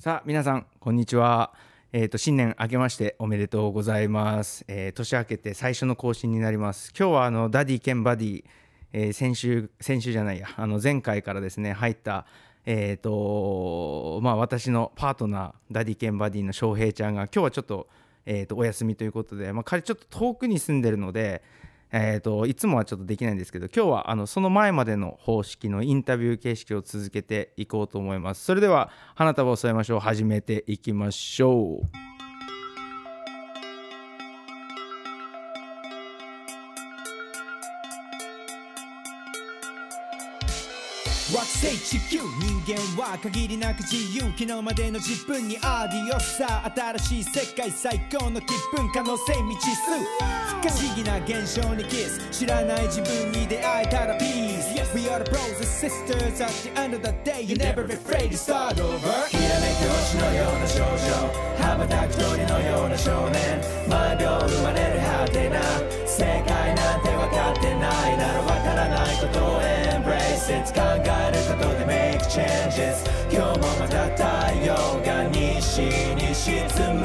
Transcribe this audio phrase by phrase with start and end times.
[0.00, 1.52] さあ皆さんこんにちは。
[1.92, 4.64] えっ、と新年明けましておめでとうございます。
[4.68, 6.92] えー年明けて最初の更新になります。
[6.96, 8.44] 今日はあのダディ兼バディ、
[8.92, 12.26] えー先週先週じゃないやあの前回からですね入った
[12.64, 17.88] えっ、とまあ私のパートナーダディ兼バディの翔平ちゃんが今日はちょっと
[18.24, 21.42] えー、とお休みということで、まあ、彼ちょっと遠くに住んでるので、
[21.92, 28.44] えー、といつもはちょっとできないんですけど今日はあのその前までの方式のインタビュー形式を続けていこうと思います。
[28.44, 30.00] それでは花束を添えましょう。
[30.00, 32.17] 始めていきましょう。
[41.76, 44.22] 地球人間は限りなく自由。
[44.38, 46.64] 昨日までの自分にアディオスさ。
[46.74, 49.90] 新しい世界最高の気分可能性未知数。
[50.48, 52.20] 不可思議な現象にキス。
[52.30, 54.96] 知らない自分に出会えたらピース。
[54.96, 57.42] We are the bros and sisters at the end of the day.
[57.42, 59.28] You never be afraid to start over.
[59.28, 60.96] きらめく星のような少女。
[61.60, 63.60] 羽ばたく鳥のような少年。
[63.88, 65.60] 毎秒生まれる果てな。
[66.06, 69.67] 世界なんて分かってないなら分からないことを
[70.48, 74.72] 接考えることで Make changes 今日もまた太陽
[75.04, 75.82] が西
[76.16, 77.04] に沈む。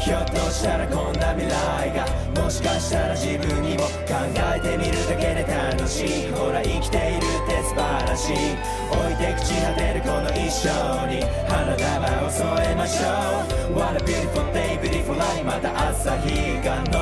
[0.00, 2.06] ひょっとしたらこんな未来が
[2.42, 4.16] もしかしたら自分にも考
[4.56, 6.32] えてみるだけで楽しい。
[6.32, 10.72] ほら生きているって素晴らしい置いて朽ち果てるこの一生
[11.12, 11.20] に。
[11.46, 16.92] 花束を添えましょう What a beautiful day beautiful life また朝日が昇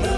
[0.00, 0.08] る。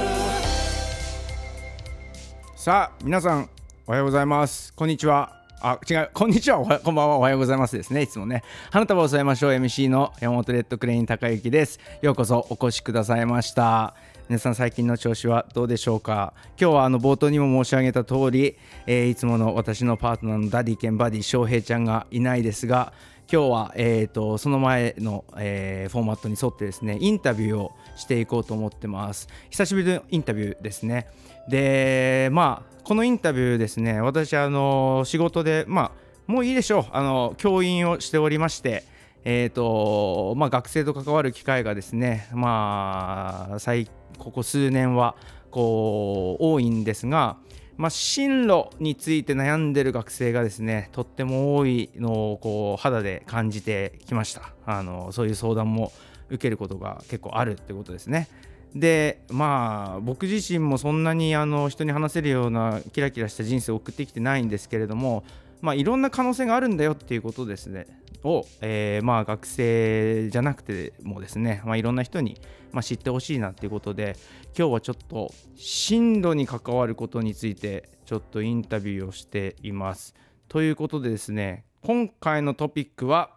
[2.55, 3.49] さあ皆さん
[3.91, 4.73] おはようございます。
[4.75, 5.43] こんにちは。
[5.61, 6.11] あ違う。
[6.15, 6.61] こんにちは。
[6.61, 7.17] はこんばんは。
[7.17, 8.03] おはようございますですね。
[8.03, 8.45] いつもね。
[8.71, 9.51] 花束を添えましょう。
[9.51, 11.81] MC の山本レッドクレイン高之です。
[12.01, 13.97] ようこそお越しくださいました。
[14.29, 16.35] 皆さん最近の調子はどうでしょうか？
[16.57, 22.93] 今日はあの冒頭にも申し上げた通り、えーいつもの私のパートナーのダディ兼バディ翔平ちゃんがいないですが
[23.29, 29.27] 今日は、えー、とその前の、えーフォーマットに沿ってですねインタビューをしていこうと思ってます。
[29.51, 31.09] 久しぶりのインタビューですね。
[31.49, 35.93] でまあこのインタビューですね私あの仕事でま
[36.27, 36.87] あもういいでしょう。
[36.91, 38.83] あの教員をしておりまして
[39.23, 45.15] えーとまあ、学生と関わる機会がですね、まあ、最ここ数年は
[45.53, 47.37] こう多いんですが、
[47.77, 54.53] まあ、進路について悩んでる学生がですねとっても多いのをこう肌で感じてきました。
[54.67, 55.93] あのそういう相談も
[56.29, 58.29] 受けることが結構あるってことですね。
[58.75, 65.25] でまあ僕自身もそんなにあの人に話せるようなキラキラした人生を送ってきてないんですけれども
[65.61, 67.87] まあいろんな可能性があるんだよっていうことですね。
[68.23, 72.39] を、えーまあ学生じゃなくてもですね、まあ、いろんな人に、
[72.71, 74.15] まあ、知ってほしいなっていうことで
[74.57, 80.15] 今日はちょっと進路に関わることについてちょっとインタビューをしています。
[80.49, 83.31] ということでですね今回のトピックは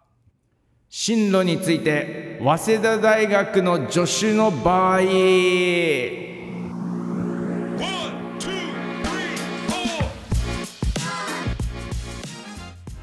[0.90, 2.33] 進路について。
[2.44, 5.00] 早稲田大学の助手の場合。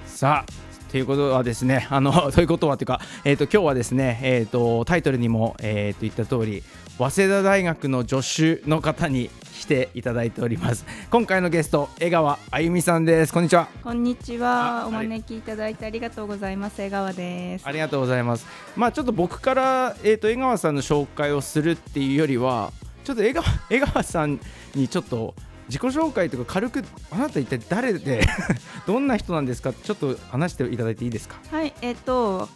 [0.05, 6.61] さあということはですね、あの ということはというか、えー、と今日はですね、えー、とタイトルにも、えー、と言った通り、
[6.99, 8.21] 早稲田大学の助
[8.61, 10.85] 手の方に来ていただいております。
[11.11, 13.31] 今回のゲスト、江川あゆみさんです。
[13.33, 13.67] こんにちは。
[13.83, 14.87] こんにちあは。
[14.87, 16.81] お招きいただいてありがとうございます。
[16.81, 17.67] 江川です。
[17.67, 18.47] ありがとうございます。
[18.75, 22.73] まあちょっと僕から、えー、と江川さんの紹介をするっていうよりは、
[23.03, 24.39] ちょっと江川 江川さん
[24.73, 25.35] にちょっと
[25.67, 28.25] 自己紹介とか軽くあなた一体誰で
[28.87, 29.73] どんな人なんですか？
[29.73, 31.35] ちょっと話していただいていいですか？
[31.51, 32.49] はい、えっ、と、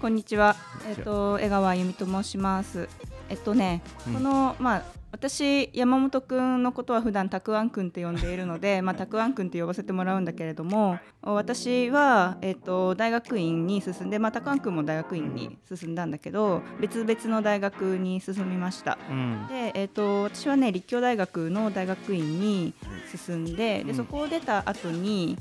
[0.00, 0.56] こんにちは。
[0.88, 2.88] えっ、こんにちはと、江川由美と申します。
[3.32, 4.14] えっとね、うん。
[4.14, 18.98] この、まあ、私山本くんのことは普段たくあんくんって呼んでいるので、 まあ、たくあんくんって呼ばせてもらうんだけれども私は、えっと大学院に進んで、まあ、たくあんくんも大学院に進んだんだけど別々の大学に進みました。
[19.10, 19.46] うん。
[19.48, 22.74] で、えー、と私はね立教大学の大学院に
[23.10, 23.86] 進んで,、うん。
[23.86, 25.38] でそこを出た後に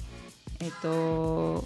[0.61, 1.65] えっ、と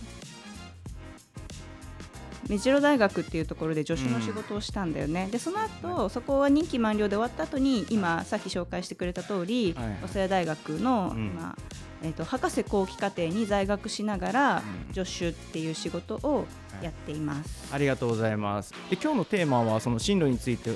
[2.50, 9.98] 目白大学っていうところで助手の仕事をしたんだよね、でその後そこは任期満了で終わった後に今さっき紹介してくれた通り、はいはい。
[10.02, 11.36] 早稲田大学の、うん。
[11.36, 11.56] まあ
[12.04, 14.94] えー、と博士後期課程に在学しながら、うん。
[14.94, 16.46] 助手っていう仕事を
[16.82, 17.74] やっています。
[17.74, 18.74] ありがとうございます。
[18.90, 20.72] で今日のテーマはその進路について、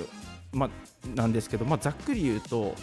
[0.52, 0.70] まあ、
[1.14, 2.74] なんですけど、まあ、ざっくり言うと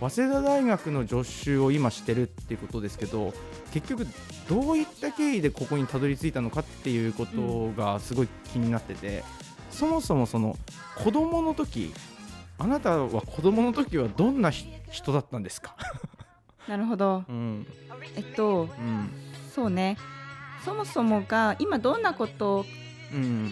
[0.00, 3.32] 早稲田大学の助手を今してるっていうことですけど
[3.72, 4.06] 結局
[4.48, 9.24] どういった経緯でここにたどり着いたのかっていうことがすごい気になってて、
[9.70, 10.56] そもそもその
[10.96, 11.92] 子供の時
[12.58, 15.74] あなたは子供の時はどんなひ人だったんですか、
[16.68, 17.66] なるほど、うん。
[18.16, 19.10] えっとうん。
[19.52, 19.96] そうね。
[20.64, 22.83] そもそもが今どんなことうん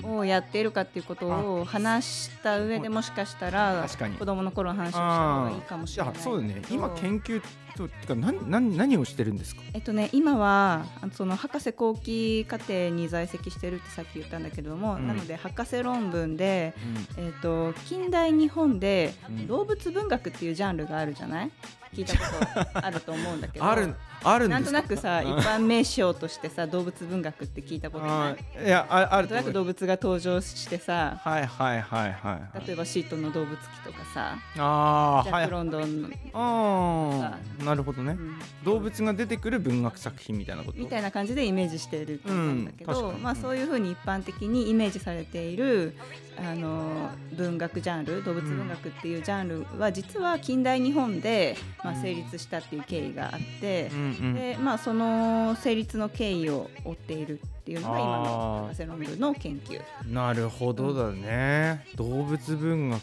[0.05, 3.87] をやっているかっていうことを話した上でもしかしたら
[4.19, 6.15] 子供の頃の話をした方がいいかもしれない。
[6.17, 6.63] あそうだね。
[6.71, 7.43] 今研究
[7.77, 9.63] とてか何何何をしてるんですか？
[9.73, 15.07] えっとね、今はその博士後期課程に在籍してるってさっき言ったんだけども、うん。
[15.07, 16.75] なので博士論文で、
[17.17, 21.51] えっと近代日本でうん動物文学っていうジャンルがあるじゃない？
[21.95, 23.65] 聞いたことあると思うんだけど。
[23.69, 23.95] ある
[24.25, 32.67] あるんなんとなくさ一般名称としてさ動物文学って聞いたことなあいーいやああなんとなく動物が登場してさはいはいはいはいはい。
[32.67, 35.51] 例えばシートンの動物記とかさジャック・ああはい。
[35.51, 38.13] ロンドンの、ああなるほどね。
[38.13, 38.39] うん。
[38.65, 40.79] 動物が出てくる文学作品みたいなこと？
[40.79, 45.95] みたいな感じでイメージしていると思うんだけど、うんまあ、そういうふうに一般的にイメージされている
[46.39, 53.99] あの文学ジャンル動物文学っていうジャンルは実は近代日本で、まあ、成立したっていう経緯があってう、ん。
[53.99, 59.81] うんでまあ、その成立の経緯を追っているっていうのが今のあー博士論文の研究。
[60.13, 63.03] なるほどだね、動物文学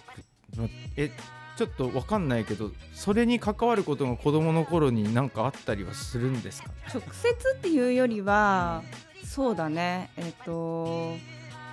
[0.55, 1.11] のえ
[1.57, 8.81] ちょっとわかんないけどそれに関わることが子供の頃に何かあったりはするんですか直接っていうよりは
[9.25, 10.09] そうだね。
[10.17, 11.15] えっ、と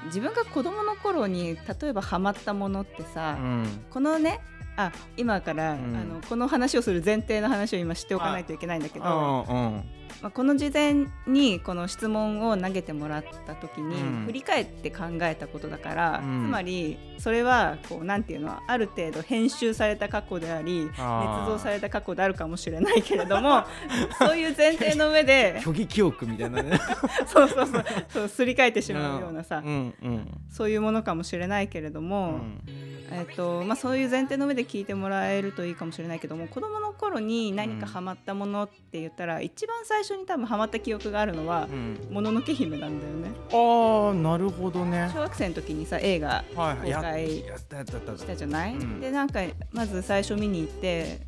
[0.06, 3.84] 自分が子供の頃に例えばハマったものってさ、うん。
[3.90, 4.40] このね
[4.76, 5.96] あ今から、うん。
[5.96, 9.04] あのこの話をする前提の話を今知っておかないといけないんだけど。
[9.04, 9.82] あ
[10.22, 14.24] まあ、この事前にこの質問を投げてもらった時に、うん。
[14.26, 16.46] 振り返って考えたことだから、うん。
[16.46, 23.64] つまりそれはこうなんていうのある程度編集された過去であり捏造された過去であるかもしれないけれども
[24.18, 26.78] そういう前提の上で虚偽記憶みたいなね。
[27.26, 29.94] そうそうそうそうすり替えてしまうようなさ、うん。
[30.02, 32.62] うんそういうものかもしれないけれどうも、ん。
[33.10, 43.30] えっとまあ、そういう前提の上で聞いてもらえるといいかもしれないけども子どもの頃に何かハマったものって言ったら、一番最初に多分ハマった記憶があるのはうん「もののけ姫」なんだよね。
[43.52, 45.10] ああなるほどね。
[45.12, 46.56] 小学生の時にさ映画公
[47.00, 49.00] 開したじゃない、うん。
[49.00, 49.40] でなんか
[49.72, 51.20] まず最初見に行って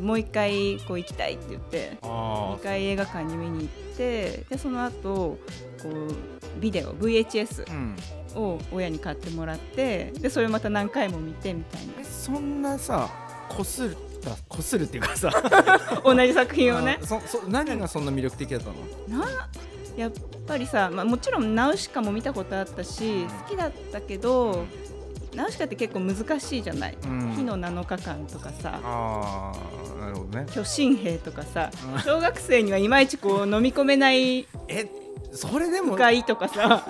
[0.00, 5.38] もう一回こう行きたいって言ってあ2回映画館に見に行ってでその後
[5.82, 7.64] こうビデオ VHS
[8.36, 13.08] を親に買ってもらってでそれまた何回も見てみたいえそんなさ
[14.48, 15.30] こするこするっていうかさ。
[15.30, 16.98] な 同じ作品をね。
[17.02, 18.70] あそそ何がそんな魅力的だった
[19.12, 19.24] の？
[19.24, 19.48] な
[19.96, 20.12] やっ
[20.46, 24.64] ぱりさ、まあ、もちろんナウシカも見たことあったし好きだったけど
[25.34, 27.32] ナウシカって結構難しいじゃない、うん。
[27.36, 28.80] 火の7日間とかさ。
[28.82, 29.52] あ
[29.96, 30.46] あなるほどね。
[30.52, 31.70] 巨神兵とかさ。
[31.94, 32.00] うん。
[32.00, 34.88] 小学生にはいまいちこう飲み込めないえ
[35.32, 36.86] それでも深いとかさ。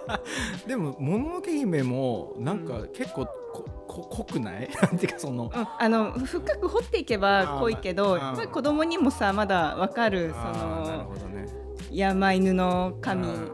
[0.66, 3.64] でももののけ姫もなんか結構こ
[3.94, 4.68] こ濃くない？
[4.82, 8.22] なんていうかそのうん、あの深く掘っていけば濃いけどあー。
[8.26, 11.46] やっぱり子供にもさまだわかるそあーなるのほどね。
[11.90, 13.48] 山犬の神うん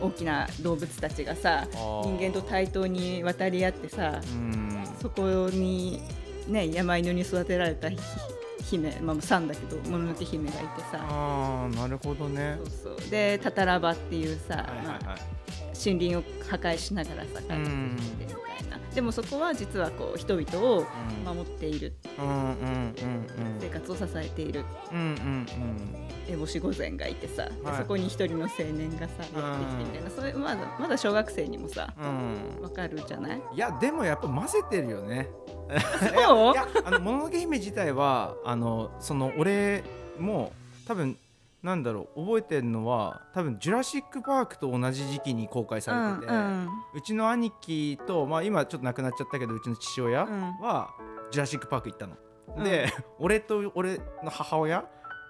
[0.00, 1.66] 大きな動物たちがさ
[2.04, 4.84] 人間と対等に渡り合ってさうん。
[5.00, 6.00] そこに
[6.46, 7.98] ね山犬に育てられたひ
[8.70, 10.98] 姫まあ3だけどもののけ姫がいてさ。
[11.08, 12.58] ああなるほどね。
[12.82, 13.10] そうそう。
[13.10, 15.20] でタタラバっていうさ、はいはいまあはい
[15.84, 18.78] 森林を破壊しながらさ帰ってきていな。
[18.94, 21.36] でもそこは実はこう人々をうん。
[21.36, 21.94] 守っている。
[23.60, 24.64] 生活を支えている。
[24.90, 27.76] 烏帽子御前がいてさ、ではい。
[27.78, 30.10] そこに一人の青年がさやってきてみたいな。
[30.10, 32.62] それまだまだ小学生にもさうん。
[32.62, 33.40] わかるじゃない？
[33.54, 35.28] いやでもやっぱ混ぜてるよね。
[36.00, 36.52] そう？
[36.52, 39.84] いやあのもののけ姫自体はあのその俺
[40.18, 40.52] も
[40.86, 41.16] 多分
[41.62, 50.40] なんだろう覚えてるのは多分「ジュラシック・パーク」と同じ時期に公開されてて、うんうちの兄貴と、まあ、今ちょっと亡くなっちゃったけどうちの父親うん。
[50.60, 50.94] は
[51.30, 52.16] 「ジュラシック・パーク」行ったの。
[52.56, 52.64] うん。
[52.64, 52.86] で
[53.18, 54.84] 俺と俺の母親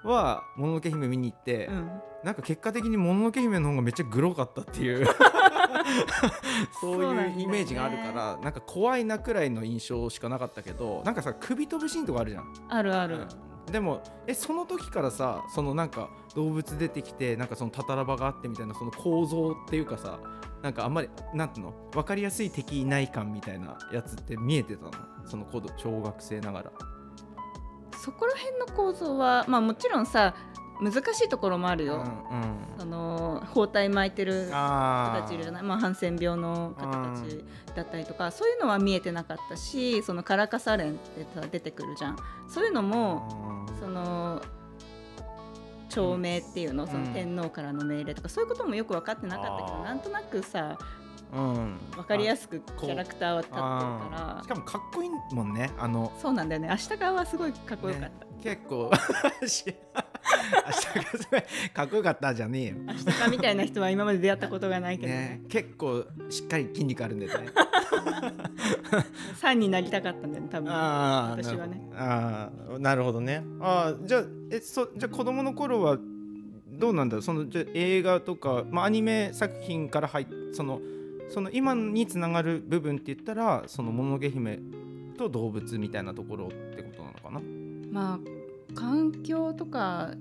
[0.05, 1.91] は「もののけ姫」見に行って、うん。
[2.25, 5.07] なんか結果的に「もののけ姫」の方がめっちゃグロかったっていう。
[6.81, 12.53] そういうイメージがあるからなんか怖いなくらいの印象しかなかったけどなんかさ首飛ぶシーンとかあるじゃん。
[12.69, 13.27] あるある、
[13.71, 20.19] でもえその時からさそのなんか動物出てきてなんかそのタタラバがあってみたいなその構造っていうかさ
[20.63, 21.73] なんかあんまりなんていうの？
[21.93, 24.91] 分かりやすい敵いない感みたいなやつって見えてたの？
[25.27, 25.47] その
[25.77, 26.73] 小学生ながら。
[27.97, 30.35] そこら辺の構造はまあもちろんさ
[30.81, 32.57] 難しいところもあるよ、うんうん。
[32.79, 35.63] その包帯巻いてる人あたちいるじゃない？
[35.63, 37.45] まあ、ハンセン病の方たち
[37.75, 42.17] だったりとかそういうのは見えてなかったしそのカラカサレンってさ出てくるじゃん。
[42.49, 44.41] そういうのもその
[45.89, 46.87] 長命っていうの？
[46.87, 54.43] その天皇からの命令とかそういうこともよく分かってなかったけどなんとなくさうん分かりやすすくキャラクターは立ってるから。
[54.43, 55.71] しかもかっこいいもんね。
[55.79, 56.69] あのそうなんだよね。
[56.69, 58.89] 明日側はすごいかっこよかった、ね結構
[61.75, 62.77] かっこよかったじゃねえよ。
[62.87, 65.19] 明日かみたいな人は今まで出会ったことがないけどね。
[65.19, 67.49] ね結構しっかり筋肉あるんだよね。
[69.43, 71.91] 3になりたかったんだよね多分ああ私はね。
[71.95, 73.43] ああなるほどね。
[73.61, 75.99] ああじゃあえそじゃあ子供の頃は
[76.69, 77.23] どうなんだろう？
[77.23, 80.81] そのじゃあ映画とか、まあ、アニメ作品から入っその
[81.29, 84.61] その今につながる部分って言ったらその「もののけ姫」
[85.19, 87.41] と動物みたいなところってことなのかな？
[87.91, 90.13] まあ環境とか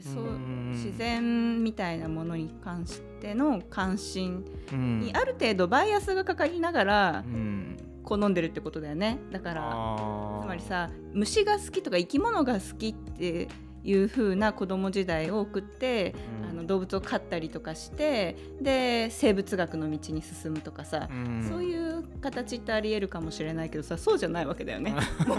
[0.00, 5.00] そううん自然みたいなものに関しての関心うん。
[5.00, 7.76] にある程度バイアスがかかりながらうん。
[8.02, 9.18] 好んでるってことだよね。
[9.32, 13.48] だからつまりさ虫が好きとか生き物が好きって
[13.86, 16.50] いう風な子供時代を送って、うん。
[16.50, 21.46] あの動物を飼ったりとかしてで生物学の道に進むとかさ、うん。
[21.48, 24.94] そういう形ってありえるかもしれないけどさそうじゃないわけだよね。
[25.26, 25.38] もう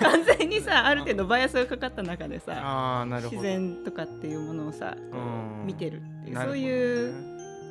[0.00, 3.42] 完全にさある程度バイアスがかかった中でさあーなるほど。
[3.42, 5.18] 自然とかっていうものをさこ
[5.62, 7.14] う見てるっていうそういう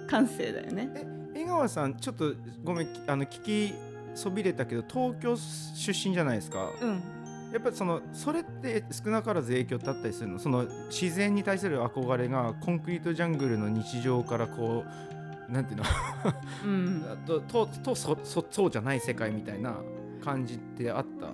[0.08, 0.90] 感性だよね。
[0.96, 3.74] え江川さんちょっとごめんあの聞き
[4.14, 7.15] そびれたけど東京出身じゃないですか、うん
[7.56, 10.40] やっぱりそのそれって少なからず影響ってあったりするの？
[10.40, 14.84] その自然に対する憧れがコンクリートジャングルの日常からこ
[15.50, 15.84] うなんていうの？
[16.66, 19.78] うん、 とととそそそうじゃない世界みたいな
[20.22, 21.28] 感じってあった？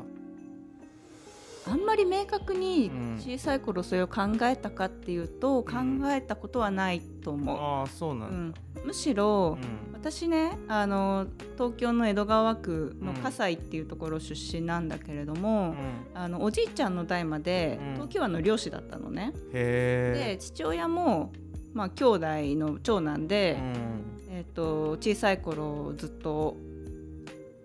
[1.67, 3.17] あんまり明確にうん。
[3.19, 5.73] 小さい頃それを考えたかっていうと、考
[6.05, 7.57] えたことはないと思う。
[7.57, 9.93] ああそうなうんだ、ん、むしろ、うん。
[9.93, 15.75] 私ねあの東京の江戸川区の葛西っていうところ出身なんだけれども、
[16.15, 17.93] あのおじいちゃんの代までうん。
[17.93, 19.33] 東京湾の漁師だったのね。
[19.53, 21.31] へで父親も、
[21.73, 22.25] まあ、兄弟
[22.57, 23.63] の長男で、え、
[24.29, 26.57] えー、と小さい頃ずっと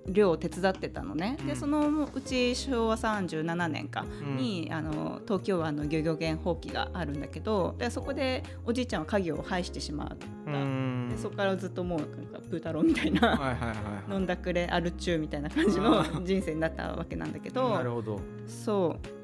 [0.08, 1.46] 漁を手伝ってたのね、うん。
[1.46, 4.36] でそのうち昭和37年かうん。
[4.36, 11.08] に、あの東京湾の漁業権放棄があるんだけどでそこでおじいちゃんは家業を廃してしまった、うん。
[11.10, 13.56] でそこからずっともうなんかプー太郎みたいな、
[14.10, 17.70] 飲んだくれアル中みたいな感じの人生になったわけなんだけど。
[17.70, 18.20] なるほど。
[18.46, 19.16] そう。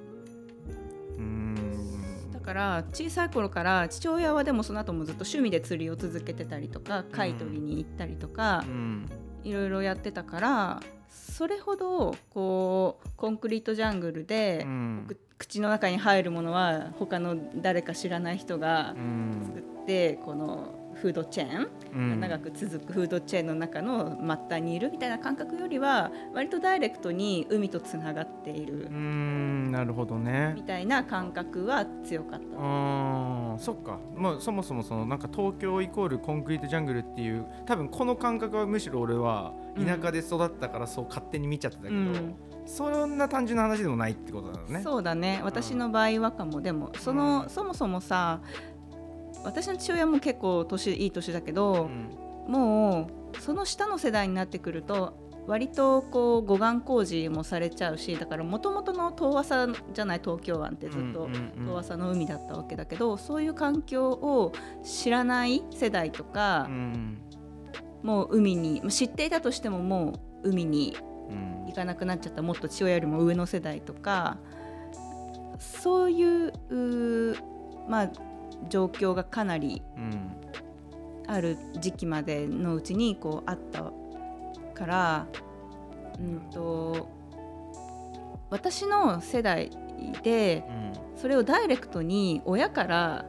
[2.43, 9.09] うから小さい頃から父親はでもその後もずっと趣味で釣りを続けてたりとか貝取りに行ったりとかう、ん
[9.45, 15.05] いろいろやってたからそれほどこうコンクリートジャングルでう、ん。
[15.09, 19.43] く口の中に入るものは他の誰か知らない人がうん。
[19.45, 22.21] 作ってこのフードチェーン、うん。
[22.21, 30.53] 長く続くフードチェーンの中の末端にいるみたいな感覚よりは割とダイレクトに海とつながっているうんなるほどね。
[30.55, 32.47] みたいな感覚は強かった。
[32.57, 33.99] あーそっか。
[34.15, 42.35] まあそもそもそのなんか東京イコールコンクリートジャングルっていう多分この感覚はむしろ俺は田舎で育ったからそう勝手に見ちゃってたけど、うん。
[42.65, 44.83] そんな単純な話でもないってことだよね。
[44.83, 45.41] そうだね。
[45.43, 46.61] 私の場合はかも。
[46.61, 47.49] でもその、うん。
[47.51, 48.41] そもそもさ
[49.45, 52.19] 私の父親も結構年いい年だけど、ん。
[52.49, 61.29] もうその下の世代になってくると割とこう護岸工事もされちゃうしだからもともとの遠浅じゃない東京湾ってずっと
[61.65, 64.53] 遠浅の海だったわけだけど、そういう環境を
[64.85, 67.19] 知らない世代とかう、ん。
[68.03, 70.97] もう海に知っていたとしてももう海に
[71.31, 71.67] うん。
[71.67, 74.37] 行かなくなっちゃったもっと父親よりも上の世代とか
[75.59, 76.53] そういう
[77.89, 78.11] まあ
[78.69, 80.37] 状況がかなりうん
[81.27, 83.93] ある時期までのうちにこうあった
[84.75, 85.27] から、
[86.19, 87.09] うん、と
[88.51, 89.71] 私の世代
[90.23, 90.93] でうん。
[91.17, 93.25] それをダイレクトに親から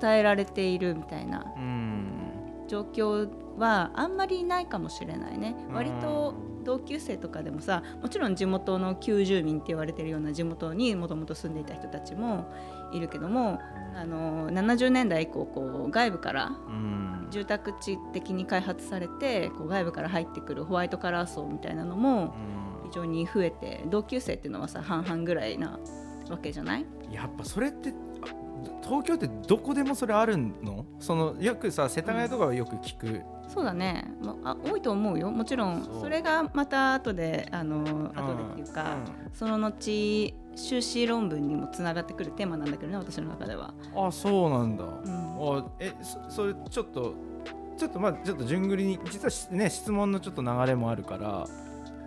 [0.00, 2.64] 伝えられているみたいなうん。
[2.68, 3.28] 状況
[3.58, 5.56] はあんまりないかもしれないね。
[5.68, 5.74] うん。
[5.74, 12.46] 割と同級生とかでもさもちろん地元の旧住民って言われてるような地元にもともと住んでいた人たちも
[12.92, 13.60] いるけども
[13.96, 17.10] あの70年代以降こう外部からうん。
[17.30, 22.32] 住宅地的に開発されてこう外部から入ってくるホワイトカラー層みたいなのも
[22.84, 25.80] 非常に増えて同級生っていうのはさ半々ぐらいな
[26.30, 26.86] わけじゃない？
[27.10, 28.26] やっぱそれってあ
[28.84, 30.84] 東京ってどこでもそれあるの？
[31.00, 35.32] そのよくさ世田谷とかはよく聞く、そうだね、まあ、多いと思うよ。
[35.32, 38.98] もちろんそれがまた後であの後でっていうか、
[39.32, 43.74] その後修士論文にもつながってくるテーマなんだけどね私の中では。
[43.94, 45.58] あそうなんだ、うん。
[45.58, 47.14] あえそそれちょっと
[47.76, 51.46] ちょっとまあちょっと順繰りに実はしね質問のちょっと流れもあるから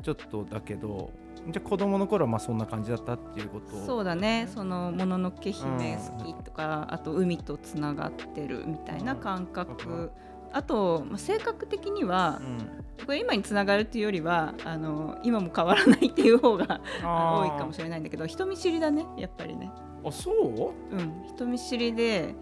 [0.01, 1.11] ちょっとだけど
[1.49, 3.85] じゃあ子供の頃はまあそんな感じだったっていうこと？
[3.85, 4.49] そうだね。
[4.53, 10.11] その「もののけ姫好き」とか、あと海とつながってるみたいな感覚、うん
[10.53, 12.83] あと、まあ、性格的にはう、ん。
[13.05, 19.69] これ今につながるっていうよりはあの今も変わらないっていう方が多いかもしれないんだけど人見知りだねやっぱりね。
[20.03, 22.33] あそう、うん、人見知りで、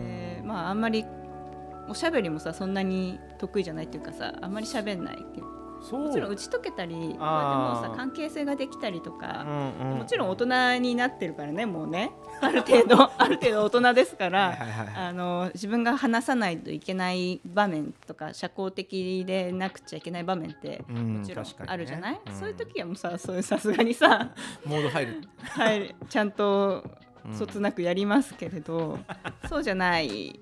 [0.00, 1.04] えーまああんまり
[1.88, 9.98] おしゃべりもさそんなに得意じゃないっていうかさあんまり喋んないけどそうもちろん打ち解けたりこうやってもさ関係性ができたりとうか、んうん。
[9.98, 12.12] もちろん大人になってるからねもうね。
[12.40, 14.56] ある程度 ある程度大人ですから、
[14.96, 22.32] あの自分が話さないといけない場面とか社交的でなくちゃいけない場面ってうんもちろんあるじゃない、うん。
[22.34, 24.30] そういう時はもうさそういうさすがにさ、
[24.64, 25.20] モード入る。
[25.42, 26.84] はい、ちゃんと
[27.24, 27.34] うん。
[27.34, 29.00] そつなくやりますけれど、
[29.48, 30.38] そうじゃない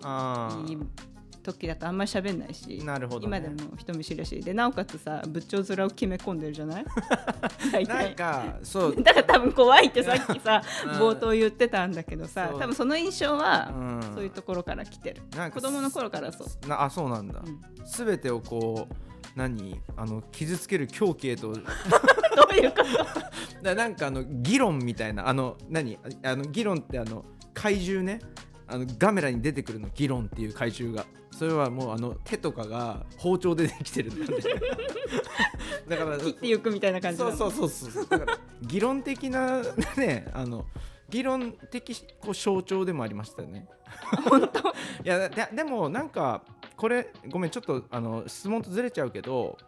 [1.44, 3.38] 時だとあんまり喋んないしなるほどね。
[3.38, 4.40] 今でも人見知りだし。
[4.40, 6.84] でなおかつさ仏頂面を決め込んでるじゃない？
[7.70, 8.96] 大なん体かそう。
[9.02, 10.90] だから多分怖いってさっきさうん。
[10.92, 14.00] 冒頭言ってたんだけどさ多分その印象はうん。
[14.14, 15.22] そういうところから来てる。
[15.36, 17.40] なんか子供の頃からそう、なあそうなんだ。
[17.44, 17.48] う
[17.82, 17.86] ん。
[17.86, 18.94] すべてをこう
[19.36, 19.80] 何？
[19.96, 21.52] あの傷つける狂気へと。
[21.54, 21.60] ど
[22.50, 23.62] ういうこと？
[23.62, 25.28] だなんかあの議論みたいな。
[25.28, 25.98] あの何？
[26.22, 28.20] ああの議論ってあの怪獣ね。
[28.66, 31.04] あのガメラに出てくるの議論っていう怪獣が
[31.36, 34.42] それはもうあの手とかが包丁でできてるんだね
[35.88, 38.06] だから切っていくみたいな感じそうそうそうそう。
[38.08, 39.62] だから議論的な
[39.96, 40.64] ねあの
[41.10, 43.66] 議論的こう象徴でもありましたよね。
[44.28, 44.60] 本当？
[44.70, 44.72] い
[45.04, 46.42] やででもなんか
[46.76, 49.58] これごめんちょっとあの質問とずれちゃうけど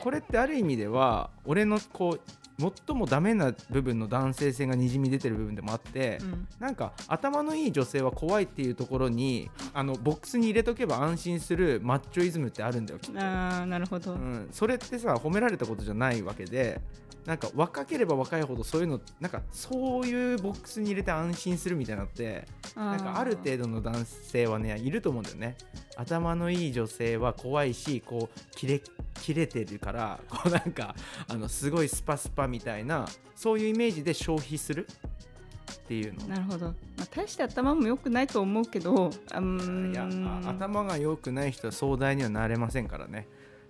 [0.00, 2.20] これってある意味では俺のこう
[2.58, 6.48] 最もダメな部分の男性性がにじみ出てる部分でもあって、うん。
[6.58, 16.80] なんか頭のいい女性は怖いっていうところにあのボックスに入れとけば安心するマッチョイズムってあるんだよきっと、あーなるほど、うん、それってさ褒められたことじゃないわけで
[17.26, 25.56] なんか若ければ若いほどそういうのなんかそういうボックスに入れて安心するみたいなのってなんかある程度の男性はねいると思うんだよね。
[25.96, 28.82] 頭のいい女性は怖いしこう切れ
[29.22, 30.94] 切れてるから こうなんか
[31.28, 34.86] あのすごいスパスパみたいなそういうイメージで消費する？
[34.86, 36.28] っていうの。
[36.28, 39.92] なるほど、まあ、大して頭も良くないと思うけどあうーん。
[39.92, 40.08] いや
[40.44, 43.26] あ頭が良くない人は壮大にはなれませんからね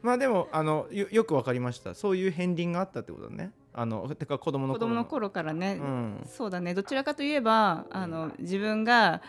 [0.07, 1.95] まあでもあのよよくわかりました。
[1.95, 3.51] そういう片鱗があったってことだね。
[3.75, 6.25] あのてか子供の頃子供の頃からね、うん。
[6.29, 6.73] そうだね。
[6.75, 9.21] どちらかといえばあの自分が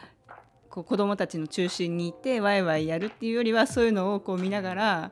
[0.70, 5.12] こう子供たちの中心にいてワイワイやるっていうよりはそういうのをこう見ながら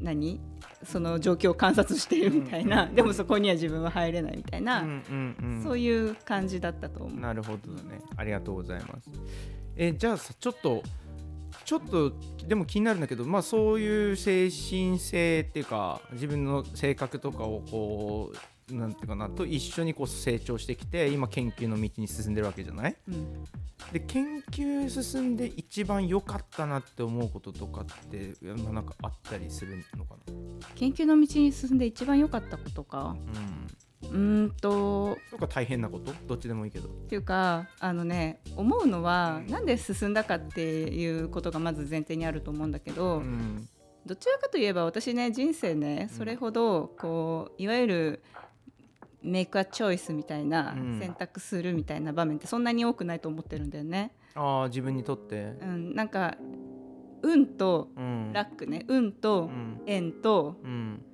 [0.00, 0.40] 何？
[0.84, 5.62] その状況を観察しているみたいな、でもそこには自分は入れないみたいな、うんうんうん。
[5.64, 7.18] そういう感じだったと思う。
[7.18, 8.00] なるほどね。
[8.16, 9.10] ありがとうございます。
[9.74, 10.84] えじゃあさちょっと
[11.68, 12.14] ちょっと
[12.46, 18.32] でも気になるんだけど、まあそういう精神性っていうか自分の性格とかをこ
[18.70, 22.96] うなんていうかなと一緒にこう成長してきて今研究の道に進んでるわけじゃない？
[23.08, 23.44] うん
[23.92, 30.32] で研究進んで一番良かったなって思うこととかってまあなんかあったりするのかな？
[30.74, 33.14] 研究の道に進んで一番良かったことか。
[33.34, 33.66] うん
[34.10, 36.12] うーんととか大変なこと？
[36.26, 36.88] どっちでもいいけど。
[36.88, 43.68] っていうかあのね思うのはなんで進んだかっていうことがまず前提にあると思うんだけど、うん。
[44.06, 48.22] どちらかといえば私ね人生ねそれほどこういわゆる
[49.22, 50.98] メイクアチョイスみたいなうん。
[50.98, 54.12] 選択するみたいな場面ってそんなに多くないと思ってるんだよね。
[54.34, 55.56] ああ自分にとって。
[55.60, 56.36] うん、なんか
[57.22, 58.32] 運とうん。
[58.32, 58.84] ラックね。
[58.88, 59.82] 運うとん。
[59.86, 61.04] 縁と、うん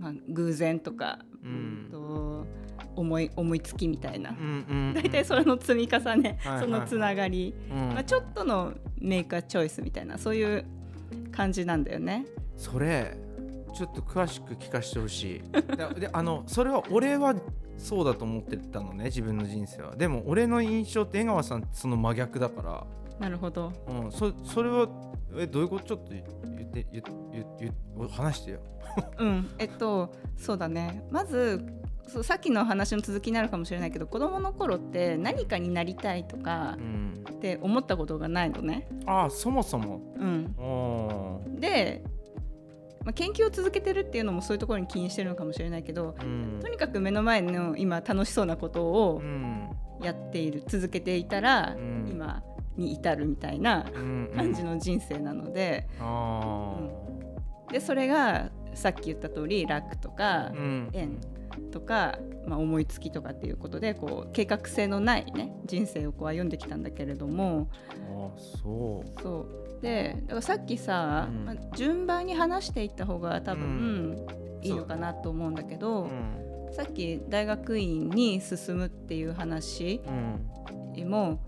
[0.00, 1.88] まあ、偶然とか、うん。
[1.90, 2.46] と
[2.96, 4.34] 思い思いつきみたいな。
[4.94, 7.76] 大体それの積み重ね、そのつながり、うん。
[7.90, 10.64] まあ、ちょっとのメイクアチョイスみたいなそういう
[11.30, 12.26] 感じなんだよね。
[12.56, 13.16] それ
[13.72, 15.42] ちょっと詳しく聞かせてほしい。
[15.94, 17.34] でであのそれは俺は
[17.78, 19.94] そうだと思ってたのね自分の人生は。
[19.94, 22.84] でも俺の印象って江川さんその真逆だから。
[23.20, 23.72] なるほど。
[23.86, 24.88] うん、そそれは
[25.36, 25.84] えどういうこと？
[25.84, 26.24] ちょっと言っ
[26.72, 27.72] て言って
[28.10, 28.60] 話してよ。
[29.18, 31.04] うん、えっとそうだね。
[31.10, 31.64] まず
[32.08, 38.88] そうさっきの話の続きになるかもしれないけど子供の頃って何かになりたいとかうん、って思ったことがないのね。
[39.06, 40.00] ああそもそも。
[40.16, 42.02] うん、で、
[43.04, 46.58] まあ、研究を続けてるっていうのもそういうところに気にしてるのかもしれないけどうん。
[46.60, 49.70] とにかく目の前の今楽しそうなことをうん。
[50.02, 52.08] やっている続けていたら、うん。
[52.10, 52.42] 今
[52.76, 56.76] に至るみたいなうん感じの人生なので,、あ
[57.70, 60.52] でそれがさっき言った通り楽とか
[60.92, 61.18] 縁
[61.72, 67.68] とか、まあ、思いつきとかっていうことでこう計画性のない、ね、人生をこう歩んできたんだけれども。
[68.12, 69.22] ああそう。
[69.22, 69.82] そう。
[69.82, 71.44] でだからさっきさ、うん。
[71.44, 74.16] まあ、順番に話していった方が多分、
[74.62, 76.72] ういいのかなと思うんだけど、うん。
[76.72, 81.08] さっき大学院に進むっていう話うん。
[81.08, 81.40] も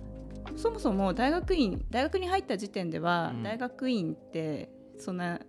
[0.57, 3.43] そもそも大学院大学に入った時点では、うん。
[3.43, 5.41] 大学院ってそんな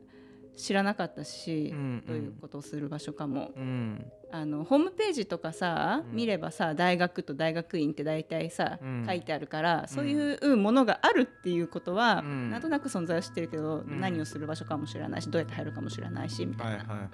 [0.56, 3.52] 知らなかったし、うんどういうことをする場所かも。
[3.56, 4.06] うん。
[4.32, 6.16] あのホームページとかさ、うん。
[6.16, 9.04] 見ればさ大学と大学院って大体さ、うん。
[9.08, 12.50] 書いてあるからそういうものがあるっていうことは、うん。
[12.52, 14.00] なんとなく存在は知ってるけど、ん。
[14.00, 17.10] 何をする場所かもしれないしどうやって入るかもしれないしみたいな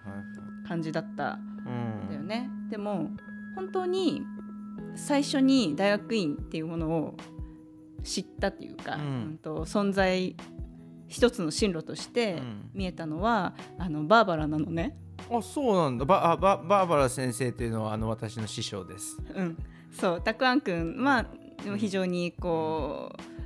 [0.68, 2.06] 感じだったうん。
[2.08, 2.50] んだよね。
[2.70, 3.10] でも
[3.56, 4.24] 本当に
[4.96, 7.18] 最初に大学院っていうものを
[8.04, 9.02] 知ったっていうか、うん。
[9.02, 10.36] うんと存在
[11.10, 12.70] 一つの進路としてうん。
[12.74, 14.98] 見えたのは、あのバーバラなのね。
[15.30, 16.06] あそうなんだ。
[16.06, 19.18] バあババーバラ先生というのはあの私の師匠です。
[19.36, 19.58] うん、
[19.92, 20.22] そう。
[20.22, 21.26] たくあんくんは
[21.64, 23.40] でも非常にこう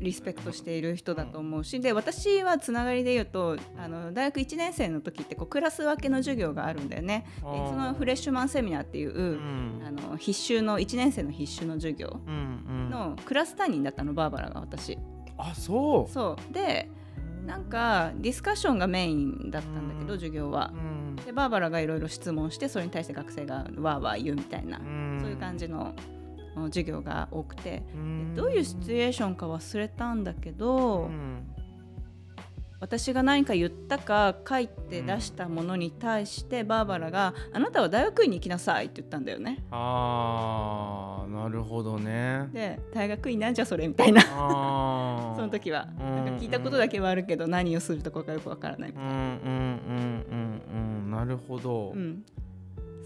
[0.00, 7.26] リスペクトしている人だと思うしで私はつながりで言うとあの大学1年生の時ってこうクラス分けの授業があるんだよね。
[7.36, 9.82] でそのフレッシュマンセミナーっていう、うん。
[9.84, 12.90] あの必修の1年生の必修の授業うんうん。
[12.90, 14.98] のクラス担任だったのバーバラが私。
[15.38, 16.12] あそう。
[16.12, 16.52] そう。
[16.52, 16.88] で
[17.46, 20.18] なんかディスカッションがメインだったんだけど、うん。
[20.18, 20.70] 授業は。
[20.74, 21.16] うん。
[21.16, 25.18] でバーバラがいろいろ質問してそれに対して学生がわーわー言うみたいな、うん。
[25.20, 25.94] そういう感じの
[26.66, 28.34] 授業が多くて、うん。
[28.34, 31.54] どういうシチュエーションか忘れたんだけど、うん
[32.80, 39.64] 私が何か言ったか書いて出したものに対して、バーバラが「あなたは大学院に行きなさい」って言ったんだよね。
[39.72, 42.48] あーなるほどね。
[42.52, 44.22] で大学院なんじゃそれみたいな。
[45.36, 49.10] その時は、うんなんか聞いたことだけはあるけど何をするとこかよくわからないみたいな。
[49.10, 51.10] うんうんうんうんうん。
[51.10, 52.24] なるほど、うん。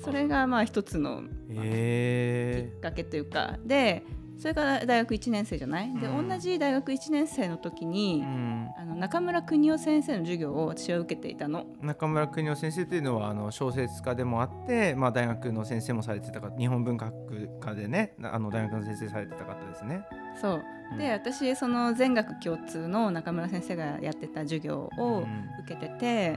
[0.03, 3.57] それがまあ一つのきへっかけというか。
[3.65, 4.03] で
[4.43, 6.29] それから大学1年生じゃない、でうん。
[6.29, 11.65] 同じ大学1年生の時に、え、うん、あの中村邦夫先生の授業を私は受けていたの。
[11.81, 17.13] 中村邦夫先生というのはあの小説家でもあって、まあ、大学の先生もされてた方日本文学
[17.61, 20.03] 科でねあの大学の先生されてた方ですね。
[20.41, 20.65] そう。
[20.91, 20.99] うん。
[20.99, 25.51] で私その全学共通の中村先生がやってた授業をうん。
[25.63, 26.37] 受けてて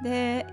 [0.00, 0.02] ん。
[0.04, 0.46] で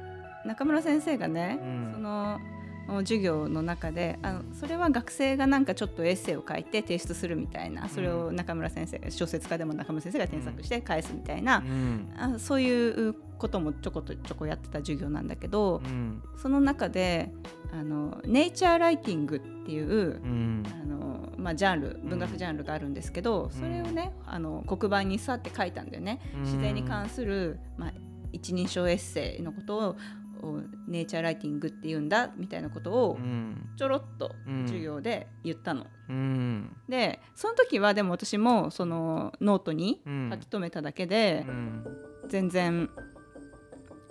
[0.45, 1.91] 中村先生がね、うん。
[1.93, 2.39] その
[2.87, 12.13] 授業の中であのそれは学生がなんかちょっとエッセイを書いて提出するみたいなそれを中村先生小説家でも中村先生が添削して返すみたいな、うん。
[12.17, 16.21] あそういうこともちょことちょこやってた授業なんだけど、うん。
[16.37, 17.31] その中で
[17.71, 20.63] あのネイチャーライティングっていうう、ん。
[20.81, 26.41] あのまあ、ジャンル文学ジャンルがあるんですけど、それをねあの黒板にさって書いたんだよね、うん。
[26.41, 27.93] 自然に関する、まあ、
[28.31, 29.95] 一人称エッセイのことを
[30.41, 33.69] おネイチャーライティングっていうんだみたいなことをうん。
[33.77, 34.61] ちょろっとうん。
[34.63, 35.85] 授業で言ったの。
[36.09, 36.75] うん。
[36.87, 40.29] でその時はでも私もそのノートにうん。
[40.31, 41.85] 書き留めただけでうん。
[42.29, 42.89] 全然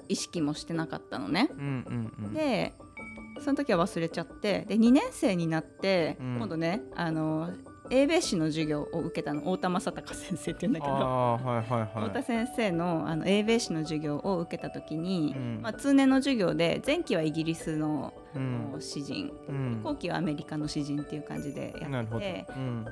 [0.08, 1.48] 意識もしてなかったのね。
[1.52, 2.34] うんうんうん。
[2.34, 2.72] で
[3.40, 6.36] その時は忘れちゃってで2年生になって、うん。
[6.36, 7.50] 今度ねあの
[7.90, 10.92] 英米史の授業を受けたの太田正孝先生っていうんだけど。
[10.94, 15.60] あーはいはい太田はい先生のあの英米史の授業を受けた時に、うん。
[15.62, 18.76] まあ、通年の授業で前期はイギリスのうん。
[18.80, 19.82] 詩人、うん。
[19.82, 22.86] 後期はアメリカの詩人っていう感じでやってうん。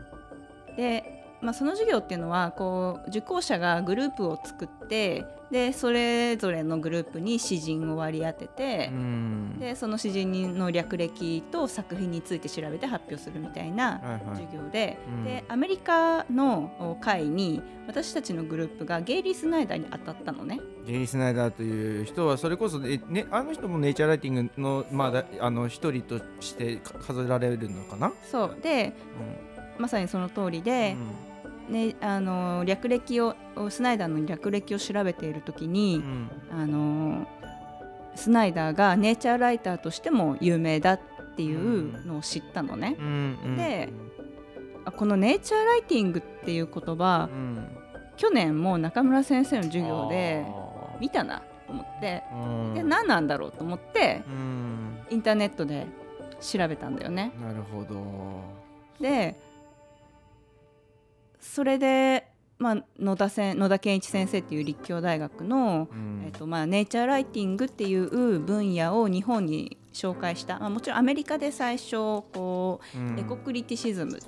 [0.77, 9.59] で、まあ、その授業っていうのはこう受講者がグループを作ってでそれぞれのグループに詩人を割り当てて、うん。
[9.61, 14.37] でその詩人の略歴と作品について調べて発表するみたいなはいはい。
[14.37, 15.25] 授業で,、うん。
[15.25, 20.59] でアメリカの会に私たちのグループがゲイリー・スナイダーに当たったのね。
[20.87, 28.57] ジェリー・スナイダーという人はそれこそ、えね、あの人もネイチャーライティングの,、まあだ、あの一人としてか数えられるのかな、そう。
[28.63, 28.95] で
[29.79, 30.97] まさにその通りで、
[31.73, 33.35] ね、あの略歴を
[33.71, 36.31] スナイダーの略歴を調べている時に、うん。
[36.53, 37.27] あの
[38.15, 41.01] スナイダーがネイチャーライターとしても有名だっ
[41.35, 42.97] ていうのを知ったのね。
[42.99, 43.89] うんうんで
[44.85, 47.67] あこのネイチャーライティングっていう言葉うん。
[48.17, 50.45] 去年も中村先生の授業で
[51.01, 52.37] 見たなと思ってう
[52.73, 52.75] ん。
[52.75, 54.99] で何なんだろうと思ってうん。
[55.09, 55.87] インターネットで
[56.41, 57.33] 調べたんだよね。
[57.41, 58.43] なるほど。
[59.01, 59.37] で
[61.43, 62.29] それで、
[62.59, 66.23] まあ、野田せん野田健一先生っていう立教大学の、うん。
[66.25, 73.19] えっとまあ、ネイチャーライティングっていう分野を日本に紹介した、まあ、もちろんアメリカで最初こう、うん。
[73.19, 74.21] エコクリティシズム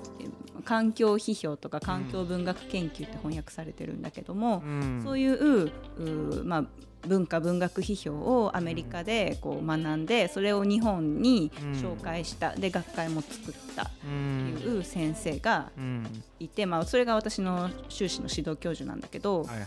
[0.65, 5.01] 環境批評とか環境文学研究って翻訳されてるんだけども、うん。
[5.01, 6.65] そういううまあ、
[7.07, 8.13] 文化文学批評
[8.43, 13.83] をアメリカでこう学んでそれを日本に紹介した、で学会も作った。
[13.83, 16.23] うってんいう先生がうん。
[16.39, 19.59] いて、まあ、それが私の修士の指導教授なんだけど、はいはい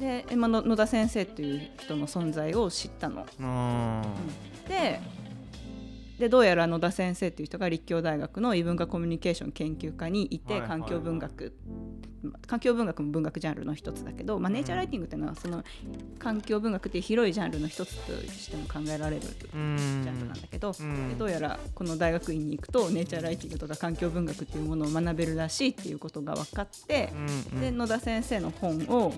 [0.00, 0.24] はい。
[0.28, 3.26] で、ま野田先生という人の存在を知ったの。
[3.42, 4.02] あ
[4.68, 5.00] で
[6.18, 11.54] でどうやら野田先生っていう人が立教大学の異文化コミュニケーション研究科にいて、環境文学。
[12.46, 15.62] 環境文学も文学ジャンルの一つだけど、まあ、ネイチャーライティングっていうのはその
[16.18, 21.08] 環境文学っていう広いジャンルの一つとしても考えられるジうんャンルなんだけど、うん。
[21.10, 27.12] でどうやらこの大学院に行くとネイチャーライティングとか環境文学っていうものを学べるらしいっていうことが分かって、
[27.52, 27.60] うん。
[27.60, 29.14] で野田先生の本を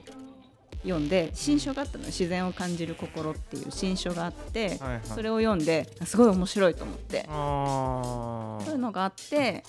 [0.88, 2.06] 読んで新書があったのよ。
[2.06, 5.00] 自然を感じる心っていう新書があって、はいはい。
[5.04, 7.26] それを読んですごい面白いと思って。
[7.28, 9.64] あそういうのがあって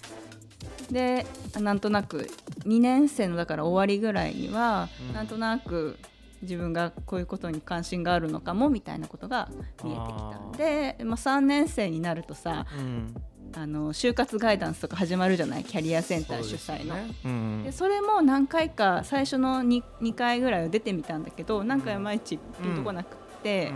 [0.92, 1.26] で
[1.60, 2.30] なんとなく
[2.66, 5.14] 2年生のだから終わりぐらいには、うん。
[5.14, 5.98] なんとなく
[6.42, 9.50] 自分がこういうことに関心があるのかもみたいなことが
[9.84, 13.16] 見えてきあたで、まあ、3年生になるとさーうん
[13.54, 15.64] あの就活ガイダンスとか始まるじゃない？
[15.64, 16.96] キャリアセンター主催の。
[16.96, 17.16] そうですね。
[17.26, 23.72] うんでそれも何回か最初の 2, 2回ぐらいは出てみたんだけどなんかいまいちピンとこなくって、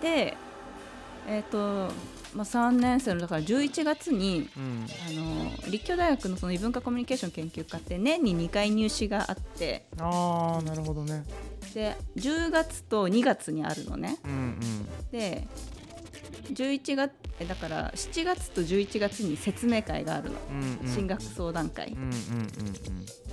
[0.00, 0.36] で
[1.28, 1.58] えっ、と、
[2.34, 4.62] まあ、3年生のだから11月にうん。
[4.62, 9.86] うんあの立教大学のその異文化コミュニケーション研究科って年に2回入試があって。
[9.98, 11.24] ああなるほどね。
[11.74, 14.18] で10月と2月にあるのね。
[14.24, 15.10] うんうん。
[15.12, 15.46] で
[16.52, 20.38] 11月えだから7月と11月に説明会があるの。
[20.50, 20.88] うんうん。
[20.88, 21.92] 進学相談会。
[21.92, 22.10] うんうん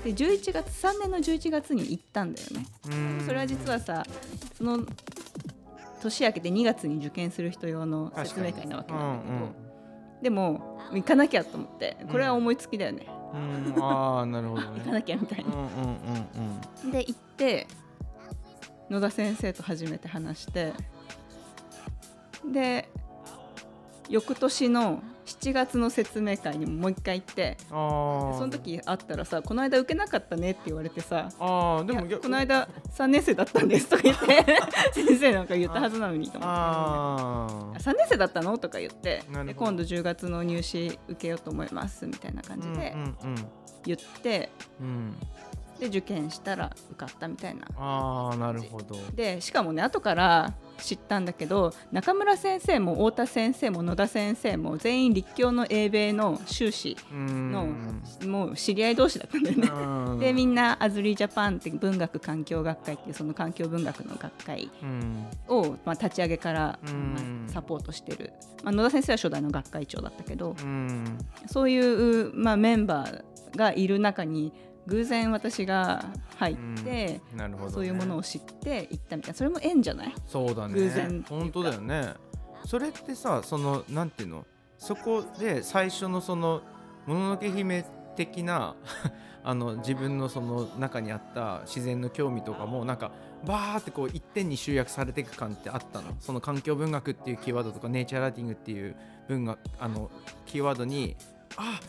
[0.04, 2.66] で11月3年の11月に行ったんだよね。
[2.86, 3.20] うん。
[3.20, 4.06] うんそれは実はさ
[4.58, 4.80] その
[6.02, 9.68] 年明けて2月に受験する人用の説明会なわけなんだけど、
[10.22, 13.74] でも行かなきゃと思ってこれは思いつきだよね、うん。
[13.74, 14.80] うんああなるほどね。
[14.80, 15.58] 行かなきゃみたいうんな。
[15.58, 15.68] うん
[16.86, 16.92] うん。
[16.92, 17.68] で行って
[18.90, 20.72] 野田先生と初めて話して
[22.52, 22.90] で
[24.10, 34.46] 翌年の7月の説明会にももう一回行ってその時会ったらさ「この間受けなかったね」って言われてさああでもこの間3年生だったんですとか言って
[34.96, 36.48] 先生なんか言ったはずなのにと思って。
[36.48, 43.36] ああ3年生だったのとか言ってで今度10月の入試受けようと思いますみたいな感じでうんうん
[43.86, 44.88] 言って、うん。
[44.88, 45.16] うん
[45.80, 47.68] で受験したら受かったみたいな。
[47.78, 48.98] ああなるほど。
[49.14, 57.68] でしかもね後から知ったんだけど中村先生も太田先生も野田先生も全員立教の英米の修士の
[58.26, 60.26] もう知り合い同士だったんだよね。
[60.26, 67.14] でみんんなアズリージャパンって文学環境学会っていうその環境文学の学会うんを、まあ、立ち上げから、うん。
[67.14, 71.18] まあサポートしてる、まあ、野田先生は初代の学会長だったけど、うん。
[71.48, 74.54] そういう、まあ、メンバーがいる中に
[74.88, 76.06] 偶然私が
[76.38, 77.72] 入って、なるほどね。
[77.74, 79.38] そういうものを知って行ったみたいな。
[79.38, 80.14] それも縁じゃない？
[80.26, 80.74] そうだね。
[80.74, 81.26] 偶然。
[81.28, 82.14] 本当だよね。
[82.66, 84.46] それってさそのなんていうの？
[84.78, 86.62] そこで最初のその
[87.06, 88.76] もののけ姫的な
[89.44, 93.12] あの自分のその中にあった自然の興味とかもなんか
[93.46, 96.16] バーってこう一点に集約されていく感ってあったの？
[96.20, 98.96] その環境文学っていうキーワードとかネイチャーライティングっていう
[99.28, 100.10] 文学あの
[100.46, 101.16] キーワードに
[101.58, 101.80] あ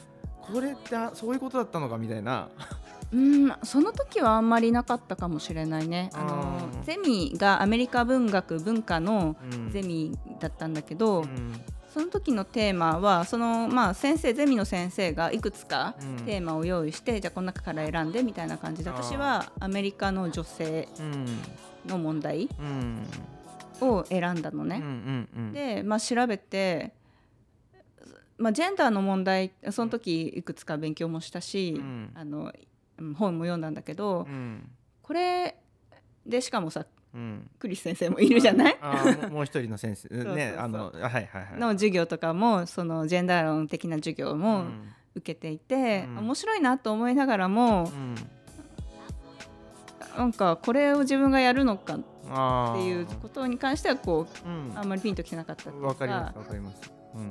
[0.41, 2.49] これってあそういうことだったのかみたいな
[3.13, 6.11] うんその時はあんまりなかったかもしれないね。
[6.13, 9.71] あのうんゼミがアメリカ文学文化のうん。
[9.71, 11.61] ゼミだったんだけど、うん。
[11.93, 16.25] その時のテーマはその、まあ、先生ゼミの先生がいくつかうん。
[16.25, 21.27] テーマを用意して、じゃあこの中から選んでみたいな感じで私はアメリカの女性うん
[21.87, 23.03] の問題うん。
[23.81, 24.77] を選んだのね。
[24.77, 25.53] うんうんうん。
[25.53, 26.93] で、まあ、調べて、
[28.37, 32.11] まあ、ジェンダーの問題その時いくつか勉強もしたし、うん。
[32.15, 32.53] あのうん
[33.17, 34.69] 本も読んだんだけど、うん
[35.03, 35.57] これ
[36.27, 36.85] でしかもさ
[37.15, 37.51] うん。
[37.59, 38.77] クリス先生もいるじゃない？
[39.31, 40.09] もう一人の先生。
[40.35, 44.95] ねあのはいはいはいの授業とかもそのジェンダー論的な授業うもん。
[45.15, 46.19] 受けていて、うん。
[46.19, 48.15] 面白いなと思いながらもうん。
[50.17, 56.93] なんかこれを自分がやるのかっあていうことに関してはこううあんまりピンときてなかったっていうわかりますわかります。
[57.15, 57.29] うん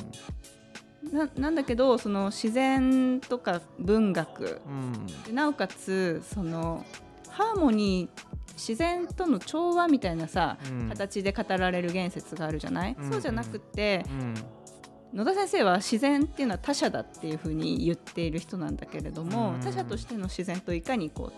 [1.12, 4.62] ななんだけどその自然とか文学。
[4.68, 5.06] うん。
[5.26, 6.86] でなおかつその
[7.30, 10.90] ハーモニー自然との調和みたいなさ、うん。
[10.90, 13.12] 形で語られる言説があるじゃない、うん。
[13.12, 15.18] そうじゃなくってうん。
[15.20, 19.62] 野田先生は自然っていうのは他者だっていうふうに言っている人なんだけれども、うん。
[19.62, 21.32] 他者としての自然といかにこ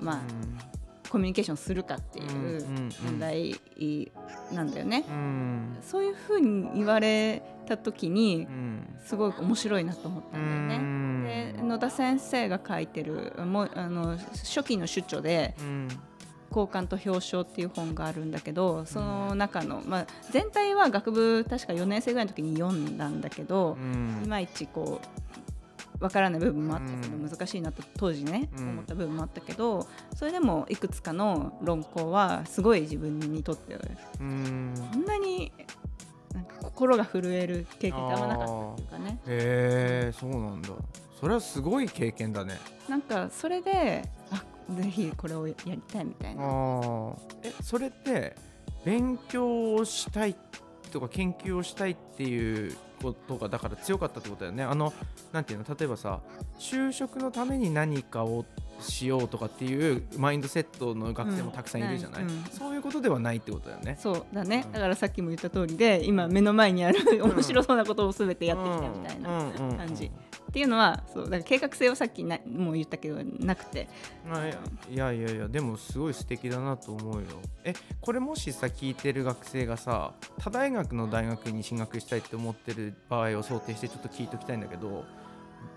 [0.00, 0.18] うまあ、
[1.10, 2.22] コミュニケーションするかってい
[2.58, 2.64] う
[3.04, 3.60] 問題
[4.52, 5.04] なんだよね。
[5.08, 5.78] うん。
[5.82, 8.86] そういうふうに言われた時にうん。
[9.04, 11.52] すごい面白いなと思ったんだよね。
[11.54, 15.88] で野田先生が書いてるもうあの初期の主著でうん
[16.50, 24.22] 「交換と表彰」っていう本があるんだけどその中の、まあ、全体は学部確か4年生ぐらいの時に読んだんだけどう、ん。
[24.24, 25.29] いまいちこう
[26.00, 27.28] わからない部分もあったけど、うん。
[27.28, 28.70] 難しいなと当時ね、うん。
[28.70, 33.74] 思った部分もあったけどそれでもいくつかの論考はすごい自分にとって
[34.20, 34.74] うん。
[34.92, 35.52] こんなに
[36.34, 39.20] なんかこ心が震える経験ってあんまなかったっていうかね。
[39.26, 40.70] へえそうなんだ。
[41.20, 42.58] それはすごい経験だね。
[42.88, 44.42] なんかそれであ
[44.74, 46.42] ぜひこれをやりたいみたいな。
[47.42, 48.34] えそれって
[48.84, 50.34] 勉強をしたい
[50.90, 54.62] とか研究をしたいっていうことがだから強かったってことだよね。
[54.62, 54.92] あの
[55.32, 55.64] なんていうの？
[55.76, 56.20] 例えばさ
[56.58, 58.44] 就職のために何かを
[58.80, 62.44] しようとかっていうマインドセットの学生もたくさんいるじゃない、うんうん。
[62.44, 63.98] そういうことではないってことだよね。
[64.00, 64.64] そうだね。
[64.66, 64.72] うん。
[64.72, 70.10] だからさっきも言った通りで今目の前にある面白そうなことを全てやってきたみたいなな感じ
[70.50, 73.88] っていうのはそうだから計画性はさっきなもう言ったけどなくて。
[74.28, 74.48] あ
[74.90, 77.28] いやいやいやでもすごい素敵だなと思うよ。
[77.62, 85.04] えこれもしさ聞いてる学生がさ他大学の大学に進学したいって思ってる場合を想定してちょっと聞いておきたいんだけど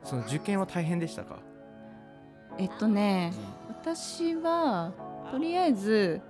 [0.04, 1.38] その受験は大変でしたか、
[2.58, 3.32] えっとね
[3.70, 4.92] 私は
[5.32, 6.22] とりあえず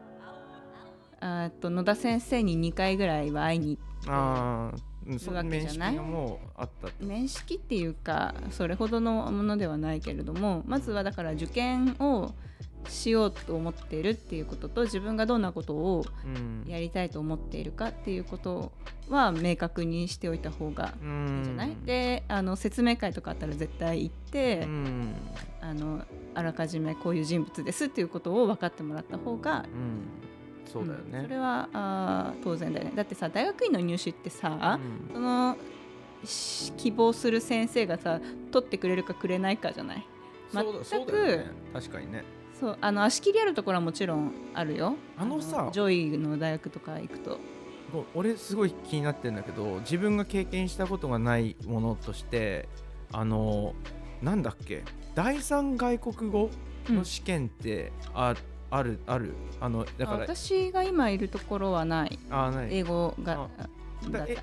[1.22, 7.06] あと野田先生に2回ぐらいは会いにああうんそわけの面識じゃない？
[7.06, 12.34] 面識っていうかそれほどのものではないけれどもまずはだから受験を
[12.88, 16.64] しようと思っているっていうことと自分がどんなことをうん。
[16.68, 18.72] やりたいと思っているかっていうこと
[19.10, 21.86] は明確にしておいた方がういいんじゃない、ん。
[21.86, 25.14] であの説明会とかあったら絶対行って、うん。
[25.62, 26.04] あの
[26.36, 30.02] あらかじめこういう人物ですっていうことを分かってもらった方がうん
[30.66, 32.94] そうだよね、んそれはあー当然だよね。
[32.96, 35.14] だってさ大学院の入試ってさ、うん。
[35.14, 35.58] その
[36.26, 38.20] し希望する先生がさ
[38.52, 40.06] 取ってくれるかくれないかじゃない？
[40.52, 41.52] 全くね。
[41.74, 42.24] 確かにね。
[42.60, 44.96] そうあの足切りあるところはもちろんあるよ。
[45.18, 47.40] あのさ上位の大学とか行くと。
[48.16, 52.68] 俺すごい気になってるんだけど自分が経験したことがないものとして
[53.12, 53.76] あの
[54.22, 54.84] なんだっけ？
[55.14, 56.50] 第三外国語
[56.90, 58.34] の試験ってあ,、
[58.76, 59.34] あるある。
[59.62, 62.18] あのだからあ私が今いるところはない。
[62.32, 62.70] あない。
[62.72, 63.48] 英語が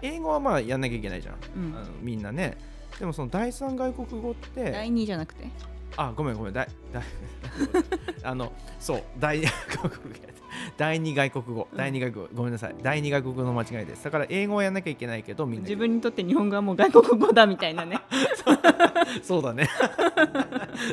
[0.03, 1.77] 英語はまあやんなきゃいけないじゃん、うん。
[1.77, 2.57] あのみんなね。
[2.99, 5.49] でもその第三外国語って第2じゃなくて？
[5.97, 6.53] あごめんごめん。
[6.53, 7.03] だいだい
[8.23, 9.51] あのそう第外
[9.89, 10.21] 国語
[10.77, 12.75] 第二外国語第二外国語ごめんなさい。
[12.83, 14.05] 第二外国語の間違いです。
[14.05, 17.99] だから英語はやんなきゃいけないけどみんな自分にとって日本語はもう外国語だみたいなね。
[19.23, 19.69] そうだね。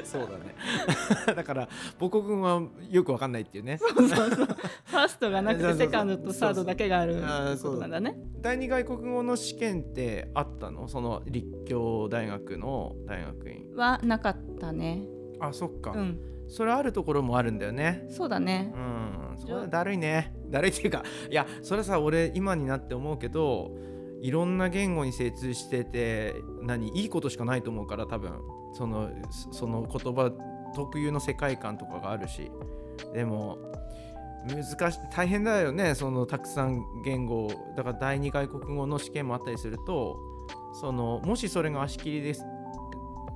[0.03, 0.55] そうだね。
[1.35, 3.77] だから母国語はよくわかんないっていうね。
[3.77, 4.45] そうそうそう。
[4.45, 7.15] ファーストがなくてセカンドとサードだけがある
[7.61, 8.17] ことなんだね。
[8.41, 10.87] 第二外国語の試験ってあったの？
[10.87, 13.75] その立教大学の大学院。
[13.75, 15.03] はなかったね。
[15.39, 18.05] あそっか、うんそれあるところもあるんだよね。
[18.09, 18.71] そうだね。
[18.73, 19.37] うん。
[19.37, 20.33] それはだるいね。
[20.49, 23.71] だるいっていうかいやそれさ俺今になって思うけど
[24.21, 28.31] いろんな言語に精通してて何いいことしかないと思うから多分。
[28.73, 30.31] そのそその言葉
[30.75, 32.51] 特有の世界観とかがあるし。
[33.13, 33.57] でも
[34.47, 37.49] 難し大変だよねそのたくさん言語。
[37.75, 40.17] だから第二外国語の試験もあったりすると
[40.73, 42.45] そのもしそれが足切りです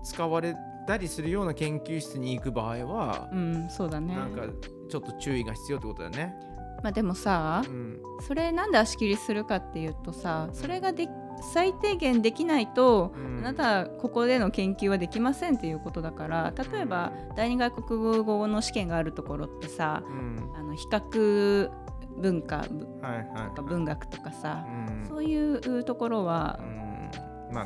[0.03, 4.15] 使われたりするような研究室に行く場合は、うんそうだね。
[4.15, 4.43] なんか
[4.89, 6.35] ちょっと注意が必要ってことだよね。
[6.83, 11.07] まあでもさうん、それなんで足切りするかっていうとさそれがで
[11.53, 13.37] 最低限できないと、うん。
[13.39, 21.71] あなたはここでの研究はできませんっていうことだから例えば第二外国語の試験があるところってさうん、あの比較
[22.17, 23.55] 文化ぶはいはい、はい。
[23.55, 26.59] とか文学とかさう、ん、そういうところは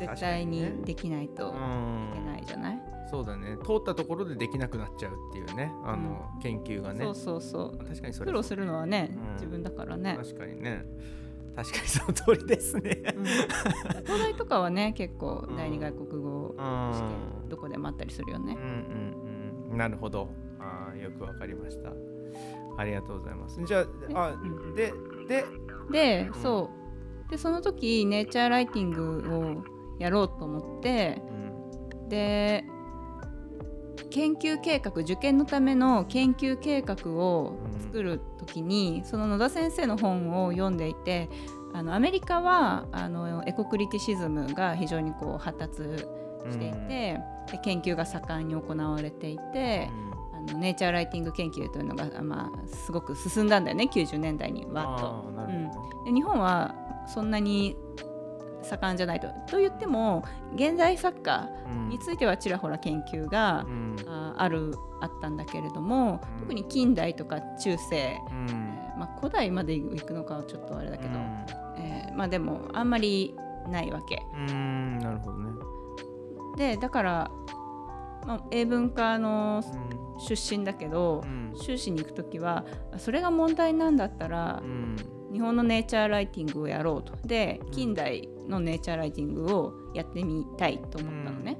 [0.00, 3.56] 絶対にできないといけないじゃない、うん、そうだね。
[3.64, 7.04] 通ったところでできなくなっちゃうっていうね、あの、研究がね。
[7.04, 7.78] そうそうそう。
[7.78, 9.34] 確かにそれ苦労するのはね、うん。
[9.34, 10.84] 自分だからね、確かにね。
[11.54, 13.02] 確かにその通りですね。
[13.16, 13.24] うん。
[13.24, 15.56] 東大とかはね結構うん。
[15.56, 16.60] 第二外国語う試
[17.02, 17.08] ん
[17.40, 18.54] 験どこでもあったりするよね。
[18.54, 19.70] うん、うん。
[19.70, 19.78] うん。
[19.78, 20.28] なるほど。
[20.60, 21.92] ああよくわかりました。
[22.78, 23.58] ありがとうございます。
[23.64, 24.92] じゃああうんで
[25.28, 25.44] で
[25.90, 26.34] で、ん。
[26.34, 26.70] そ
[27.28, 27.30] う。
[27.30, 29.64] でその時ネイチャーライティングを
[29.98, 31.22] やろうと思って
[32.02, 32.08] うん。
[32.10, 32.64] で
[34.10, 41.28] 研究計画受験のための研究計画を作る時に、その野田先生の本を読んでいて
[41.72, 45.82] あのアメリカはあのエコクリティシズムが非常にこう発達
[46.50, 49.90] していて、で研究が盛んに行われていて、
[50.32, 55.06] あのネイチャーライティング研究というのが、まあ、すごく進んだんだよね90年代にわっと。
[55.06, 56.04] あーなるほど。
[56.04, 56.74] で日本は
[57.06, 57.76] そんなに
[58.66, 59.28] 盛んじゃないと。
[59.48, 60.24] と言っても
[60.54, 61.88] 現代作家うん。
[61.88, 63.96] についてはちらほら研究がう、ん。
[64.08, 66.40] ああるあったんだけれども、うん。
[66.40, 68.46] 特に近代とか中世、うん。
[68.48, 71.44] えーまあ、古代まで行くのかはちょっとあれだけど、うん。
[71.78, 73.34] えーまあ、でもあんまり
[73.70, 74.22] ないわけ。
[74.34, 74.98] うーん。
[74.98, 75.50] なるほどね。
[76.56, 77.30] でだから、
[78.26, 80.06] まあ、英文科のうん。
[80.18, 81.52] 出身だけど、うん。
[81.54, 82.64] 修士に行く時は
[82.96, 84.96] それが問題なんだったらう、ん
[85.36, 87.14] 日本のネイチャーライティングをやろうと。
[87.26, 91.58] で近代のネイチャーライティングをやってみたいと思ったのね。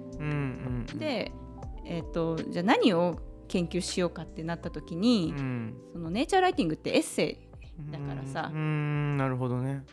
[0.99, 1.31] で、
[1.85, 5.75] えー、とじゃあ何を研究しようかってなった時に、うん。
[5.93, 8.49] そのネイチャーライティングってエッセイだからさ。
[8.49, 9.85] なるほどね。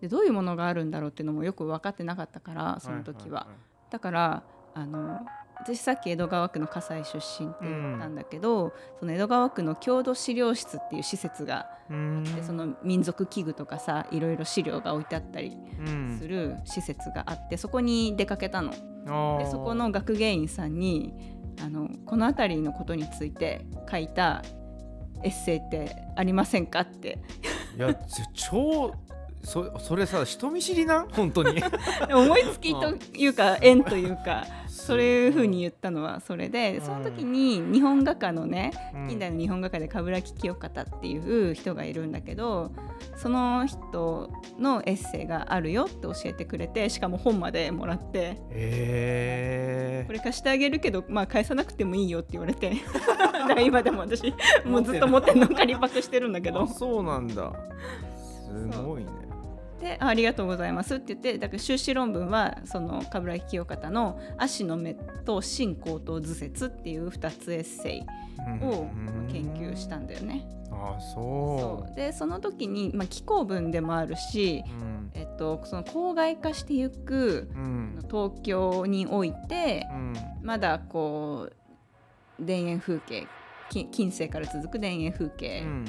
[0.00, 3.46] でどういうものがあるんだろうっていうのもよく分かってなかったからその時は。
[3.90, 4.42] だから
[4.74, 5.20] あの
[5.64, 15.56] 私さっき江戸川区の葛西出身って言ったんだけど、その江戸川区の郷土資料室っていう施設がいはいはいでその民族器具とかさいろいろ資料が置いてあったり
[15.86, 16.16] うん。
[16.18, 18.72] する施設があってそこに出かけたの。
[19.38, 21.14] でそこの学芸員さんに
[21.64, 24.42] あのこの辺りのことについて書いた
[25.22, 27.18] エッセイってありませんかって。
[27.76, 28.92] いやち 超
[29.44, 31.08] そそれさ人見知りなん？
[31.08, 31.60] 本当に。
[32.12, 34.44] 思いつきというか縁というか
[34.82, 39.08] そういうふうに言ったのはそれでその時に日本画家のねうん。
[39.08, 42.72] 近代の日本画家で冠城清方っていう人がいるんだけど
[43.16, 52.72] その人のエッセイがあるよって教えてくれてしかも本までもらってへこれ貸してあげるけど、まあ、返さなくてもいいよって言われて
[53.64, 56.62] 今でも私もうずっと持ってんの仮パクしてるんだけど。
[56.62, 57.52] あそうなんだ。
[58.52, 59.31] すごいね
[59.82, 68.00] であありがとうございますって言ってだから修士論文はその冠城清方の「足の目と新高等図説」っていう2つエッセイ
[68.64, 70.46] をうん研究したんだよね。
[70.70, 71.96] あそそう。
[71.96, 75.10] でその時に、まあ、気候文でもあるし、うん。
[75.14, 77.98] えっと、その郊外化していくうん。
[78.10, 80.14] 東京においてうん。
[80.42, 81.50] まだこ
[82.38, 83.26] う田園風景
[83.70, 85.84] き近世から続く田園風景うん。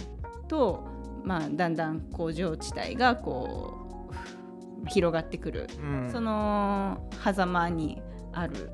[0.47, 0.83] と、
[1.23, 3.82] まあ、だんだん工場地帯がこう
[4.87, 6.09] 広がってくる、うん。
[6.11, 8.71] その狭間にある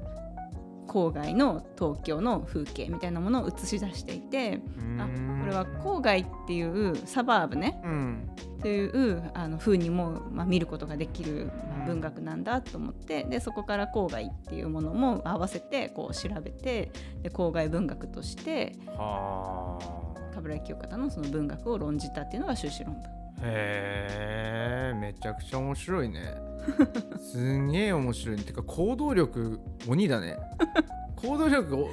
[0.87, 4.59] 郊外の東京の風景みたいなものを映し出していて
[4.97, 7.79] あこれは郊外っていうサバーブね。
[7.83, 8.29] うん。
[8.61, 16.91] というあの風にも、まあ、見ることができる、まあ文学なんだと思ってでそこから郊外っていうものも合わせてこう調べて
[17.23, 20.09] で郊外文学としてはあ。
[20.35, 23.18] 冠城清方のその文学を論じたっていうのが修士論文。
[23.41, 26.35] へえめちゃくちゃ面白いね。
[27.19, 28.37] すんげえ面白い。
[28.37, 30.37] てか行動力鬼だね。
[31.15, 31.89] 行動力お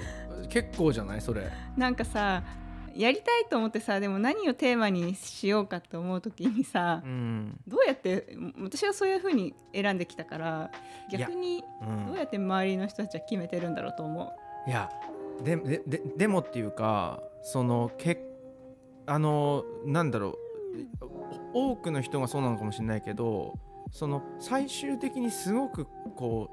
[0.48, 1.50] 結構じゃないそれ。
[1.76, 2.42] なんかさ
[2.96, 8.26] やりたいと思ってさでも何をテーマにしようかと思う時にさうん、どうやって
[8.58, 10.70] 私はそういうふうに選んできたから
[11.10, 12.06] 逆にうん。
[12.06, 14.32] どうやって周りの人たちは決めてるんだろうと思
[14.66, 14.90] いや
[15.44, 18.18] ででででもっていうかそのけ
[19.04, 20.38] あのなんだろ
[21.00, 21.15] うお
[21.52, 23.58] 多くの人がそうなのかもしれないけど
[23.90, 26.50] その最終的にすごくこ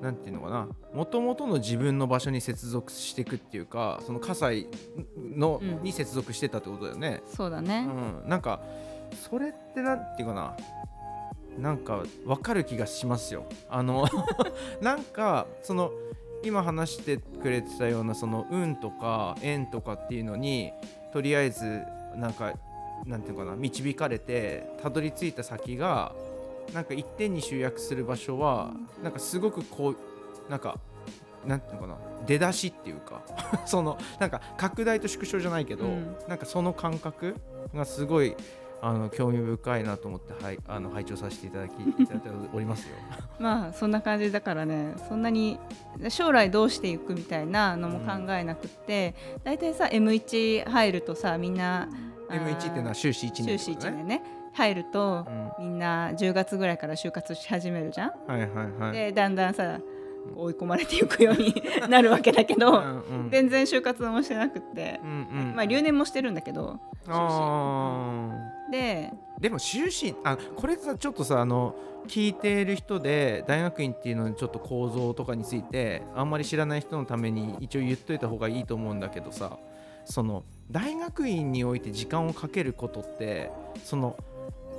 [0.00, 4.66] うなんていうのかなもともとの自分の場所に接続していくっていうかその葛西
[5.16, 7.22] の、うんに接続してたってことだよね。
[7.24, 7.88] うそうだね、
[8.22, 8.60] うん、なんか
[9.28, 10.56] それってなんていうかな
[11.58, 13.46] なんかわかる気がしますよ。
[13.68, 14.06] あの
[14.80, 15.90] なんかその
[16.44, 20.72] 今話してくれてたようなその運とか縁とかっていうのに
[21.12, 21.82] とりあえず
[22.16, 22.54] なんか
[23.06, 26.14] なんていうのかな導かれてたどり着いた先が
[26.72, 28.72] なんか一点に集約する場所は
[29.02, 30.78] なんかすごくこうなんか
[31.46, 31.96] なんていうのかな
[32.26, 33.22] 出だしっていうか
[33.64, 36.16] そのなんか拡大と縮小じゃないけど、うん。
[36.28, 37.36] なんかその感覚
[37.74, 38.34] がすごい
[38.80, 42.94] あの興味深いなと思って、はい、あの拝聴させていただきいただいておりますよ。
[43.38, 44.94] まあそんな感じだからね。
[45.08, 45.58] そんなに
[46.08, 51.88] 将来どうしていくみたいなのも考えなくって大体、さ M1 入るとさみんな
[52.30, 54.22] M1 っていうのは修士1年、修士1年ね。
[54.52, 55.26] 入ると
[55.58, 55.66] うん。
[55.66, 58.12] みんな10月ぐらいから就活し始めるじゃん。
[58.26, 58.92] はいはいはい。
[58.92, 59.78] でだんだんさ
[60.36, 61.54] 追い込まれていくように
[61.88, 63.30] なるわけだけど、うんうん。
[63.30, 65.00] 全然就活もしてなくって。
[65.02, 68.30] う、んうん、まあ留年もしてるんだけどあ
[68.70, 71.74] でーでも修士あこれさちょっとさあの
[72.08, 79.58] 聞いている人で大学院っていうのにちょっと構造とかについてあんまり知らない人のために一応言っといた方がいいと思うんだけどさ
[80.08, 83.50] その大学院において時間をかけることって
[83.84, 84.16] その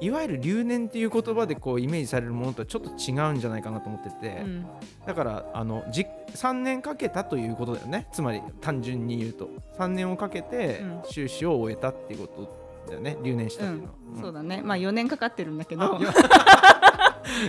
[0.02, 4.66] いわゆる留年っていう言葉でこうイメージされるものとはちょっと違うんじゃないかなと思ってて、うん。
[5.06, 8.08] だからあのじ3年かけたということだよね。
[8.14, 9.50] つまり単純に言うと。
[9.78, 11.02] 3年をかけてうん。
[11.10, 13.18] 修士を終えたっていうことだよね。
[13.24, 13.72] 留年したうん。
[13.72, 14.62] っていうのは、そうだね。
[14.64, 16.00] まあ4年かかってるんだけど。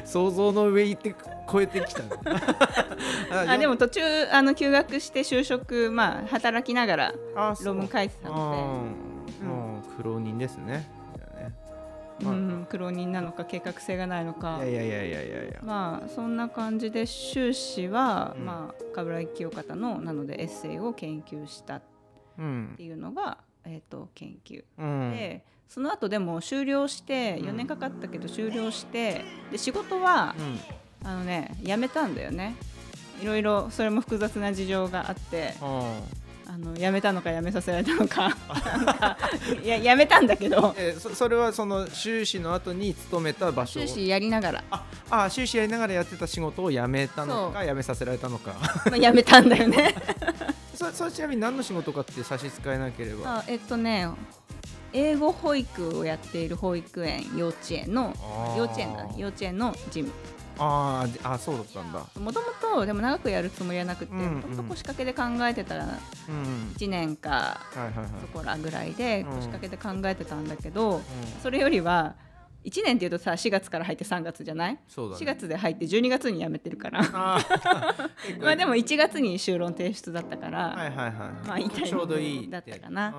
[0.05, 1.15] 想像の上行って
[1.51, 2.09] 超えてきたね。
[3.49, 7.15] あでも途中あの休学して就職まあ働きながら
[7.65, 10.89] 論文書いてたあのーもう苦労人ですね。
[12.69, 14.59] 苦労人なのか計画性がないのか。
[14.59, 15.43] いやいやいやいやいや。
[15.45, 18.45] いやまあそんな感じで修士は、うん。
[18.45, 21.83] まあ冠城清方のなのでエッセイを研究したっ
[22.39, 24.65] うんていうのがえー、と研究。
[24.79, 25.13] うん。
[25.13, 30.59] でその後でも終了して4年かかったけど終了してで仕事はうん
[31.05, 32.57] あのね辞めたんだよね。
[33.23, 36.01] いろいろそれも複雑な事情があってあ
[36.47, 38.37] あの辞めたのか辞めさせられたのか。
[39.63, 40.75] いや 辞めたんだけど。
[40.77, 48.55] えそそれはその修士の後に勤めた場所終始やりながら、ああ修士やりながらやってた仕事を辞めたのか辞めさせられたのか。
[48.87, 49.95] まあ、辞めたんだよね。
[50.75, 53.39] そそれちなみに何の仕事かって差し支えなければ。
[53.39, 54.09] あえっとね
[54.93, 58.13] 英語保育をやっている保育園幼稚園の
[58.57, 60.11] 幼稚園だね幼稚園の事務
[60.61, 61.99] あーあそうだったんだ。
[62.21, 64.35] もともとでも長くやるつもりはなくてうんうん。
[64.37, 67.61] もともと腰掛けで考えてたらうん1年か
[68.21, 69.37] そこらぐらいでうん。
[69.37, 71.03] 腰掛けで考えてたんだけど、うん。
[71.43, 72.15] それよりは
[72.65, 75.17] 1年っていうとさ4月から入って3月じゃない、そね。
[75.17, 77.03] 4月で入って12月に辞めてるから。
[77.09, 77.39] ま
[78.51, 81.13] あでも1月に修論提出だったから、はいはいはい
[81.49, 83.15] まあいいタイミングちょうどいいだったかな。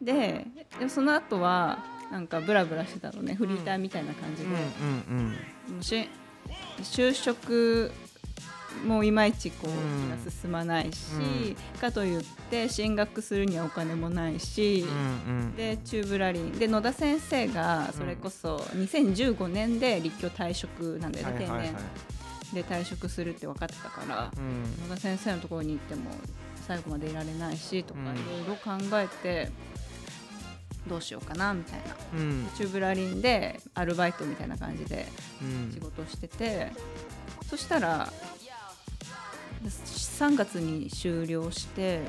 [0.00, 0.04] うん。
[0.04, 0.46] で
[0.78, 1.78] でもその後は
[2.12, 3.34] なんかブラブラしてたのね。
[3.34, 5.38] フリーターみたいな感じで、うんうんもう
[5.80, 6.08] し
[6.82, 7.92] 就職
[8.84, 14.84] もいまいちこう進まないし、かといって進学するにはお金もないし、
[15.26, 21.74] うんうんでチューブラリンで野田先生がそれこそ2015年で立教退職なんだよね、定年。
[22.52, 24.88] で退職するって分かってたから、うん。
[24.88, 26.10] 野田先生のところに行っても
[26.66, 28.46] 最後までいられないしとかいうん。
[28.46, 29.50] ろいろ考えて
[30.86, 31.96] どうしようかなみたいな。
[32.18, 32.48] うん。
[32.56, 35.06] チューブラリンでアルバイトみたいな感じで
[35.42, 35.72] うん。
[35.72, 36.72] 仕事をしてて、
[37.48, 38.12] そしたら
[39.64, 42.02] 3月に終了して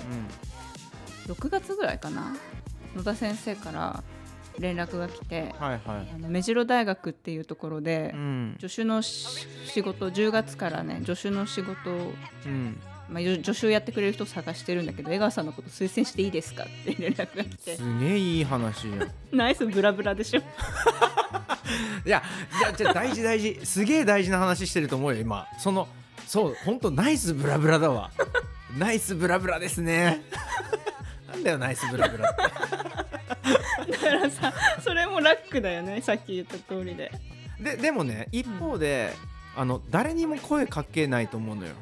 [1.28, 2.36] 6月ぐらいかな？
[2.96, 4.04] 野田先生から
[4.60, 6.12] 連絡が来てはいはい。
[6.14, 8.58] あの目白大学っていうところでうん。
[8.60, 12.14] 助手のし仕事10月からね助手の仕事を、
[12.46, 12.78] うん
[13.10, 17.78] まあ、よ助手をやってくれる人を探してるんだけど江川さんのこと推薦していいですかって連絡が来て。
[17.78, 19.12] すげえいい話じゃん。
[19.32, 20.42] ナイスブラブラでしょ。
[22.06, 22.24] いや
[22.60, 23.60] いやじゃあ大事大事。
[23.64, 25.48] すげえ大事な話してると思うよ今。
[25.60, 25.88] その
[26.28, 28.12] そう本当ナイスブラブラだわ。
[28.78, 30.24] ナイスブラブラですね。
[31.32, 33.92] なんだよナイスブラブラって。
[33.92, 34.54] だからさ
[34.84, 37.12] それもラックだよねさっき言った通りで。
[37.60, 39.14] ででもね一方で、
[39.56, 41.74] あの誰にも声かけないと思うのよ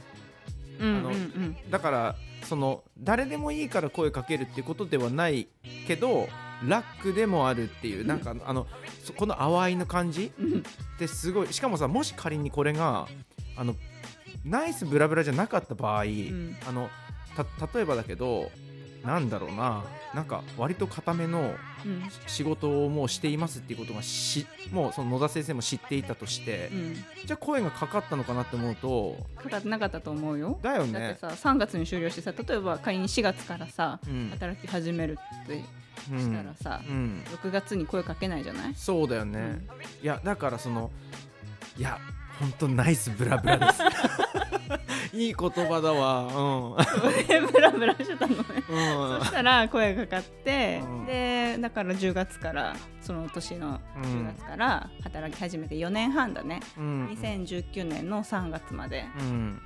[1.70, 5.48] だからその誰でもいいから声かけるっていうことではない
[5.88, 6.28] けど
[6.68, 8.68] ラックでもあるっていうなんかあの
[9.04, 10.62] そこの淡いの感じうんっ
[11.00, 13.08] てすごいしかもさもし仮にこれが
[13.58, 13.76] あの
[14.46, 16.56] ナイスブラブラじゃなかった場合、ん。
[16.68, 16.90] あの
[17.36, 18.52] た例えばだけど
[19.04, 19.84] なんだろうな。
[20.14, 22.04] なんか割と固めのうん。
[22.28, 26.96] 仕事をもうしていますっていうことがしもうその野田先生も知っていたとして、うん。
[27.26, 30.58] じゃあ声がかかったのかなって思うとかかってなかったと思うよ。
[30.62, 31.18] だよだってね。
[31.20, 34.30] さ3月に終了してさ例えば仮に4月からさうん。
[34.32, 35.64] 働き始めるって
[36.12, 37.24] うんしたらさ、うん。
[37.44, 38.76] 6月に声かけないじゃない？
[38.76, 39.48] そうだよね、うん。
[40.02, 40.90] いやだからその
[41.78, 42.00] いや
[42.44, 43.84] 本当ナイスブラブラです。
[45.14, 46.78] いい言葉だわ。
[47.28, 48.44] でブラブラしてたのね。
[48.70, 51.06] うん、うんそしたら声がかかって、うん。
[51.06, 57.08] でだから10月からその年の10月から働き始めて4年半だね、うん。
[57.18, 59.06] 2019年の3月まで。
[59.20, 59.62] うん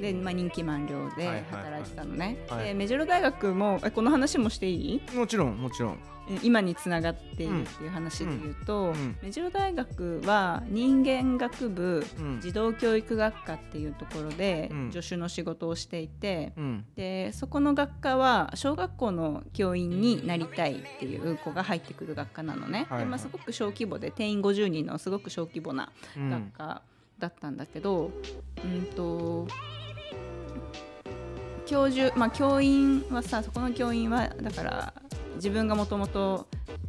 [0.00, 1.44] で、まあ、任期満了ではいはいはい。
[1.64, 2.64] 働いてたのね、はい。
[2.66, 5.16] で目白大学もえこの話もしていい？
[5.16, 5.98] もちろんもちろん。
[6.28, 9.16] え今につながっているっていう話で言うと、うんうん。
[9.22, 12.40] 目白大学は人間学部うん。
[12.40, 14.92] 児童教育学科っていうところでうん。
[14.92, 16.84] 助手の仕事をしていて、うん。
[16.96, 23.04] でそこの学科は小学校の教員になりたいっていう子が入ってくる学科なのね、はいはい。
[23.04, 26.30] でまあ、すごく小規模で定員50人のすごく小規模なうん。
[26.30, 26.82] 学科
[27.20, 28.10] だったんだけど、
[28.64, 29.46] うんと
[31.66, 34.94] 教授、まあ、教員はさそこの教員はだから
[35.34, 36.46] 自分がもともと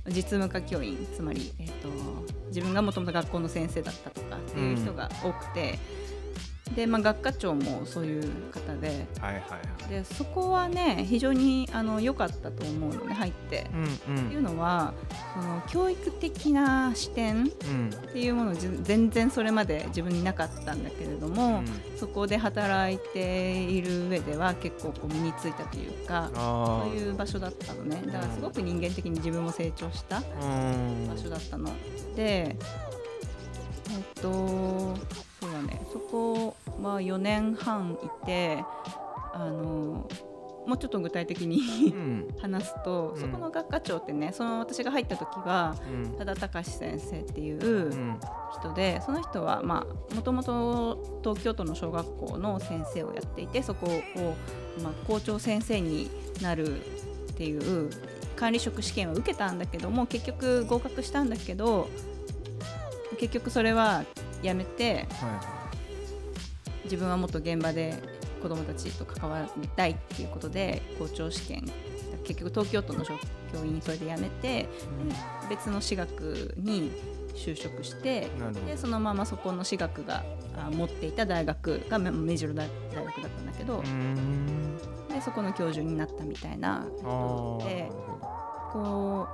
[0.07, 1.89] 実務家教員つまり、えー、と
[2.47, 5.80] 自分がもともと学校の先生だったとかっていう人が多くて、
[6.76, 9.07] で、まあ、学科長もそういう方で。
[9.20, 9.89] はいはいはい。
[9.89, 13.68] でそこはね非常にあの良かったと思うのね入って。
[13.74, 13.88] うんっ
[14.30, 14.93] ていうのは
[15.34, 17.89] その教育的な視点うん。
[17.93, 21.63] っていうものじ全然それまで自分になかったんだけれども、
[21.97, 28.01] そこで働いている上では結構こう身についたというかあそういう場所だったのね。
[28.05, 30.26] だからすごく人間的に自分も成長した場
[31.18, 31.72] 所だったの。
[32.15, 32.55] で
[33.89, 34.95] えっと
[35.39, 35.81] そうだね。
[35.93, 38.63] そこは4年半いて
[39.33, 40.07] あの
[40.67, 42.27] もうちょっと具体的にうん。
[42.41, 46.17] 話すと、うんそこの学科長ってねその私が入った時はうん。
[46.17, 48.19] 多田隆先生っていううん。
[48.59, 49.85] 人でその人はも
[50.23, 53.89] ともと東京都の小学校の先生をやっていてそこを、
[54.83, 56.09] まあ、校長先生に
[56.41, 57.89] なるっていう
[58.35, 61.88] 管理職試験を受けたんだけども結局合格したんだけど
[63.19, 64.03] 結局それは
[64.41, 65.41] やめては
[66.85, 67.95] 自分はもっと現場で
[68.41, 71.65] 子どもたちと関わりたいっていうことで校長試験
[72.23, 73.13] 結局東京都の教
[73.65, 74.69] 員それで辞めて、で
[75.49, 76.91] 別の私学に
[77.33, 78.27] 就職して
[78.65, 80.23] でそのままそこの私学が
[80.57, 83.81] あ持っていた大学がま目白大大学だったんだけど
[85.13, 87.89] でそこの教授になったみたいなあーで
[88.73, 89.27] こ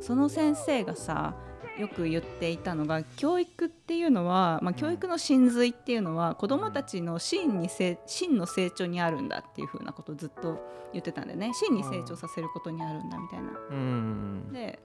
[0.00, 1.36] うその先生がさ
[1.78, 10.60] よく言っていたのが教育っていうのは、まあ、教育の真髄っていうのは子どもたちの真にせ真の成長にあるんだっていうふうなことをずっと
[10.92, 11.52] 言ってたんだよね。
[11.54, 13.50] 真に成長させることにあるんだみたいな。
[13.70, 14.52] うん。
[14.52, 14.78] で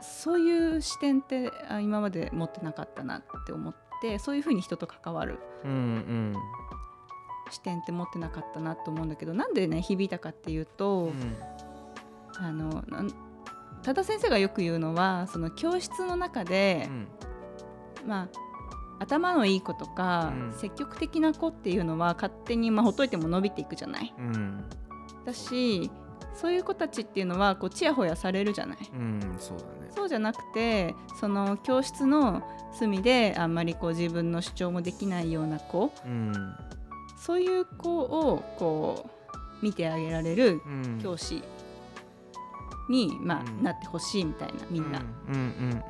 [0.00, 6.34] そういう視点ってあ今まで持ってなかったなって思ってそういうふうに人と関わるうんうん。
[7.50, 11.36] 視点って持ってなかったなと思うんだけどなんでね響いたかっていうと、うん。
[12.40, 12.84] あの
[13.88, 17.08] 多田先生がよく言うのはその教室の中でう、ん。
[18.06, 18.28] まあ
[19.00, 20.52] 頭のいい子とか、うん。
[20.52, 24.12] 積極的な子っていうのは勝手に、まあ、ほっといても伸びていくじゃない。
[24.18, 24.64] うん。
[25.24, 25.90] だし
[26.34, 28.78] そういう子たちっていうのはこうちやほやされるじゃない。
[28.92, 29.70] うんそうだね。
[29.88, 32.42] そうじゃなくてその教室の
[32.74, 35.90] 隅であんまりこう自分の主張もできないような子。
[36.04, 36.32] うん。
[37.16, 40.98] そういう子をこう見てあげられるうん。
[41.02, 41.42] 教師
[42.88, 43.62] に、まあうん。
[43.62, 45.82] なってほしいみたいなみんな、うんうん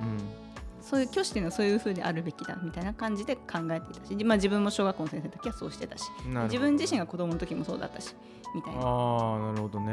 [0.88, 6.04] そういう教師っていうのはそういう風であるべきだみたいな感じで考えていたし、まあ、自分も小学校の先生の時はそうしてたし
[6.44, 8.14] 自分自身が子供の時もそうだったし
[8.54, 8.80] みたいな。
[8.80, 9.92] ああなるほどね。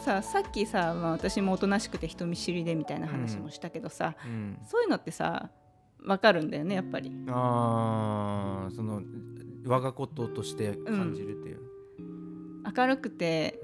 [0.00, 4.58] ささっきさ、まあ、私もおとなしくて人見知りでみたいな話もしたけどさ、うん。
[4.66, 5.50] そういうのってさ
[6.00, 7.12] 分かるんだよねやっぱり。
[7.28, 9.02] ああその
[9.64, 11.60] 我がこととして感じるっていう。
[12.76, 13.60] 明るくて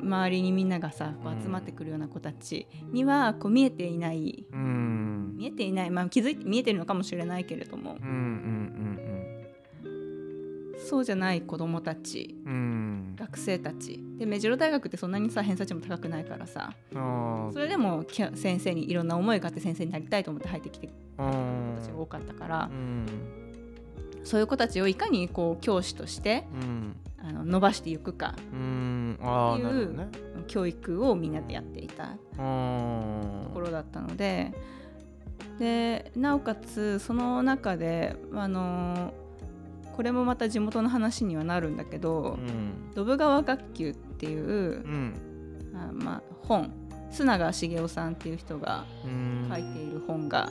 [0.00, 4.46] 周りにみんながさこう集まってくるような子たちにはこう見えていない。
[4.52, 5.34] うん。
[5.36, 7.96] 見えていない、まあ、気づいて見えてるのかもしれないけれども。
[8.00, 8.98] うんうん
[10.80, 12.36] そうじゃない子どもたち。
[12.46, 12.52] うん。
[12.52, 12.88] うん
[13.18, 14.00] 学生たち。
[14.16, 16.72] で目白大学ってそんなにさ偏差値も高くないからさ。
[16.94, 22.70] あそれでも先生にいろんな思いがあって先生になりたいと思って入ってきてるあ子たちが多かったから。
[22.70, 23.06] うん。
[24.24, 26.96] そういう子たちをいかにこう教師としてうん。
[27.20, 28.34] あの伸ばしていくか。
[28.52, 28.58] うん
[29.14, 30.08] っていう
[30.46, 34.52] 教育をみんなでやっていたところだったので
[35.58, 39.12] でなおかつその中であの
[39.96, 44.48] これもまた地元の話にはなるんだけどうん「ドブ川学級」っていうう
[44.86, 45.14] ん。
[45.74, 46.72] あまあ、本
[47.10, 49.46] 須永茂雄さんっていう人がうん。
[49.48, 50.50] 書いている本が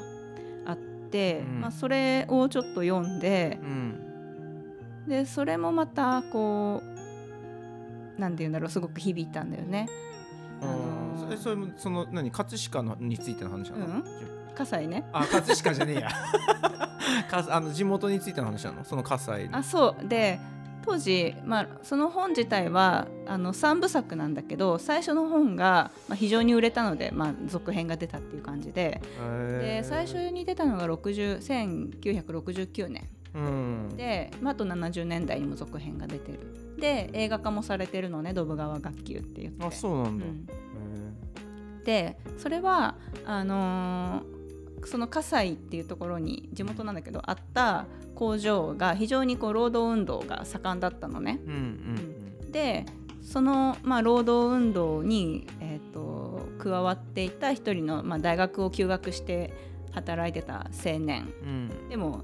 [0.66, 1.62] あって、うん。
[1.62, 5.06] まあ、それをちょっと読んでうん。
[5.08, 6.97] でそれもまたこう
[8.18, 9.88] なんて言うんだろうすごく響いたんだよね。
[10.62, 12.32] ああのーーそれそれもその何？
[12.32, 14.04] 葛飾のについての話なの、うん？
[14.56, 15.06] 葛西ね。
[15.14, 16.10] あ葛飾じゃねえや。
[17.30, 18.84] かあの地元についての話なの？
[18.84, 19.58] その葛西の。
[19.58, 20.08] あそう。
[20.08, 20.40] で
[20.86, 29.02] 当時、まあ、その本自体はあの3部作なんだけど最初の本が、まあ、非常に売れたので、まあ、続編が出たっていう感じで。
[29.60, 31.40] で最初に出たのが60
[32.24, 33.90] 1969年うん。
[33.96, 36.40] で、まあ、あと70年代にも続編が出てる。
[36.80, 39.66] で映画化もされてるのね「ドブ川学級」って言って。
[39.66, 40.50] あそうなんだ、うん。
[41.82, 44.38] へでそれはあのー
[44.86, 51.40] その葛西っていうところに地元なんだけどあった工場が非常にこう労働運動が盛んだったのね。
[51.46, 51.54] ーうん。
[52.44, 52.52] うん。
[52.52, 52.86] で
[53.22, 59.54] その、まあ、労働運動に、えー、と加わっていた一人の、まあ、大学を休学して
[59.92, 61.28] 働いてた青年。
[61.44, 61.90] うん。
[61.90, 62.22] でも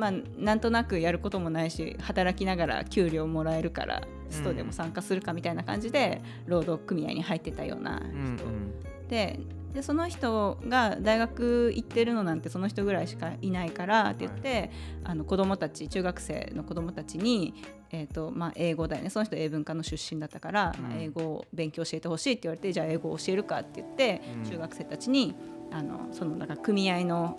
[0.00, 9.08] まあなんとなくやることもないし働きながら給料もらえるからストでも参加するかみたいな感じで労働組合に入ってたようなうんうん。
[9.08, 9.38] で
[9.74, 14.72] でその人が大学行ってるのなんてその人ぐらいしかいないからって言って、
[15.04, 17.54] あの子供たち中学生の子供たちに、
[17.92, 19.10] えーとまあ、英語だよね。
[19.10, 21.02] その人英文科の出身だったから、まあうん。
[21.02, 24.50] 英語を勉強教えてほしいって言われてじゃあ英語を教えるかって言って、うん。
[24.50, 25.36] 中学生たちに
[25.70, 27.38] あのそのなんか組合の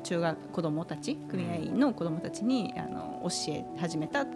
[0.00, 4.26] 中学子供たち組合員の子供たちにあの教え始めたっ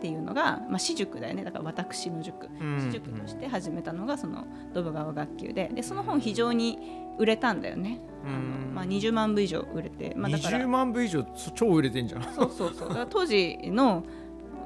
[0.00, 1.44] ていうのが、まあ、私塾だよね。
[1.44, 2.48] だから私の塾。
[2.60, 2.78] うん。
[2.78, 5.68] 私塾として始めたのがそのドブ川学級で。
[5.74, 6.78] でその本非常に
[7.18, 12.22] 売れたんだよね、あのまあ、20万部以上売れて、まあ、だから20万部以上そ超売れてんじゃん。
[12.22, 12.88] そうそうそう。
[12.88, 14.04] だから当時の、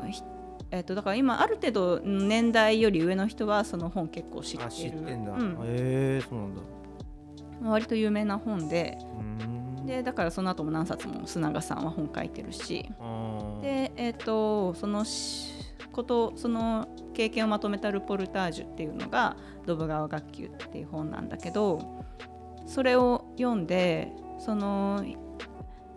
[0.09, 0.23] ひ
[0.71, 4.65] えっとだから今ある程度年代より上の人はその本結構知ってる。
[4.67, 5.53] あ知ってんだ、うん。
[5.53, 6.61] へえそうなんだ。
[7.71, 8.99] 割と有名な本で。
[9.01, 12.91] うーんでだからその後も何冊も須永さんは本書いてるし。
[13.63, 15.53] でえっ、とそのし
[15.93, 22.03] ことその経験をまとめたルポルタージュっていうのが「ドブ川学級」っていう本なんだけど
[22.67, 25.05] それを読んでその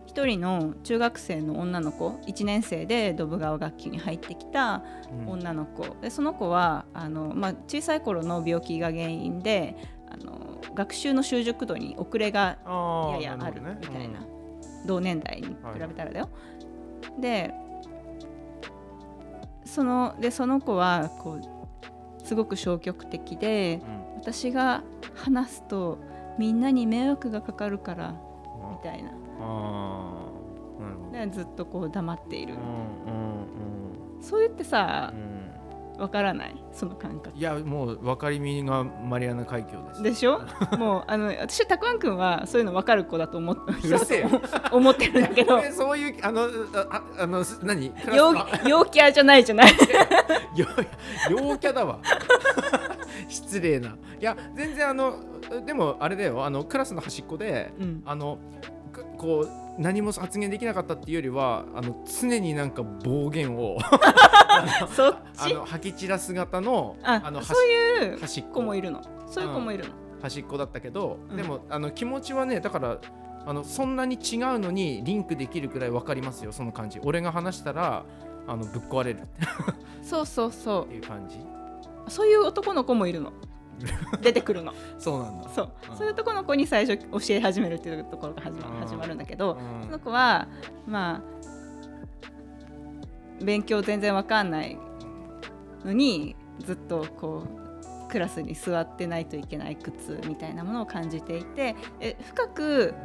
[0.06, 5.30] 一人の中学生の女の子1年生でドブ川学級に入ってきたうん。
[5.30, 9.76] 女の子、でその子はあの、まあ、小さい頃の病気が原因で
[10.22, 12.58] あの学習の習熟度に遅れが
[13.20, 14.20] ややあるみたいな、
[14.86, 16.30] 同年代に比べたらだよ。
[17.20, 17.54] で
[19.66, 24.08] そのでその子はこうすごく消極的でうん。
[24.18, 24.84] 私が
[25.16, 26.00] 話すと
[26.38, 28.16] みんなに迷惑がかかるから
[28.72, 29.12] みたいな。
[31.32, 32.64] ずっとこう黙っている、うんう
[34.20, 35.37] んそう言ってさうんうん
[35.98, 37.38] わからないその感覚。
[37.38, 40.04] いやもう分かりみがマリアナ海峡です。
[40.04, 40.42] でしょ？
[40.78, 43.78] もうあの私たくあんくんはそういうの分かる子だと思っうる
[44.72, 45.56] 思ってるんだけど。
[45.56, 46.48] 俺そういうあのあ
[47.18, 48.46] ああのす何陽の？
[48.68, 49.72] 陽キャじゃないじゃない。
[50.56, 50.68] よ
[51.30, 52.00] 陽キャだわ。
[53.28, 53.90] 失礼な。
[53.90, 55.16] いや全然あの
[55.66, 56.46] でもあれだよ。
[56.46, 58.04] あのクラスの端っこでうん。
[58.06, 58.77] あのく
[59.18, 63.78] こう何も発言できなかったっていうよりはあの常になんか暴言を
[64.96, 65.54] そっち？
[65.54, 68.56] あの吐き散らす型のあのそういう端っこ。
[68.56, 69.02] 子もいるの？
[69.28, 69.92] そういう子もいるの、
[70.22, 71.38] 端っこだったけど、うん。
[71.38, 72.98] でもあの気持ちはねだから
[73.46, 77.00] あのそんなに違うのにリンクできるくらい分かりますよその感じ。
[77.04, 78.04] 俺が話したら
[78.48, 79.24] あのぶっ壊れるっ
[80.02, 81.38] そうそうそていう感じ。
[81.38, 83.32] うそういう男の子もいるの？
[84.22, 84.74] 出てくるの。
[84.98, 85.50] そうなんだ。
[85.50, 85.98] そう、うん。
[85.98, 88.80] そういう男の子に最初教え始めるっていうところが始まうん。
[88.80, 89.84] 始まるんだけど、うん。
[89.84, 90.48] その子は
[90.86, 91.22] ま
[93.42, 94.78] あ勉強全然わかんない
[95.86, 102.96] のにずっとこうクラスに座ってないといけない苦痛みたいなものを感じていてえ深く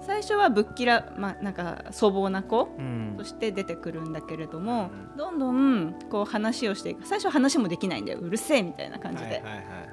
[0.00, 3.14] 最初はぶっきら、まあ、なんか粗暴な子うん。
[3.18, 5.16] として出てくるんだけれども、うん。
[5.16, 7.06] どんどんこう話をしていく。
[7.06, 8.20] 最初話もできないんだよ。
[8.20, 9.64] うるせえみたいな感じで、はいはいはいはい。
[9.64, 9.87] は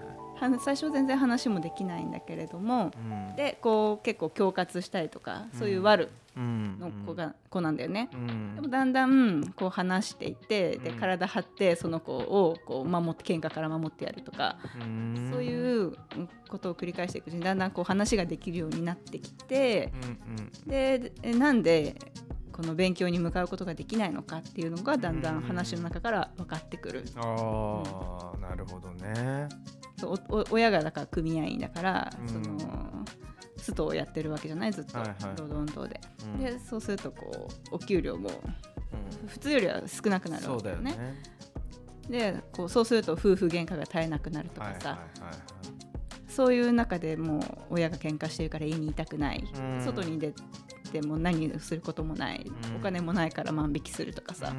[0.59, 3.35] 最初全然話もできないんだけれどもうん。
[3.35, 6.77] でこう結構恐喝したりとかそういう悪うん。
[6.79, 8.09] の子が、子なんだよね。
[8.13, 8.55] うん。
[8.55, 10.99] でもだんだんこう話していってでうん。
[10.99, 15.29] 体張ってその子をこう守って喧嘩から守ってやるとか、うん。
[15.31, 15.93] そういう
[16.49, 20.69] ことを繰り返していくうちにだんだんこう話ができるようになってきてうんうん。
[20.69, 21.95] でえなんで
[22.51, 27.03] この勉強に向かうことができないのかっていうのがだんだん話の中から分かってくる。
[27.17, 29.49] ああなるほどね
[29.97, 30.17] そ
[30.51, 32.27] 親がだから組合員だから、うん。
[32.27, 33.05] その
[33.57, 35.17] ストをやってるわけじゃないずっと、はいはい。
[35.37, 35.99] 労働運動で。
[36.25, 36.39] うん。
[36.39, 39.27] でそうするとこうお給料もうん。
[39.27, 41.03] 普通よりは少なくなるそうだよわけよね。
[42.09, 45.39] ねでこうそうすると夫婦喧嘩が絶えなくなるとかさ、はいはいはい
[46.35, 49.81] そういう中でもう親が喧嘩してるから家にいたくない、うん。
[49.81, 50.33] 外に出
[50.91, 52.75] ても何することもない、うん。
[52.75, 54.53] お金もないから万引きするとかさ、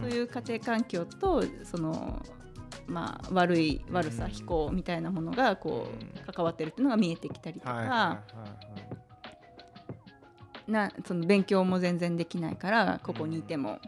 [0.00, 2.20] そういう家庭環境とその
[2.86, 8.22] まあ悪い悪さ、うん非行みたいなものがこう関わってるっていうのが見えてきたりとか、
[10.66, 13.78] なその勉強も全然できないからここにいても、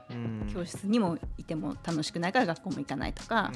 [0.53, 3.53] 教室にもいても楽しくないから学校も行かないとか、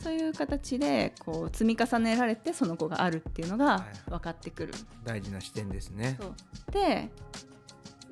[0.00, 4.72] そういう形でこう積み重ねられてその子があるっていうのがい分かってくる。
[4.74, 6.18] うん大事な視点ですね。
[6.72, 7.10] で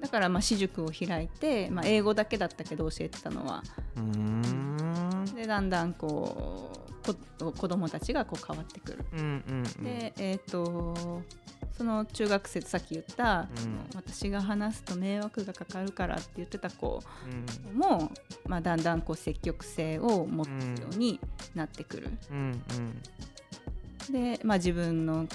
[0.04, 3.62] だからまあ私塾を開いて、まあ、英語だけだったけど教えてたのは。
[3.96, 5.24] うーん。
[5.34, 6.70] でだんだんこ
[7.06, 9.04] うこ子供たちがこう変わってくる。
[9.14, 9.82] うんうんうん。
[9.82, 11.22] でえっ、と
[11.78, 13.80] その中学生さっき言った、うん。
[13.96, 17.02] 私が話すと迷惑がかかるからって言ってた子
[17.72, 17.78] うん。
[17.78, 18.12] も、
[18.46, 20.54] まあ、だんだんこう積極性を持つよ
[20.92, 21.18] うに
[21.54, 22.10] なってくる。
[22.30, 22.62] うん。
[24.10, 25.26] で、まあ、自分の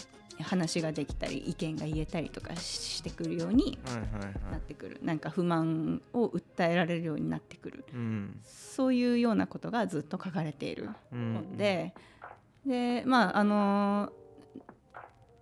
[0.43, 4.99] 話ができたり意見が言えたりとかしてくるようにはいはいはないってくる。
[5.01, 7.85] なんか不満を訴えられるようになってくる。
[7.93, 8.39] うん。
[8.43, 11.33] そういうようなことがずっと書かれているうん。
[11.33, 11.93] 本で、
[12.65, 14.18] でまああのー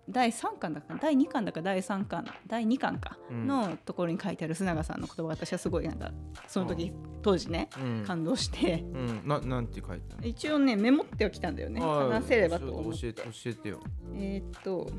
[0.08, 1.60] 第3巻だか第2巻だか？
[1.60, 2.24] 第3巻？
[2.46, 3.18] 第2巻か？
[3.30, 3.46] うん。
[3.46, 6.10] のところに書いてある須永さんの言葉私はすごいなんか
[6.46, 6.92] その時
[7.22, 8.04] 当時ねうん。
[8.06, 8.84] 感動して。
[8.92, 9.28] うん。
[9.28, 11.80] ななんて書いて一応ねメモってはきたんだよね。
[11.80, 13.80] 話せればと思って教えて教えてよ。
[14.14, 14.90] えーっと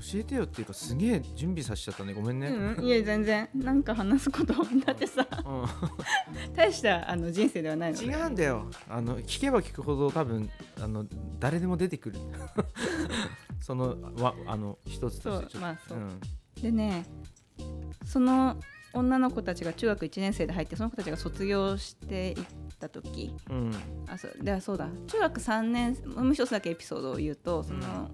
[0.00, 2.12] 教えてよっていうかすげえ準備させちゃったね。
[2.12, 2.48] ごめんね。
[2.48, 3.48] うん、いや全然。
[3.54, 5.26] なんか話すことだってさ。
[5.44, 5.66] うん
[6.54, 8.04] 大したあの人生ではないので。
[8.04, 8.70] 違うんだよ。
[8.88, 11.06] あの聞けば聞くほど多分あの
[11.38, 12.18] 誰でも出てくる。
[13.60, 15.98] そのわあの一つとしてまあそう。
[15.98, 16.20] ん。
[16.60, 17.04] でね
[18.04, 18.56] その
[18.92, 22.36] 女の子たちが中学1年生で入ってその子たちが卒業していっ
[22.78, 23.34] た時。
[23.50, 23.72] うん。
[24.08, 24.32] あそう。
[24.42, 24.88] でそうだ。
[25.06, 28.10] 中学3年もう一つだけエピソードを言うとその,、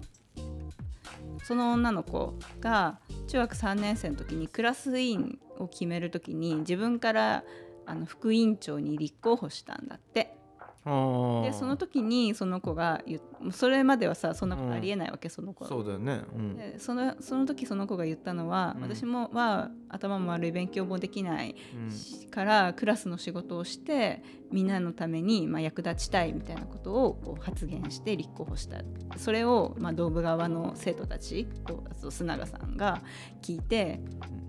[1.43, 7.43] その女の子が中学3年生の時にクラス委員を決める時に自分から
[7.85, 10.37] あの副委員長に立候補したんだって。
[10.85, 15.63] でその時にその子が言うそれまではさそんなことありえないわけ、その子。
[15.63, 16.21] はそうだよね。
[16.35, 16.55] うん。
[16.57, 18.81] でそのその時その子が言ったのは、うん。
[18.83, 22.29] 私もは頭も悪い勉強もできないうん。
[22.29, 28.81] からクラスの仕事をしてみんなのためにまあ役立ちたいみたいなことをこう発言して立候補した。
[29.17, 33.01] それをまあ道部側の生徒たちとあと須永さんが
[33.41, 34.01] 聞いて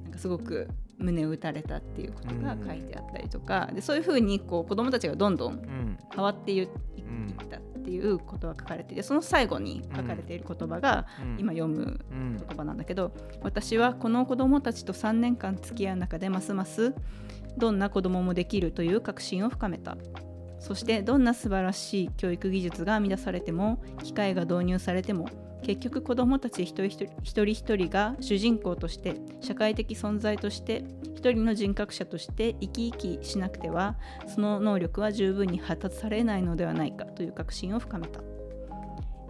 [0.03, 0.69] なんかすごく
[0.99, 3.71] 胸を打たれたっていうことが書いてあったりとか。
[3.73, 5.99] でそういうふうにこう子どもたちがどんどんうん。
[6.15, 6.69] 変わっていっ
[7.49, 11.41] たっていうことが書かれていてその最後に書かれている言葉がうん。
[11.41, 16.95] 今読むうん言葉なんだけど私はこの子どもたちと3年間付き合う中でますます
[17.57, 19.97] どんな子どももできるという確信を深めた。
[20.59, 25.29] そしてどんな素晴らしい教育技術が編み出されても機械が導入されても
[25.65, 30.85] 結局子どもたち一人一人一人一人が主人公として社会的存在として
[31.17, 33.97] 一人の人格者として生き生きしなくては
[34.27, 38.21] その能力は十分に発達されないのではないかという確信を深めた。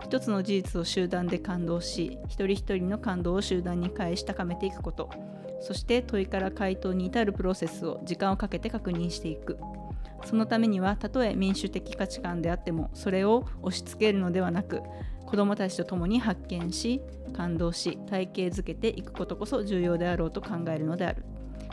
[0.03, 5.09] 一つの事実を集団で感動し一人一人の感動を集団に返し高めていくこと。
[5.61, 9.57] そして問いから回答に至るプロセスを時間をかけて確認していく。
[10.24, 14.80] そのためにはたとえ民主的価値観であってもそれを押し付けるのではなく
[15.26, 17.00] 子どもたちと共に発見し
[17.32, 21.24] 感動し体系づけていくことこそ重要であろうと考えるのである。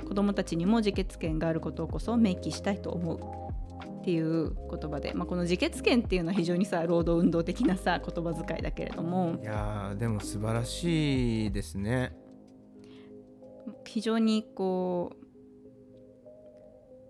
[0.07, 3.41] 子どもたちにも自決権があることこそ明記したいと思う
[4.01, 12.15] っていう言葉で、まあ、この自決権っていうのは非常にさ労働運動的なさ言葉遣いだけれどもいやーでも素晴らしいですね。
[13.85, 15.20] 非常にこう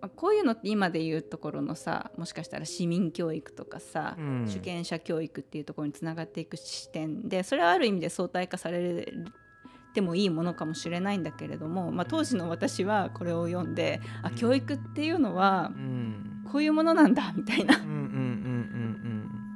[0.02, 4.44] まあこういうのって今で言うところのさもしかしたら市民教育とかさ、うん。
[4.48, 9.14] 主権者教育っていうところにつながっていく視点でそれはある意味で相対化され
[9.94, 14.34] てもいいものかもしれないんだけれども、まあ、当時の私はこれを読んで、あうん。
[14.34, 16.44] 教育っていうのはうん。
[16.50, 17.76] こういうものなんだみたいな。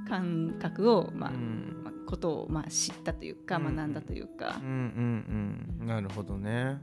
[0.08, 1.36] 感覚を、まあうん。
[1.36, 4.60] うんまあことをまあ知ったというかうん学んだというか。
[4.62, 5.76] うんう、んうん。
[5.80, 6.80] うんなるほどね。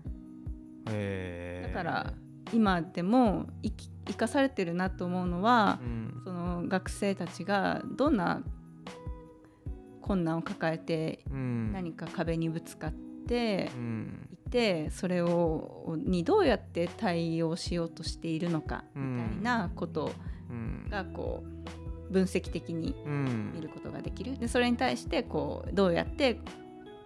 [0.85, 2.13] だから
[2.53, 6.21] 今でも生き生かされてるなと思うのはう、ん。
[6.25, 8.41] その学生たちがどんな
[10.01, 11.71] 困難を抱えてうん。
[11.71, 12.93] 何か壁にぶつかっ
[13.27, 14.29] てうん。
[14.45, 20.11] いてそれをにどうやって対応しようとしているのかみたいなこと
[20.49, 20.87] うん。
[20.89, 21.43] がこ
[22.09, 23.51] う分析的にうん。
[23.55, 24.37] 見ることができる。
[24.37, 26.39] でそれに対してこうどうやって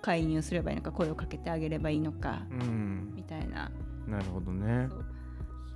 [0.01, 3.13] 介入すればいいのか声をかけてあげればいいのかうん。
[3.15, 3.71] みたいな。
[4.07, 4.87] なるほどね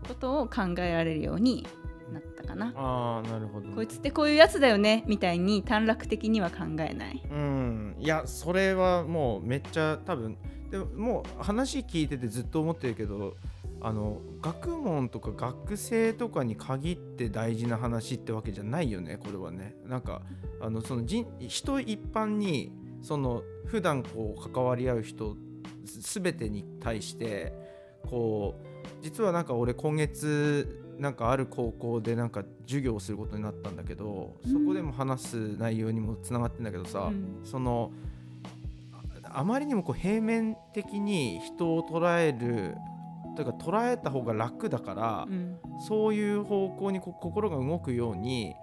[0.08, 1.66] ことを考えられるように
[2.12, 2.74] なったかな。
[2.76, 7.24] ああなるほどこいつってこういうやつだよねみたいに短絡的には考えない。
[7.32, 10.38] うんいやそれはもうめっちゃ多分
[10.70, 13.36] でももう話聞いててずっと思ってるけど
[13.82, 20.22] あの学問とか学生とかに限って大事な話ってわけじゃないよねこれはねなんか
[20.62, 22.72] あのその人人一般に
[23.02, 25.36] その普段こう関わり合う人
[25.86, 27.54] す全てに対して
[28.08, 28.70] こう
[29.02, 37.41] 実はなんか俺今月なんかある高校でなんか授業をすることになったんだけどそこでも話す内容にもつながってんだけどさ、うん。
[37.43, 37.91] その
[39.24, 42.76] ああまりにもこう平面的に人を捉える
[43.36, 45.58] というか捉えた方が楽だから、うん。
[45.88, 48.54] そういう方向に心が動くように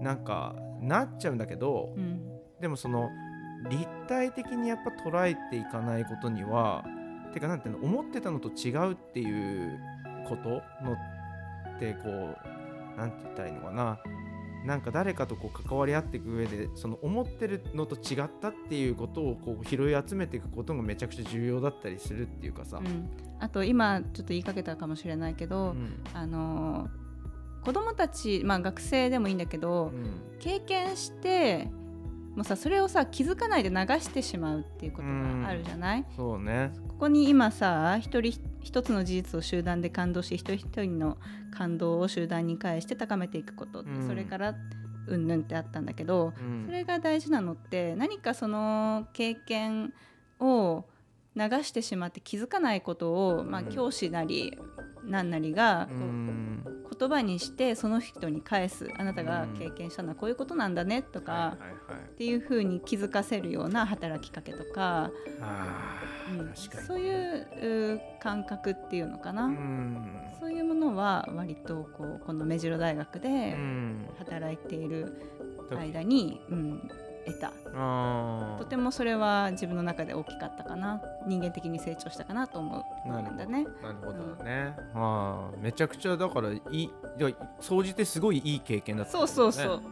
[0.00, 2.20] なんかなっちゃうんだけど、うん。
[2.60, 3.10] でもその
[3.68, 6.84] 立体的にやっぱ捉えていかないことには
[7.32, 9.80] てかなんていうの思ってたのと違うっていう
[10.28, 10.48] こと
[10.84, 13.98] のってこうなんて言ったらいいのかな。
[14.64, 23.10] なんか誰かとこう関わり合っていく上でその思ってるのと違ったっていうことをこう拾い集めていくことがめちゃくちゃ重要だったりするっていうかさ、うん。
[23.40, 26.00] あと今ちょっと言いかけたかもしれないけど、うん。
[26.14, 26.88] あの
[27.64, 30.38] 子供たち、まあ、学生でもいいんだけど、うん。
[30.38, 31.68] 経験して
[32.34, 36.72] もうさそれをさ気づかないで流してしまうっていうことがあるじゃない、そうね。
[36.88, 41.18] ここに今さ一人一つの事実を集団で感動し一人一人の
[41.56, 44.06] 感動を集団に返して高めていくこと、うん。
[44.06, 44.54] それから
[45.08, 46.64] うんぬんってあったんだけど、うん。
[46.64, 49.92] それが大事なのって何かその経験
[50.40, 50.84] を
[51.34, 54.58] 流してしまって気づかないことを、まあ、うん教師なり
[55.04, 55.88] 何なりが
[56.98, 58.88] 言葉にしてその人に返す。
[58.98, 61.56] あなたが経験したのはこういうことなんだねとか、
[62.12, 65.10] っていうふうに気づかせるような働きかけとか、
[65.40, 66.00] あ
[66.38, 66.52] うん。
[66.54, 70.06] そういうう感覚っていうのかな、うん。
[70.38, 74.08] そういうものは割とこうこの目白大学うでん。
[74.18, 75.12] 働いている
[75.70, 76.90] だ間に、うん、
[77.24, 77.52] 得た。
[77.74, 81.00] あとてもそれは自分の中で大きかったかな。
[81.26, 83.08] 人間的に成長したかなと思う。
[83.08, 83.64] なんだね。
[83.82, 86.90] なるほどね、まあめちゃくちゃだからいい。
[87.60, 89.82] 総じてすごいいい経験だったんそうそうそう。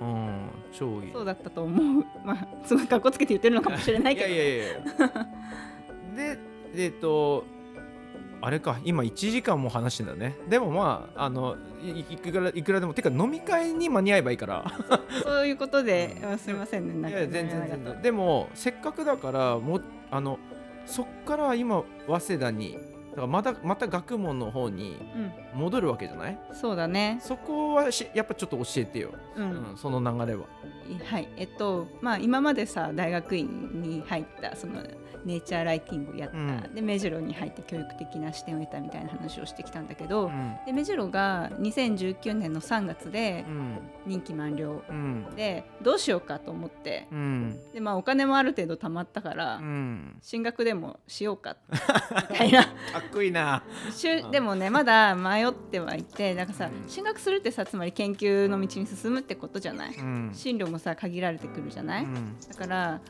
[0.00, 1.12] うん超いい。
[1.12, 2.04] そうだったと思う。
[2.24, 4.28] まあすごいかっこつけて言ってるのかもしれないけど。
[4.28, 4.74] いやいやいや。
[6.16, 6.38] で
[6.74, 7.44] えっと
[8.42, 10.36] あれか今1時間も話してんだね。
[10.48, 14.64] でもまああのいいくらいくらでもてか飲み会に間に合えばいいから。
[15.22, 18.02] そういうことで、あすみませんねなんかいや全然全然。
[18.02, 20.38] でもせっかくだからもうあの
[20.86, 22.78] そっから今早稲田に
[23.10, 24.96] だからまたまた学問の方に
[25.54, 26.38] 戻るわけじゃない？
[26.48, 27.20] うん、そうだね。
[27.22, 30.46] そこはしやっぱちょっと教えてよ、うん、うん、その流れは。
[31.04, 34.82] はい、えっと、まあ、今までさ、大学院に入った、その。
[35.24, 36.74] ネイチャーライティングやった、うん。
[36.74, 40.26] で、メジロに入って教育的な視点を得たみたいな話をしてきたんだけど。
[40.26, 40.56] うん。
[40.66, 45.26] で、メジロが2019年の3月でうん任期満了うん。
[45.36, 47.06] で、どうしようかと思って。
[47.12, 47.58] うん。
[47.72, 50.16] で、まあ、お金もある程度貯まったから、うん。
[50.22, 51.56] 進学でもしようか
[52.30, 52.64] みたいな。
[52.64, 52.72] かっ
[53.12, 53.62] こいいな。
[54.30, 56.88] でもねまだ迷ってはいてなんかさ、うん。
[56.88, 60.30] 進学するってさつまり研究の道に進むってことじゃない、うん。
[60.32, 62.36] 進路もさ限られてくるじゃない、うん。
[62.48, 63.00] だから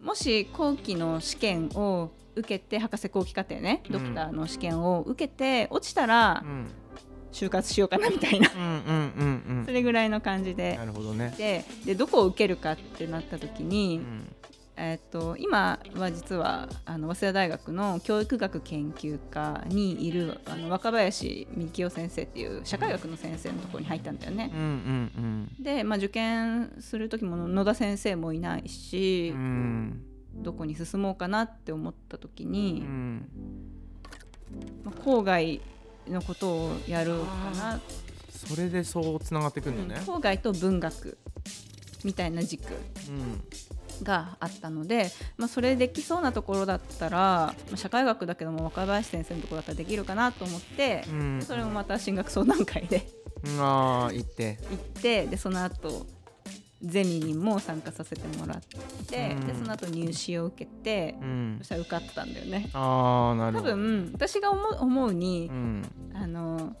[0.00, 3.92] もし後期の試験を受けて博士後期課程ねうん。
[3.92, 6.66] ドクターの試験を受けて落ちたらうん。
[7.32, 8.50] 就活しようかなみたいな。
[9.64, 10.76] それぐらいの感じで。
[10.76, 11.32] なるほどね。
[11.38, 14.34] ででどこを受けるかってなった時に、うん
[14.82, 24.50] えっと今は実はあの早稲田大学の教育学研究科にいるあの若林幹夫先生っていう社会学の先生のところに入ったんだよね。
[24.54, 24.56] う。
[24.56, 30.02] んうんで、まあ、受験する時も野田先生もいないしうん。
[30.34, 33.28] う、んどこに進もうかなって思った時うに、ん。
[34.82, 35.60] まあ、郊外
[36.08, 37.80] のことをやるかな、
[38.30, 40.06] それでそうつながってくんだよね。
[40.08, 41.18] うん郊外と文学
[42.02, 42.72] みたいな軸。
[43.08, 43.44] うん
[44.02, 51.42] があったので、まあ、それできそうなところだったら、まあ、社会学だけども若林先生のところだったらできるかなと思って、うん。
[51.42, 53.06] それもまた進学相談会で
[53.58, 54.58] ああ行って。
[54.70, 56.06] 行ってでその後
[56.82, 58.60] ゼミにも参加させてもらっ
[59.06, 59.46] て、うん。
[59.46, 61.56] でその後入試を受けて、うん。
[61.58, 62.70] そしたら受かったんだよね。
[62.72, 63.76] ああなる多ほど。
[63.76, 65.82] 分私が思う思うにう、ん。
[66.14, 66.74] あの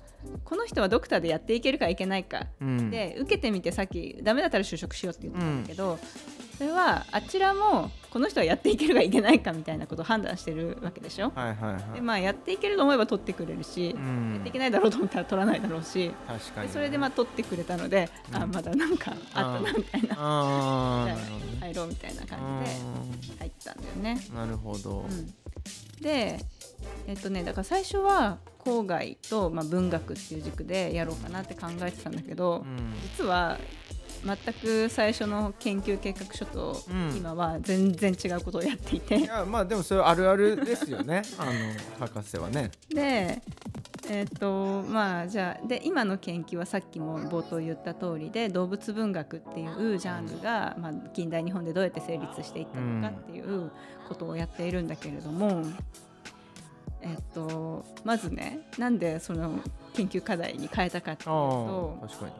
[0.44, 2.90] この人はドクターでやっていけるかいけないか、うん。
[2.90, 5.98] で受けてみてさっきダメだったら就職しようって言ってたんだけど、
[6.60, 11.32] それはあちらもこの人はやっていけるかいけないかみたいなことを判断してるわけでしょ。
[11.34, 11.94] はいはいはい。
[11.94, 14.32] でまあやっていけると思えば取ってくれるし、うん。
[14.34, 21.16] やっていけないだろうと思ったら取らないだろうし、確かにでそれでまあ取ってくれたので、あまだなんかあったなみたいな、
[21.60, 24.22] 入ろうみたいな感じで入ったんだよね。
[24.28, 25.06] うんなるほど。
[25.08, 25.34] うん、
[26.02, 26.44] で
[27.06, 32.92] えっとねだから最初は郊外と、まあ、文学っていう軸でやろうかなって考えてたんだけど、うん。
[33.16, 33.56] 実は
[34.24, 37.16] 全く最初の研究計画書とうん。
[37.16, 41.22] 今は全然違うことをやっていて、いやまあでもそれあるあるですよね。
[41.38, 41.52] あの
[42.06, 42.70] 博士はね。
[42.88, 43.42] で
[44.08, 53.70] えっ、とまあじゃあで今の研究はさっきも冒頭言った通りで動物文学っていうジャンルが、まあ、近代日本でどうやって成立していったのかっていう
[54.08, 55.62] ことをやっているんだけれども、
[57.02, 59.60] えっ、とまずねなんでその
[59.94, 62.32] 研究課題に変えたかっていうあとあ確かに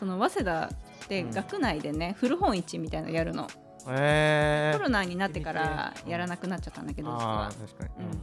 [0.00, 0.70] その早稲田
[1.08, 1.30] でうん。
[1.30, 3.46] 学内でね、古本市みたいなのやるの。
[3.88, 7.46] ええコロナになってからやらなくなっちゃったんだけど実あは。
[7.46, 8.06] あ確かに。
[8.06, 8.20] うん。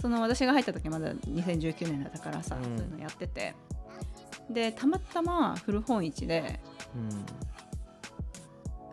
[0.00, 2.62] その私が入った時まだ2019年だったからさ、うん。
[2.62, 3.54] そういうのやってて。
[4.50, 6.60] でたまたま古本市で
[6.94, 7.26] うん。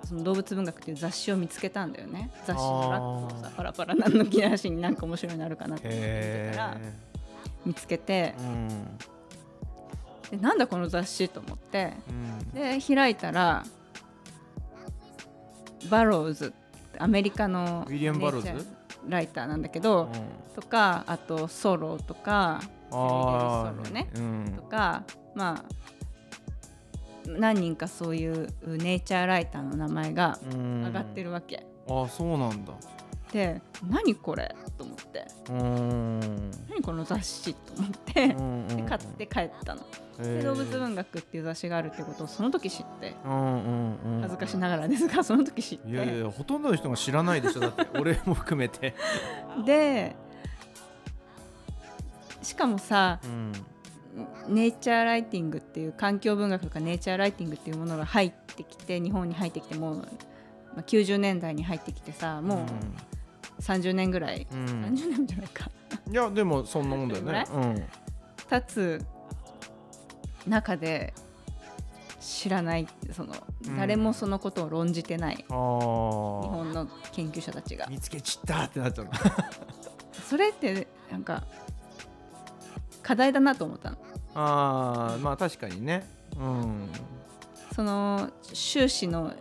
[0.08, 2.32] その動物文学っていう雑誌を見つけたんだよね。
[2.46, 6.94] 雑誌のラックをさパラパラ何の気なしになんか面白いのあるかなって見てへたらえ
[7.66, 8.98] 見つけてうん
[10.32, 11.94] でなんだこの雑誌と思って。
[12.10, 12.50] うん。
[12.54, 13.64] で開いたら
[15.90, 16.54] バローズ
[16.98, 18.68] アメリカのウィリアムバローズ
[19.08, 20.10] ライターなんだけど、
[20.56, 22.62] とかあとソロとか
[22.92, 24.10] あソロね。
[24.16, 24.54] あうん。
[24.56, 25.04] とか
[25.36, 25.72] まあ
[27.26, 30.84] 何人かそういうネイチャーライターの名前がうん。
[30.86, 32.74] 上がってるわけ、ああそうなんだ
[33.32, 35.26] で何これと思って。
[35.48, 38.36] 何この雑誌と思って
[38.88, 39.82] 買って帰ったの、
[40.44, 43.16] 動物文学っていう雑誌があるってことをその時知って。
[43.24, 45.90] 恥ずかしながらですがその時知って。
[45.90, 47.88] いやいやほとんどの人が知らないでしょだって。
[48.00, 48.96] 俺も含めて。
[49.66, 50.16] で
[52.42, 53.54] しかもさうん。
[54.50, 60.06] ネイチャーライティングっていう環境文学とかネイチャーライティングっていうものが入ってきて日本に入ってきてもう、ま
[60.78, 62.60] あ、90年代に入ってきてさもう
[63.62, 64.66] 30年ぐらい、うん。
[64.66, 65.70] 30年じゃないか。
[66.10, 67.46] いやでもそんなもんだよね。
[67.48, 67.54] そ
[68.50, 69.06] 経つ
[70.48, 71.14] 中で
[72.20, 73.34] 知らないその
[73.66, 73.78] うん。
[73.78, 75.38] 誰もそのことを論じてない。
[75.38, 77.88] 日本の研究者たちが。
[77.88, 79.12] 見つけちったってなっちゃうの。
[80.28, 81.44] それってなんか
[83.04, 83.98] 課題だなと思ったの。
[84.34, 86.08] あーまあ確かにね。
[86.38, 86.90] うん。
[87.74, 89.34] その修士の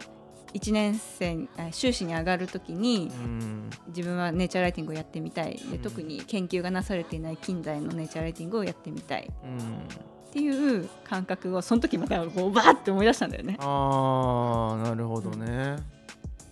[0.55, 3.71] 1年生あ修士に上がるときにうん。
[3.89, 5.61] 自分はネイチャーライティングをやってみたい。
[5.83, 9.31] 特に研究がなされていない近代のネイチャーライティングをやってみたい。
[9.45, 9.59] うん。
[9.59, 13.57] っていう感覚をその時またこうバーって思い出したんだよね。
[13.61, 15.77] ああなるほどね。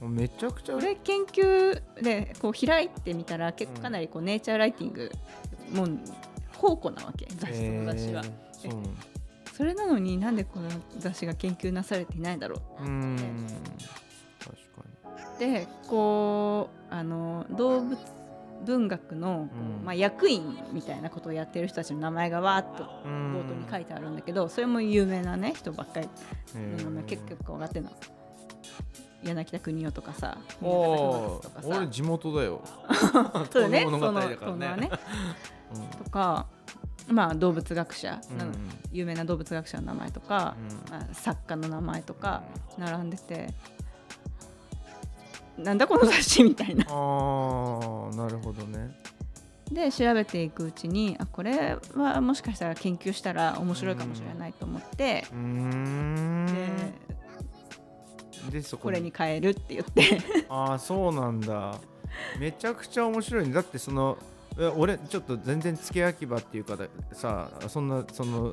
[0.00, 5.10] めちゃくちゃこれ研究でこう開いてみたら結構かなりこうネイチャーライティング
[5.72, 5.98] もう
[6.52, 8.22] 宝庫なわけ雑誌と雑誌は、
[8.64, 9.17] えー
[9.58, 13.16] それなのになんでこの雑誌が研究なされていないんだろううん。
[14.38, 17.98] 確かでこうあの動物
[18.64, 19.84] 文学の、うん。
[19.84, 22.88] まあ、役員みたいなことをやってる人たちの名前がわーっとに
[23.34, 26.08] 冒頭に書いてあるんだけどそれも有名なね人ばっかり。
[26.54, 26.84] えー。
[26.84, 27.90] の名前結構上がってるの
[29.24, 30.38] 柳田国男とかさ
[31.64, 32.62] 俺地元だよ。
[33.50, 33.88] そうだね。
[33.90, 34.12] その
[34.76, 34.88] ね。
[36.04, 36.46] とか
[37.08, 38.52] まあ動物学者、うん。
[38.92, 40.56] 有名な動物学者の名前とか、
[40.88, 40.92] うん。
[40.92, 42.42] まあ、作家の名前とか
[42.78, 43.52] 並んでて
[45.56, 46.84] なんだこの雑誌みたいな。
[46.88, 48.96] ああなるほどね。
[49.72, 56.46] で調べていくうちにあこれはもしかしたら研究したら面白いかもしれないと思ってうー、ん。
[58.50, 60.20] ででそここれに変えるって言って。
[60.48, 61.78] ああそうなんだ。
[62.38, 63.52] めちゃくちゃ面白いね。
[63.52, 64.37] だってそのえ
[64.76, 68.52] 俺ちょっと全然付け焼き刃っていうかださそんなその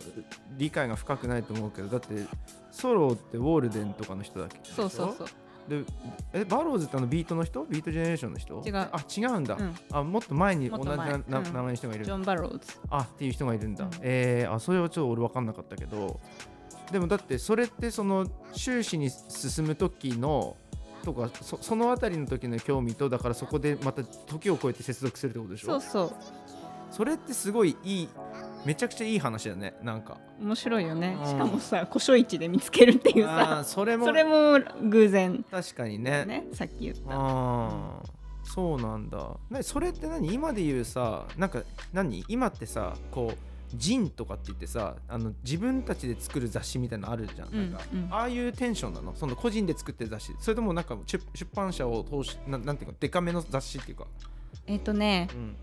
[0.58, 2.26] 理解が深くないと思うけどだって
[2.72, 4.60] ソローってウォールデンとかの人だっけ？
[4.64, 5.28] そうそうそう。
[5.68, 5.84] で
[6.32, 7.66] えバローズってあのビートの人？
[7.66, 8.62] ビートジェネレーションの人？
[8.64, 8.76] 違う。
[8.76, 9.76] あ違うんだ、うん。
[9.92, 11.24] あもっと前に同じななうん。
[11.28, 12.06] 名前の人がいる。
[12.06, 12.60] ジョン・バローズ。
[12.92, 13.92] あっていう人がいるんだ、うん。
[14.02, 16.20] えーあそれはちょっと俺分かんなかったけど
[16.92, 20.56] でもだってそれってその修士に進む時の
[21.06, 25.68] とかそそのあたりの時の興味とだからそこでまた時を超えて接続するってことでしょ？
[25.68, 26.12] そうそう。
[26.92, 28.10] それってすごいいい
[28.66, 30.18] めちゃくちゃいい話だねなんか。
[30.42, 31.18] 面白いよね。
[31.20, 31.26] うん。
[31.28, 34.06] しかもさ古書市で見つけるっていうさそれも。
[34.06, 35.46] それも偶然。
[35.50, 36.26] 確かにね。
[36.26, 37.02] ねさっき言った。
[37.10, 38.10] あー。
[38.44, 39.38] そうなんだ。
[39.50, 40.34] なそれって何？
[40.34, 42.24] 今で言うさなんか何？
[42.28, 43.38] 今ってさこう
[43.74, 48.08] ジンとかって言ってさあの自分たちで作る雑誌みたいなのあるじゃん,、うんなんかうん。
[48.12, 49.16] ああいうテンションなの？
[49.16, 50.36] その個人で作ってる雑誌。
[50.40, 54.08] それともなんか出出版社を通しななんていうかデカめの雑誌っていうか、
[54.68, 55.56] えっ、とねうん、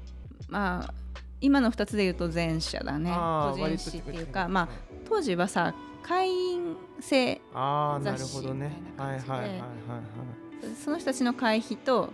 [0.49, 0.95] まあ
[1.41, 3.11] 今の2つで言うと前者だね。
[3.11, 4.69] 個人誌っていうかまあ
[5.09, 9.33] 当時はさ会員制あーなる雑誌ほどねみたはいいな感じで。
[9.33, 10.42] はいはいはい
[10.83, 12.13] その人たちの会費と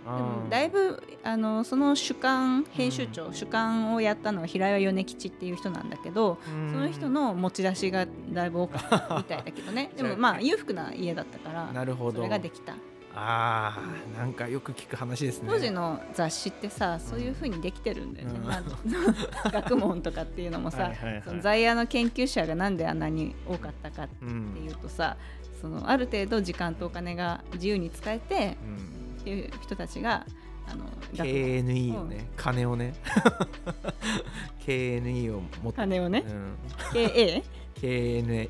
[0.49, 6.71] だいぶあのその主幹編集長、主幹をやったのは平岩米吉っていう人なんだけどうん。
[6.71, 9.91] その人の持ち出しがだいぶ多かったみたいだけどね。
[9.97, 12.17] でもまあ裕福な家だったからなるほど。
[12.17, 12.75] それができた。
[13.15, 15.49] あーなんかよく聞く話ですね。
[15.49, 18.47] 当時の雑誌ってさそういうふうにできてるんだよね、うん。
[18.47, 18.57] ま
[19.45, 25.17] あ、 学問とかっていうのもさ、はいその在野の研究者がなんであんなに多かったかってうんいうとさ
[25.61, 30.25] そのある程度時間とお金が自由に使えてうんっていう人たちが
[30.67, 30.85] あの
[31.15, 32.93] 学 KNE をね、金をね。
[34.65, 35.77] KNE を持って。
[35.77, 36.23] 金をね。
[36.27, 36.53] う、ん、
[36.93, 37.43] KA
[37.75, 38.49] KNE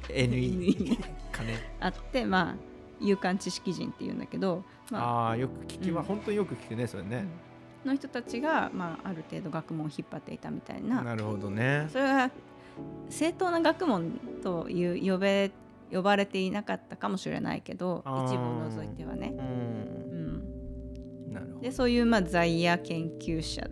[1.32, 1.53] 金。
[1.80, 2.55] あってまあ
[2.99, 5.28] 有感知識人っていうんだけど、まあ。
[5.28, 6.07] ああよく聞きは、うん。
[6.07, 7.26] 本当によく聞くねそれね、
[7.86, 11.01] の人たちが、まあ、ある程度学問を引っ張っていたみたいな。
[11.01, 12.32] なるほどねそれが
[13.10, 15.51] 正当な学問という呼べ
[15.91, 19.31] 呼ばれていなかったかもしれないけど一部を除いてはね、
[21.31, 21.59] なるほど。
[21.61, 23.67] でそういうまあ在野研究者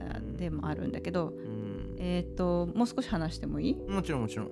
[0.00, 1.96] あでもあるんだけど、うん。
[1.98, 3.74] えっ、ともう少し話してもいい？
[3.74, 4.50] もちろんもちろん。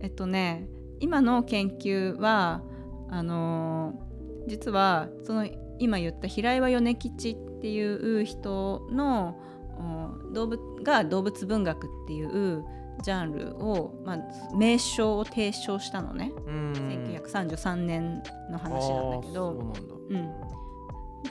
[0.00, 0.68] えっとね
[1.00, 2.62] 今の研究は
[3.08, 4.12] あのー
[4.48, 5.48] 実はその
[5.78, 7.80] 今言った平岩米吉ってい
[8.20, 9.38] う人の
[9.78, 12.64] お動物が動物文学っていう
[13.00, 14.18] ジャンルを、まあ、
[14.56, 16.72] 名称を提唱したのね、うん。
[16.72, 19.32] 1933年の話なんだけど。
[19.32, 20.32] そうなん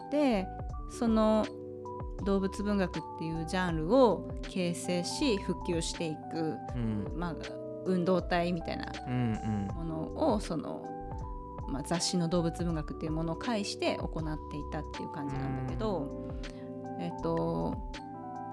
[0.10, 0.48] で
[0.90, 1.46] その
[2.26, 7.08] 動物文学っていうジャンルを形成し普及していく、うん。
[7.16, 7.36] まあ、
[7.86, 10.86] 運動体みたいなうんものをその、
[11.70, 16.30] まあ、雑誌の動物文学っていうものを介して行っていたっていう感じなんだけど、
[17.00, 17.76] えっと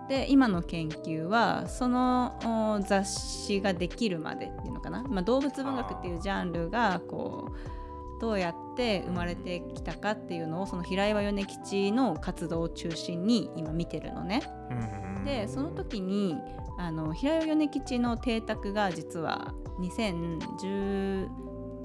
[0.09, 14.43] で今の研究はそのお雑誌ができるまでっていうのかな、まあ、動物文学っていうジャンルがこうどうやって生まれてきたかっていうのをその平岩米吉の活動を中心に今見てるのね。
[14.71, 16.37] うんでその時に
[16.79, 21.29] あの平岩米吉の邸宅が実は2010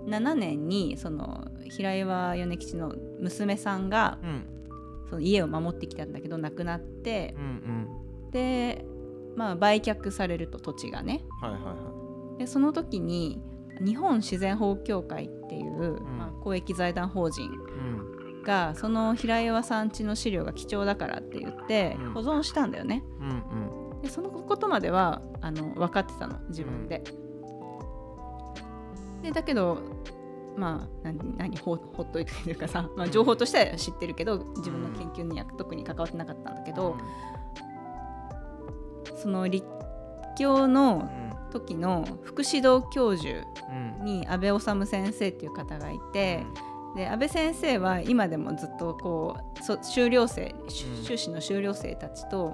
[0.05, 4.49] 7年にその平岩米吉の娘さんがうん。
[5.09, 8.02] その家を守ってきたんだけど亡くなってうんうん
[8.33, 8.85] で、
[9.35, 11.23] まあ、売却されると土地がね。
[11.41, 11.93] はいはいは
[12.39, 13.39] でその時に
[13.79, 16.17] 日本自然保護協会っていう、ん。
[16.17, 18.43] まあ、公益財団法人いうん。
[18.43, 22.13] がその平岩さん家の資料が貴重だからって言ってうん。
[22.13, 23.03] 保存したんだよね。
[23.19, 24.01] うんうん。
[24.01, 27.03] でそのことまではあの分かってたの自分で。
[29.21, 29.77] でだけど
[30.57, 36.97] まあ何何ほほっといてというかさ、まあ、情報としては知ってるけど自分の研究には特に関わってなかったんだけど、
[39.15, 39.65] その立
[40.37, 41.09] 教の
[41.51, 44.05] 時の副指導教授うん。
[44.05, 46.45] に安倍治先生っていう方がいて、
[46.95, 52.53] で安倍先生は今でもずっとこうそ修了生修士の修了生たちと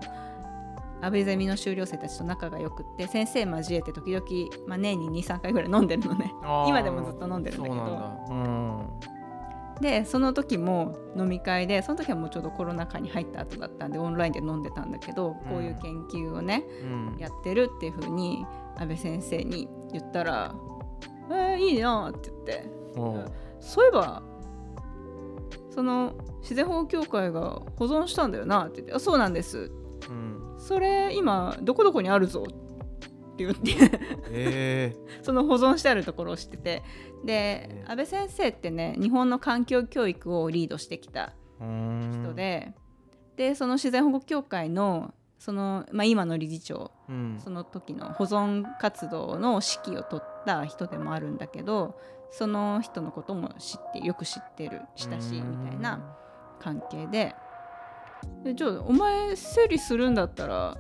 [1.02, 4.26] 安倍ゼミの修了生たちと仲が良くって先生交えて時々、
[4.68, 6.34] まあ、年に23回ぐらい飲んでるのね。
[6.68, 9.10] 今でもずっと飲んでるんだけど
[9.82, 17.18] でその時も飲み会でその時はもうちょうどコロナ禍に入った後だったんでオンラインで飲んでたんだけど、こういう研究をねうん。
[17.18, 18.46] やってるっていう風に
[18.78, 20.54] 安倍先生に言ったら
[21.32, 22.70] 「えー、いいな」って言って。
[22.96, 23.06] う。
[23.20, 23.26] ん
[23.60, 24.24] そういえば
[25.70, 29.72] その自然保護協会が保存したんだよなって言って「あそうなんです。
[30.10, 30.56] うん。
[30.58, 33.72] それ今どこどこにあるぞ」って言って。
[34.32, 36.84] え その保存してあるところを知ってて
[37.26, 42.74] でえ安倍先生ってね日本の環境教育をリードしてきた人で、
[43.36, 47.40] でその自然保護協会のその、まあ、今の理事長うん。
[47.44, 52.00] その時の保存活動の指揮を取った人でもあるんだけど
[52.32, 56.16] その人のことも知ってよく知ってる親しいみたいな
[56.60, 57.36] 関係で。
[58.44, 60.78] でじゃあお前整理するんだったら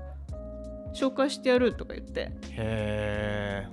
[0.93, 2.31] 紹介してやるとか言って。
[2.51, 3.67] へえ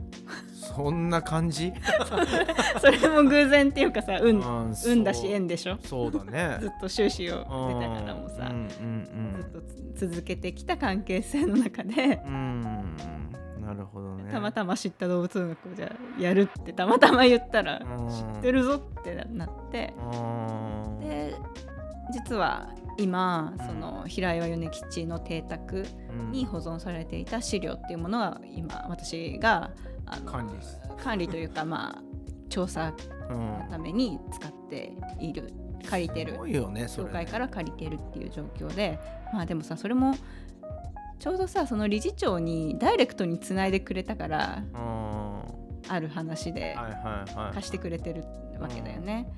[0.53, 1.73] そんな感じ？
[2.81, 5.79] それも偶然っていうかさ運うん運だし縁でしょ？
[5.83, 6.59] そうだね。
[6.61, 7.49] ずっと修士を出た
[8.01, 12.21] からもさうんうんずっとつ続けてきた関係性の中で。
[12.27, 12.35] うん
[13.59, 13.63] うん。
[13.67, 14.31] なるほどね。
[14.31, 15.87] たまたま知った動物学をじゃ
[16.19, 18.09] あやるってたまたま言ったらうん。
[18.09, 19.95] 知ってるぞってなって。
[19.99, 21.01] うん。
[21.01, 21.35] で
[22.13, 22.69] 実は
[22.99, 23.67] 今うん。
[23.67, 26.33] その平岩米吉の邸宅うん。
[26.33, 29.71] に保存されていた資料っていうものは今私が
[30.07, 30.81] あの管理す。
[31.03, 32.03] 管理というかまあ
[32.49, 32.93] 調査
[33.31, 33.37] うん。
[33.37, 35.53] のために使っている
[35.89, 37.11] 借りてるすごいよねそれね。
[37.11, 38.99] 教会から借りてるっていう状況で
[39.33, 40.15] まあでもさそれも
[41.19, 44.63] ちょうどさその理事長にダイレクトにつないでくれたから
[45.89, 46.77] ある話で
[47.55, 48.25] 貸してくれてる
[48.61, 49.29] わけだよね。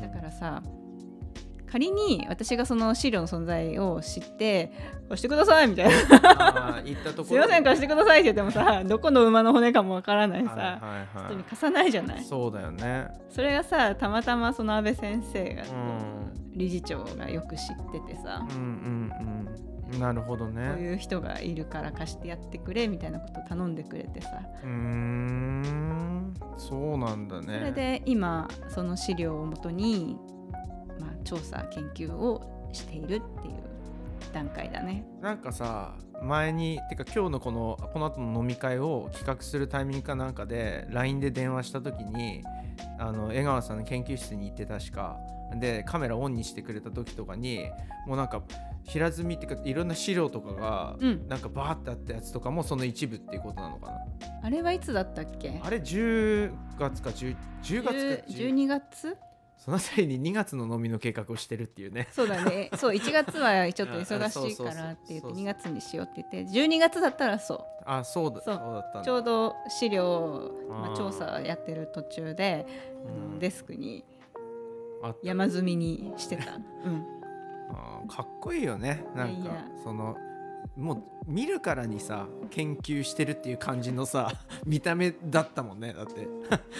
[0.00, 0.62] だからさ
[1.76, 4.72] 仮に私がその資料の存在を知って
[5.10, 5.92] 貸してくださいみたいな。
[6.78, 10.60] あー行ったところすいません貸してくださいって言ってもさどこの馬の骨かもわからないさ、はい
[11.18, 12.22] はい人には貸さないじゃない？
[12.22, 13.08] いそうだよね。
[13.28, 16.32] それがさたまたまその安倍先生が、うん。
[16.56, 19.46] 理事長がよく知っててさ、うんうん
[19.92, 20.00] うん。
[20.00, 24.30] なるほどこうねいう人がいるから貸してやってくれみたいなことを頼んでくれてさ。
[24.64, 26.32] うーん。
[26.56, 27.58] そうなんだね。
[27.58, 30.16] それで今その資料をもとに、
[31.00, 33.20] まあ、調査研究をしているっていう
[34.32, 35.04] 段階だね。
[35.20, 42.42] なんかさ前にてか今日のこのこの後の飲み会を企画するタイミングかなんかで LINE で電話した時に
[42.98, 45.18] あの江川さんの研究室に行って確か。
[45.60, 47.70] でカメラオンにしてくれた時とかに
[48.04, 48.42] もうなんか
[48.82, 53.98] 平積みっていうかいろんな資料とかがうん、なんかバーってあったやつとかもその一部っていうことなのかな。
[54.42, 55.60] あれはいつだったっけ？
[55.62, 59.16] あれ10月か 10, 10月か10 12月？
[59.58, 62.08] その際に2月の飲みの計画をしてるっていうね。
[62.12, 62.70] そうだね。
[62.76, 68.54] そう1月はちょっと忙しいからって言って2月にしようって言って12月だったらそあそうだそう。
[68.54, 72.66] だったちょうど資料、まあ、調査やってる途中で、
[73.32, 73.38] うん。
[73.38, 74.04] デスクに
[75.22, 76.54] 山積みにしてた。
[76.54, 77.06] うん。
[77.70, 79.04] あーかっこいいよね。
[79.14, 79.50] なんか
[79.82, 80.16] その
[80.76, 84.30] もう見るからにさ研究してるっていう感じのさ
[84.66, 86.28] 見た目だったもんねだって。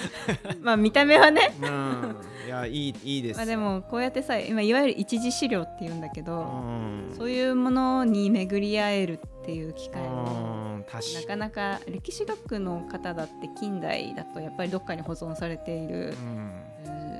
[0.60, 1.54] まあ見た目はね。
[1.60, 2.16] うん。
[2.46, 3.36] いやいいいいです。
[3.38, 7.12] まあでもこうやってさ今いわゆる一次資料っていうんだけうど、ん。
[7.16, 16.52] そういうものに巡り合えるっていう機会もなかかなか歴史学の方だって近代だとやっぱりどっかに保存されているうん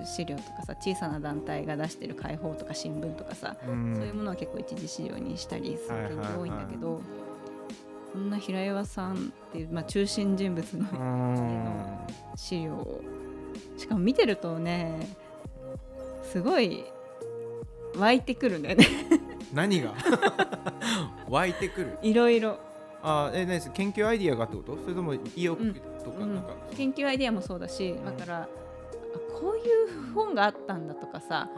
[0.07, 3.95] 資料とかさ小さな団体が出してる解放とか新聞とかさ、うん。
[3.97, 6.33] そういうものは結構一次資料にしたりする点はいはいはい。
[6.33, 7.01] が多いんだけど、
[8.13, 9.17] こんな平岩さんっ
[9.53, 11.97] ていう、まあ、中心人物のうん。
[12.37, 13.01] 資料を
[13.77, 15.09] しかも見てるとね
[16.31, 16.85] すごい
[17.97, 18.87] 湧いてくるんだよね。
[19.55, 19.95] 何が？
[21.29, 21.99] 湧いてくる？
[22.03, 22.59] いろいろ、
[23.03, 24.77] あえ何です研究アイディアがってこと？
[24.83, 25.73] それとも意欲
[26.05, 26.45] とかうんなん。
[26.45, 28.49] か、研究アイデアもそうだしだから
[29.39, 31.51] こういう本があったんだとかさ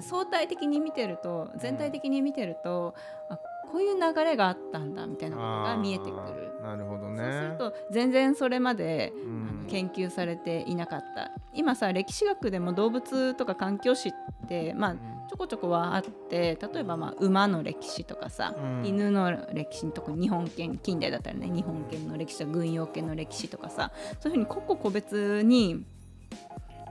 [0.00, 2.94] 相対的に見てると全体的に見てると、
[3.30, 3.38] あ
[3.70, 6.52] こういう流れがあったんだみたいなことが見えてくる。
[6.62, 7.16] なるほどね。
[7.16, 9.56] そうすると全然それまで、うん。
[9.68, 11.32] 研究されていなかった。
[11.52, 14.12] 今さ歴史学でも動物とか環境史っ
[14.48, 14.94] て、まあ、
[15.28, 18.86] ちょこちょこはあって例えば、まあ、馬の歴史とかさ、うん。
[18.86, 23.90] 犬の歴史特に日本犬近代だったらね日本犬の歴史とか軍用犬の歴史とかさ
[24.20, 25.84] そういうふうに個々個別に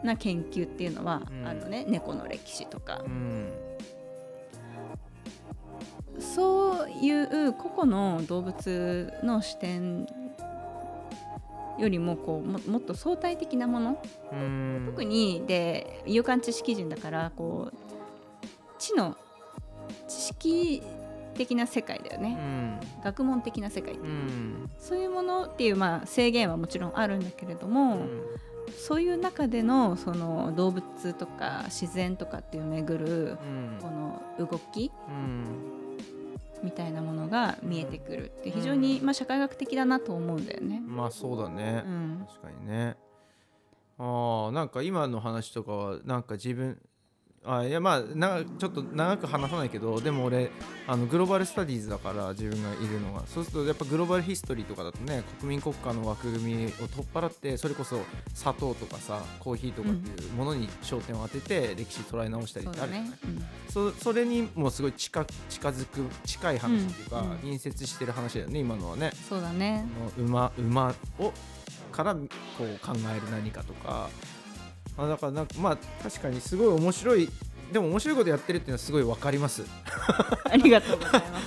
[0.04, 1.48] な研究っていうのはうん。
[1.48, 3.02] あるのね、猫の歴史とか。
[3.06, 3.10] う。
[3.10, 3.52] ん。
[6.20, 10.08] そういう個々の動物の視点
[11.78, 14.02] よりもこうももっと相対的なもの、
[14.32, 14.84] うん。
[14.88, 17.76] 特にで有感知識人だからこう
[18.80, 19.18] 知の
[20.08, 20.82] 知識
[21.34, 22.80] 的な世界だようね、ん。
[23.04, 24.70] 学問的な世界、うん。
[24.80, 28.22] そういうものっていう、まあ、制限はもちろんあるんだけれども、うん
[28.78, 33.78] そういう中でのその動物とか自然とかっていう巡るうん。
[33.82, 35.46] この動きうん。
[36.64, 40.82] みたいなものが見えてくるって非常に、まあ、社会学的だなと思うんだよね。
[40.86, 42.26] まあそうだね、うん。
[42.28, 42.96] 確かにね。
[43.98, 46.82] ああなんか今の話とかはなんか自分
[47.48, 50.52] あいやまあなちょっと長く話さないけどでも俺
[50.88, 58.02] あのグローバルスタディーズだから自分がいるのがそうするとやっぱグローバルヒストリーとかだとね国民国家の枠組みを取っ払ってそれこそ
[58.34, 63.10] 砂糖とかさコーヒーとかっていうものに焦点を当てて歴史捉え直したりってあるじゃない。
[63.10, 63.46] ね、うん。
[63.72, 69.12] そそれにもすごい近近づく近い話っていうか、隣接してる話だよね今のはね。
[69.30, 69.86] そうだね。
[70.18, 71.32] 馬馬を
[71.92, 72.20] からこ
[72.60, 74.10] う考える何かとか、ま
[74.98, 77.30] あ、だからなんかまあ確かにすごい面白い
[77.72, 79.64] でも面白いことやってるっていうのはすごいわかります。
[80.46, 81.46] ありがとうございます。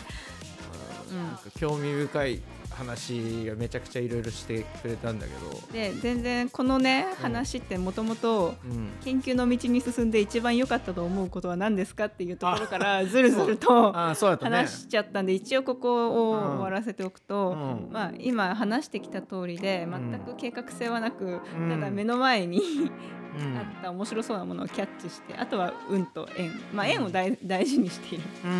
[1.10, 2.42] うんなんか興味深い
[2.78, 7.16] 話がめちゃくちゃいろいろしてくれたんだけど、で全然このねうん。
[7.16, 13.92] 話ってもともとうん、研究の道に進んで一番良かったと思うことは何ですかっていうところからずるずると。
[13.92, 17.92] 話しちゃったんで一応ここをうん終わらせておくと、うん。
[17.92, 21.70] まあ、今話してきた通りでうん全く計画性はなく、うん。
[21.70, 23.58] ただ目の前にうん。
[23.58, 28.24] あった面白そうなものをキャッチしてあとは運と縁、まあ、縁を大大事にしている。
[28.44, 28.54] うんう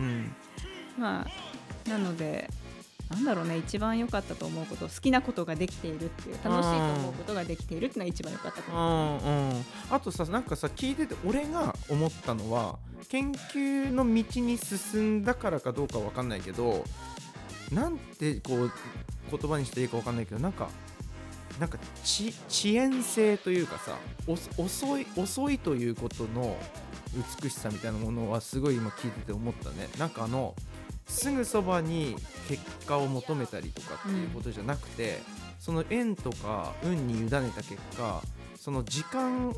[0.00, 0.34] ん。
[0.98, 2.50] まあ、なので
[3.10, 9.26] なんだろうね一番良かったと思うこと好きなことができているっていう楽しいと思うことができているっていうのが一番良かったと思う。
[9.26, 12.78] んうん、あとさなんかさ聞いてて俺が思ったのは
[13.08, 16.84] 研究の道に進んだからかどうかわかんないけど
[17.72, 18.72] なんてこう
[19.30, 20.68] 言葉にしていいかわかんないけどなんか
[21.58, 23.96] なんか遅延性というかさ
[24.56, 26.56] 遅い遅いということの
[27.42, 30.54] 美しさみたいなものはすごい今聞いてて思ったねなんかあの
[31.08, 32.16] すぐそばに
[32.48, 35.20] 結果を求めたりとかっていうことじゃなくて、
[35.58, 38.22] その縁とか運に委ねた結果
[38.56, 39.54] その時間を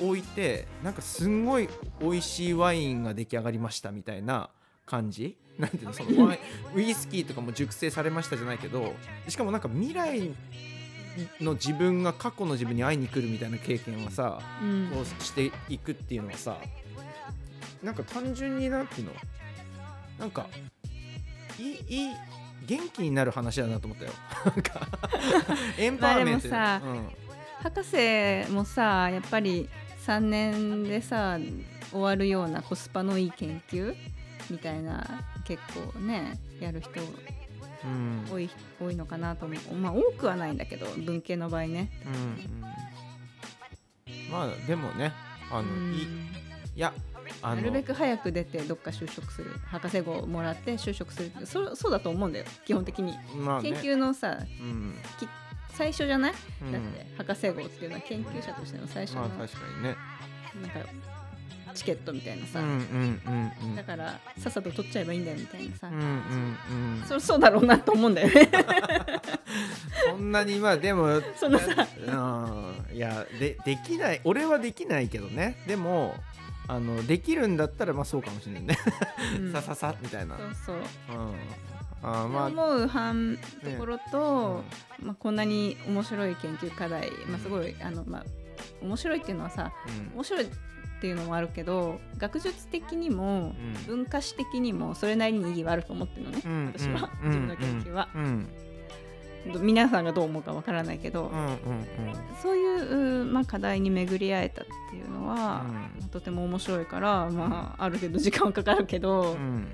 [0.00, 1.68] 置いてなんかすんごい
[2.00, 4.50] 美味しいワインが出来上がりましたみたいな
[4.86, 5.36] 感じ？
[5.58, 5.92] なんていうの？
[5.92, 6.38] そのワイ
[6.74, 8.92] ンウイスキーとかも熟成されましたじゃないけど
[9.28, 10.30] しかもなんか未来
[11.40, 14.90] の自分が過去の自分に会いに来るみたいな経験はさうん。
[14.92, 16.56] こうしていくっていうのはさ
[17.82, 19.12] なんか単純になんていうの？
[20.18, 20.46] なんか
[21.58, 22.14] いいいい
[22.66, 24.12] 元気になる話だなと思ったよ。
[25.78, 26.84] エンパワーメントまあで
[27.62, 27.84] 博
[28.46, 29.68] 士もさやっぱり
[30.06, 31.38] 3年でさ
[31.90, 33.94] 終わるようなコスパのいい研究
[34.50, 37.06] みたいな結構ねやる人うん。
[37.84, 38.48] うん多い
[38.80, 39.74] 多いのかなと思う。
[39.74, 41.90] まあ多くはないんだけど文系の場合ね。
[42.06, 42.60] うんうん。
[44.30, 45.12] まあでもね
[45.50, 45.94] あのうん。
[45.94, 46.02] いい
[46.76, 46.92] いや
[47.42, 53.72] なるべく早く出てどっか就職する博士号をもらって就職するそそうだと思うんだよ基本的に、まあね。
[53.72, 54.94] 研究のさうん。
[55.18, 55.28] き
[55.74, 56.72] 最初じゃない、うん。
[56.72, 59.96] だって博士号っていうのは研究者としての最初の、まあ確かにね。
[60.62, 60.90] なんか
[61.74, 63.76] チケットみたいなさ、うんうんうんうん。
[63.76, 67.04] だからさっさと取っちゃえばいいんだよみたいなさ、うんうんうん。
[67.06, 68.48] そそうだろうなと思うんだよね。
[70.10, 71.86] そんなにまあでもそのさ。
[72.06, 72.96] うん。
[72.96, 75.56] いやでできない俺はできないけどね。
[75.66, 76.14] でも
[76.66, 78.78] あのできるんだったらまあそうかもしれないね、
[79.38, 79.52] うん。
[79.52, 80.76] さささみたいな、うん、そう。
[81.08, 81.34] そう
[82.02, 84.64] あーまあ思う反ところと、
[85.00, 85.06] うん。
[85.06, 88.24] まあ、こんなに面白い研究課題、まあ、すごいあの、まあ、
[88.82, 90.14] 面白いっていうのはさうん。
[90.14, 90.48] 面白いっ
[91.00, 93.74] ていうのもあるけど学術的にもうん。
[93.86, 96.72] 文化史的にもそれなりに意義はあると思ってるのね、うん。
[96.74, 97.10] 私は。
[97.22, 97.28] うん。
[97.28, 98.08] 自分の研究は。
[98.14, 98.48] うん
[99.60, 101.56] 皆さんがどう思うかわからないけど、うんうんうん。
[102.42, 105.72] そういう、うまあ、課題に巡り合えたっていうのは、うん。
[105.72, 109.68] まあとても面白いから、まあ、ある程度時間はかかるけど、うん。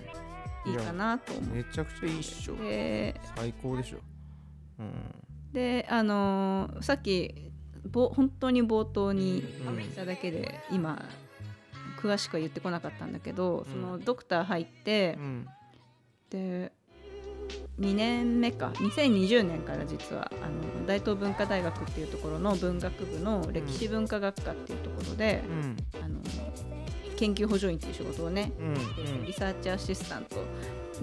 [0.67, 2.55] いいかなと思めちゃくちゃいいっしょ。
[2.55, 3.99] って最高でしょ。
[4.79, 4.93] うん。
[5.53, 7.51] であのーさっき
[7.91, 9.77] ぼ本当に冒頭にうん。
[9.77, 11.03] 言っただけで、今
[12.03, 13.73] 詳しくは言ってこなかったんだけど、うん。
[13.73, 15.47] そのドクター入ってう、ん。
[16.31, 16.73] で
[17.79, 18.73] 2年目か。
[18.77, 20.47] 2020年から実はあ
[20.81, 25.77] の大東文化大学っていうところの文学部の歴史文化学科っていうところで、うん。
[26.03, 26.21] あの
[27.17, 29.27] 研究補助員っていう仕事をね、うんうん。
[29.27, 30.37] リサーチアシスタント。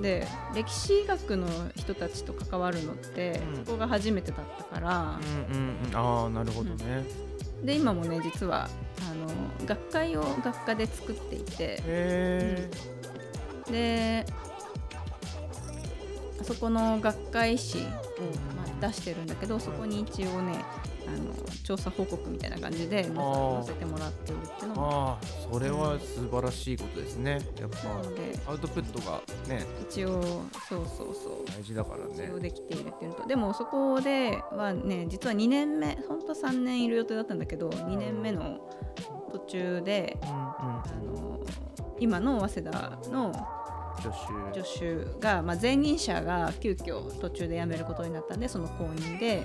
[0.02, 3.66] で歴史学の人たちと関わるのって、うん。
[3.66, 5.20] そこが初めてだったから、
[5.50, 5.96] うんうんうん。
[5.96, 7.04] ああなるほどね、
[7.64, 8.70] で今もね実は
[9.10, 9.28] あの
[9.66, 11.54] 学会を学科で作っていて。
[11.60, 12.70] へえ、
[13.72, 14.47] であ
[16.48, 20.64] そこの学会誌を、まあ、出してるんだけどそこに一応ね
[21.06, 21.34] あの
[21.64, 23.14] 調査報告みたいな感じで載
[23.66, 24.90] せてもらっているっていうのも。
[24.90, 27.40] ああそれは素晴らしいことですね。
[27.60, 29.66] やっぱアウトプットがね。
[29.90, 30.22] 一応
[30.70, 31.46] そうそうそう。
[31.48, 32.30] 大事だからね。
[32.30, 33.28] 一応できているっていうのと。
[33.28, 38.60] でもそこではね実は2年目本当は3年いる予定だったんだけど2年目の
[39.32, 40.36] 途中でうんうん。
[40.36, 41.40] あの
[42.00, 43.34] 今の早稲田の
[44.02, 44.14] 助
[44.80, 45.20] 手。
[45.20, 49.44] が、まあ、前任者が急遽途中で辞めることになったんでその後任で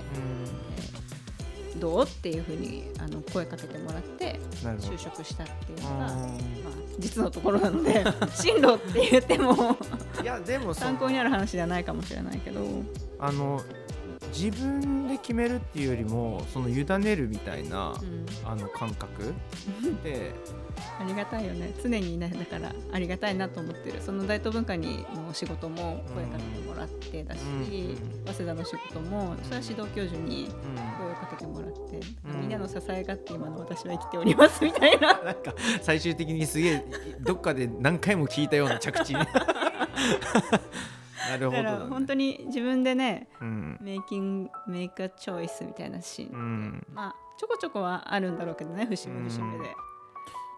[1.78, 6.16] どうっていうふうにあの声かけてもらって就職したっていうのが、まあう、
[6.98, 8.04] 実のところなので
[8.34, 9.56] 進路って言ってもん
[10.22, 12.60] いやでもそ参考になる話ではないかもしれないけど。
[13.18, 13.60] あの
[14.32, 18.26] 自分で決めるっていうよりもその委ねるみたいな、うん。
[18.44, 19.34] あの感覚
[20.02, 20.32] で
[21.00, 21.72] ありがたいよね。
[21.82, 24.00] 常にねだからありがたいなと思ってる。
[24.00, 30.48] その大東文化にの仕事も声かけてもらってだし、うん早稲田の仕事もそれは指導教授に
[30.98, 32.40] 声をかけてもらって、うん。
[32.40, 35.20] みんなの支えがあって今の私は生きておりますみたいな。
[35.24, 36.84] なんか最終的にすげえ
[37.20, 39.14] どっかで何回も聞いたような着地
[41.28, 43.78] なるほどだから本当に自分でねうん。
[43.80, 46.86] メイキングメイクアチョイスみたいなシーン、うん。
[46.92, 49.74] まあちょこちょこはあるんだろうけどね節目節目で、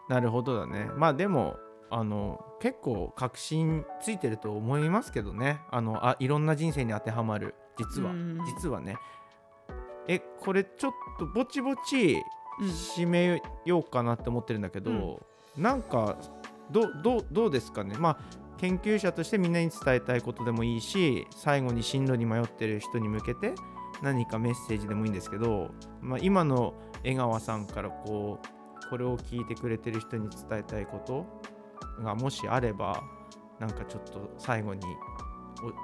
[0.09, 0.91] なるほどだね。
[0.97, 1.57] まあでも
[1.91, 5.61] あの結構確信ついてると思いますけどね。
[5.71, 7.55] あのあいろんな人生に当てはまる。
[7.79, 8.11] 実は。
[8.11, 8.39] うん。
[8.45, 8.97] 実はね。
[10.07, 12.23] えこれちょっとぼちぼち
[12.61, 12.69] うん。
[12.69, 15.27] 締めようかなって思ってるんだけど、
[15.57, 16.17] なんか
[16.71, 16.89] ど
[17.31, 17.97] どうですかね。
[17.99, 18.19] まあ
[18.59, 23.53] 研究者としてみんなに伝えたいことでもいいし最後に進路に迷ってる人に向けて
[24.03, 25.71] 何かメッセージでもいいんですけど、
[26.01, 26.75] まあ、今の
[27.05, 28.47] 江川さんからこう
[28.95, 31.27] これを聞いてくれてる人に伝えたいこと
[32.01, 33.03] がもしあれば
[33.59, 34.83] なんかちょっと最後に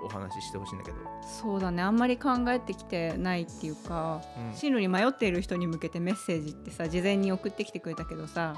[0.03, 0.97] おお話ししてほしいんだけど、
[1.43, 1.83] そうだね。
[1.83, 4.23] あんまり考えてきてないっていうか
[4.53, 4.57] うん。
[4.57, 8.55] 進路に迷っている人に向けてメッセージってさ事前に送ってきてくれたけどさ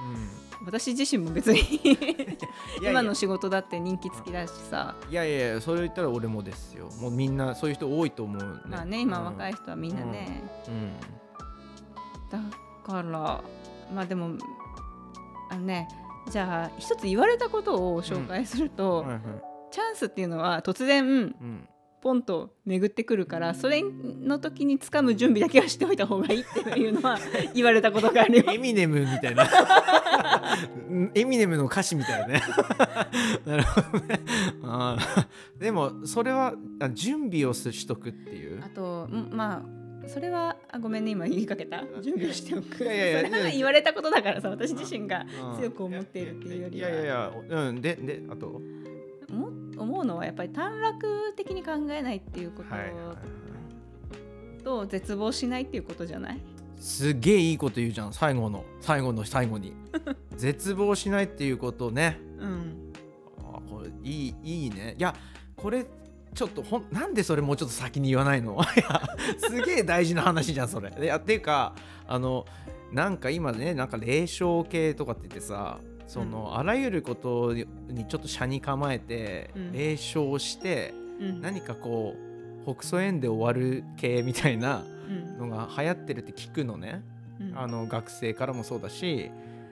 [0.67, 1.61] 私自身も別に
[2.85, 4.95] 今の仕事だって人気付きだしさ。
[5.09, 6.91] いやいやいやそれ言ったら俺もですよ。
[7.01, 8.61] もうみんなそういう人多いと思うね。
[8.69, 10.93] まあね今うん若い人はみんなね、うん。
[12.31, 12.39] だ
[12.83, 13.43] から
[13.93, 14.37] まあでも
[15.51, 15.89] あのね
[16.31, 19.21] じゃあ一つ言われたことを紹介すると、はいはい。
[19.71, 21.69] チャンスっていうのは突然うん。
[22.03, 27.17] ポンと巡ってくるからそれの時に掴む準備だけはしておいた方がいいっていうのは
[27.55, 28.45] 言われたことがあるよ。
[28.51, 29.49] エミネムみたいな。
[31.15, 32.27] エミネムの歌詞みたいな。
[32.27, 32.43] ね
[33.47, 34.21] なるほどね。
[35.61, 38.61] でもそれはあ準備をしとくっていう。
[38.65, 41.83] あとんまあそれはあごめんね今言いかけた？
[42.03, 42.85] 準備をしておく。
[42.85, 45.59] いやいやいやそれは言われたことだからさ私自身がうん。
[45.61, 46.89] 強く思っているっていうよりは。
[46.89, 47.81] いやいやいやうん。
[47.81, 48.61] でであと？
[49.31, 49.49] 思
[49.79, 52.93] 思うのはやっぱり短絡的に考えないっていうことはい
[54.63, 56.41] と絶望しないっていうことじゃない？
[56.77, 58.65] すげえいいこと言うじゃん最後の。
[58.81, 59.73] 最後の最後に。
[60.37, 62.19] 絶望しないっていうことね。
[62.39, 62.93] うん。
[63.39, 64.95] あこれいいいいね。
[64.99, 65.15] いや
[65.57, 65.87] これ
[66.35, 68.55] ちょっとほんなんでそれもうちょっと先に言わないの？
[68.55, 69.03] い や
[69.39, 70.93] すげえ大事な話じゃんそれ。
[71.01, 71.75] いやっていうか
[72.07, 72.47] あの
[72.93, 77.65] なんか今ねなんか霊障系とかって言ってさその、あらゆることに
[78.07, 79.73] ちょっと車に構えて、うん。
[79.73, 81.41] 霊障してうん。
[81.41, 82.15] 何かこ
[82.67, 84.85] う北総園で終わる系みたいな
[85.39, 85.49] うん。
[85.51, 87.03] のが流行ってるって聞くのね、
[87.41, 87.59] うん。
[87.59, 89.31] あの学生からもそうだし。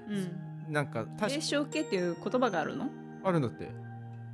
[0.09, 0.73] うん。
[0.73, 2.89] なんか確か霊障系っていう言葉があるの？
[3.23, 3.69] あるんだって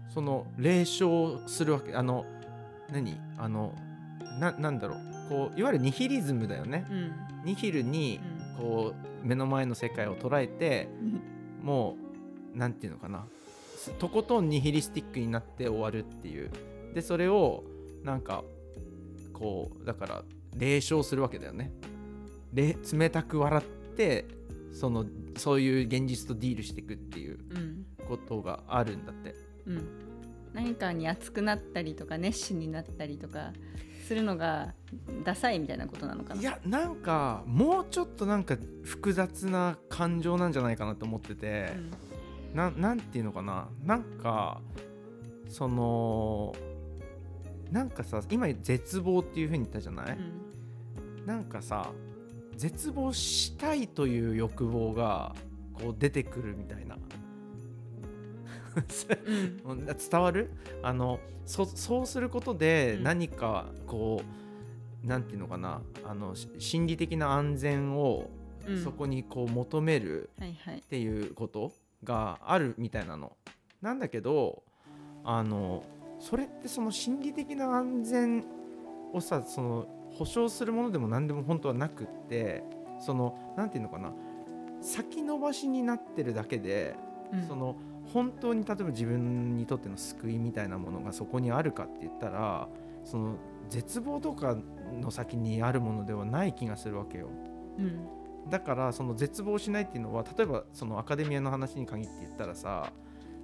[0.09, 2.25] その霊障するわけあの
[2.91, 3.21] 何？
[3.37, 3.75] あの
[4.41, 4.99] ななんだろう。
[5.29, 6.87] こういわゆるニヒリズムだよね。
[6.91, 7.13] うん。
[7.45, 8.21] ニヒルに
[8.59, 11.67] こう目の前の世界を捉えてうん。
[11.67, 11.97] も
[12.55, 13.27] うなんていうのかな。
[13.99, 16.51] とことんニヒリスティックになって終わるっていう。
[16.95, 17.65] でそれを
[18.03, 18.45] なんか
[19.33, 20.23] こうだから
[20.57, 21.73] 霊障するわけだよね。
[22.53, 24.25] れ冷たく笑って
[24.73, 25.05] その
[25.37, 27.87] そういう現実とディールしていくっていううん。
[28.07, 29.35] ことがあるんだって
[29.67, 29.89] うん。
[30.53, 33.53] 何かに熱くなったりとか熱心になったりとか
[34.07, 34.73] するのが
[35.23, 36.41] ダサいみたいなことなのかな？
[36.41, 41.73] いやなんかもうちょっとなんか複雑な感情なんじゃないかなと思ってて、
[42.55, 43.69] ななんていうのかな？
[43.85, 44.63] なんか
[45.51, 46.55] その
[47.71, 50.19] なんかさ今絶望っていうふうに言ったじゃない、
[51.27, 51.91] なんかさ
[52.55, 55.35] 絶望したいという欲望が
[55.75, 56.97] こう出てくるみたいな
[59.65, 59.71] うん。
[59.71, 60.51] うん伝わる？
[60.83, 63.03] あのそそうすることでうん。
[63.03, 64.23] 何かこ
[65.05, 65.81] う、なんていうのかな？
[66.05, 68.31] あのし心理的な安全を
[68.69, 68.83] うん。
[68.83, 71.73] そこにこう求めるっていうこと
[72.05, 73.37] があるみたいなの。
[73.81, 74.63] なんだけど
[75.25, 75.85] あの
[76.19, 78.45] それってその心理的な安全
[79.13, 82.65] をさその保証するものでも何でも本当はなくって
[83.01, 84.13] そのなんていうのかな？
[84.81, 86.97] 先延ばしになってるだけで、
[87.33, 87.47] うん。
[87.47, 87.77] その
[88.17, 92.67] 本当に例えば自分にとっての救いみたいなものがそこにあるかって言ったら
[93.05, 93.37] その
[93.69, 94.57] 絶望とか
[94.99, 97.29] の先にあるものではない気がするわけよ。
[97.79, 98.09] うん。
[98.49, 102.91] だからその絶望しないっていうのは例えばそのアカデミアの話に限って言ったらさ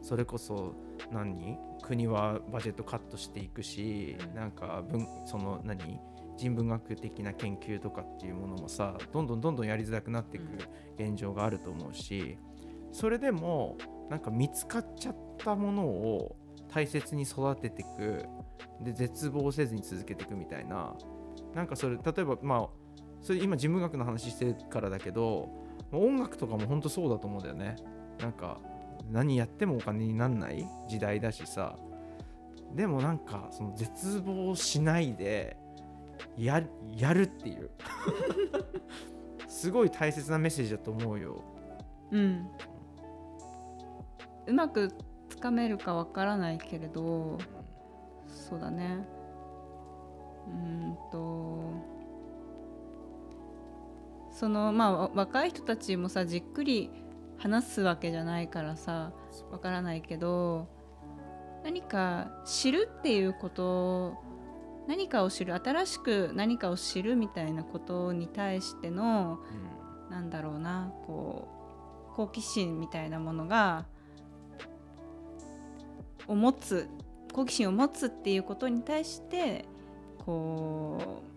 [0.00, 0.74] それこそ
[1.10, 1.58] 何？
[1.82, 6.00] 国はバジェットカットしていくしうんなんか文その何？
[6.38, 10.46] 人文学的な研究とかっていうものもさどんどんどんどんやりづらくなっていく
[10.98, 12.38] 現状があると思うし
[12.90, 13.76] それでも
[14.12, 16.36] なんか見つかっちゃったものを
[16.68, 18.26] 大切に育てていく
[18.82, 20.94] で絶望せずに続けていくみたいな。
[21.54, 22.68] なんかそれ例えばまあ
[23.22, 25.48] それ今事務学の話してるからだけど
[25.92, 27.76] 音楽とかも本当そうだと思うんだよね。
[28.20, 28.60] なんか
[29.10, 31.78] 何やってもお金になんない時代だしさ。
[32.74, 35.56] でもなんかその絶望しないで
[36.36, 36.62] や
[36.94, 37.70] やるっていう。
[39.48, 41.42] すごい大切なメッセージだと思うよ。
[42.10, 42.46] うん。
[44.46, 44.92] うまく
[45.28, 47.38] つかめるかわからないけれど
[48.26, 49.06] そうだね。
[50.48, 51.62] うーんと
[54.30, 56.90] そのまあわ若い人たちもさじっくり
[57.38, 59.12] 話すわけじゃないからさ
[59.50, 60.68] わからないけど
[61.64, 64.16] 何か知るっていうこと
[64.88, 69.38] 何かを知る新しく何かを知るみたいなことに対しての
[70.10, 71.48] なんだろうなこ
[72.12, 73.86] う好奇心みたいなものが
[76.28, 76.88] を持つ
[77.32, 79.64] 好奇心を持つっていうことに対して
[80.18, 81.32] こう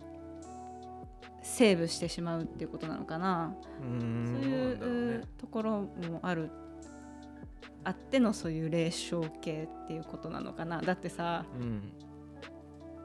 [1.42, 6.50] セーブしてしまうっていうことなのかな、うんそういうねところもある
[7.84, 10.82] あってのそういう霊障系っていうことなのかな。
[10.82, 11.94] だってさうん。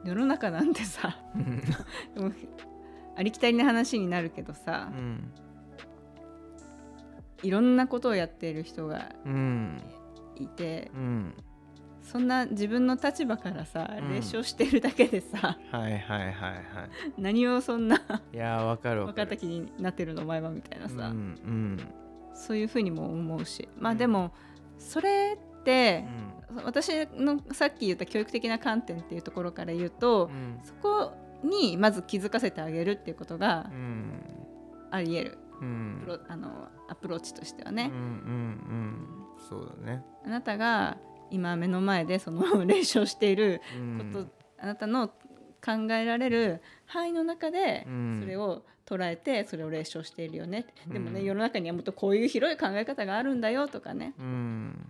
[0.03, 1.19] 世の中なんてさ
[3.15, 5.31] ありきたりな話になるけどさ、うん。
[7.43, 9.79] いろんなことをやっている人がうん。
[10.35, 11.33] いてうん
[12.01, 14.13] そんな自分の立場からさうん。
[14.13, 17.99] 霊障してるだけでさ、はいはいはいは何をそんない
[18.33, 21.79] いやーわかるわ分かった気になってるのお前はみたいなさ、うんうん。
[22.33, 23.69] そういうふうにも思うし。
[23.77, 23.97] まあうん。
[23.97, 24.31] でも
[24.77, 26.05] それって
[26.49, 26.63] う、ん。
[26.65, 30.59] 私のさっき言った教育的な観点っていうところから言うと、うん。
[30.63, 31.13] そこ
[31.43, 34.21] にまず気づかせてあげるっていうことがうん。
[34.89, 36.19] ありえる、うん。
[36.27, 39.07] あのアプローチとしてはね、うんうんうん。
[39.49, 40.03] そうだね。
[40.25, 40.97] あなたが
[41.31, 44.11] 今目の前でその 霊障しているうん。
[44.13, 44.27] こと、
[44.59, 48.19] あなたの考えられる範囲の中でうん。
[48.19, 54.13] それを捉えてそれを霊障しているよね、でもねうん世の中にはもっとこういう広い考え方があるんだよとかね。
[54.19, 54.87] うん。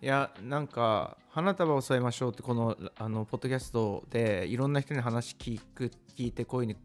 [0.00, 6.78] いやなんか花束を添えましょうってこのあのポッドキャストでいろんな人に話聞く聞いてこういうふうに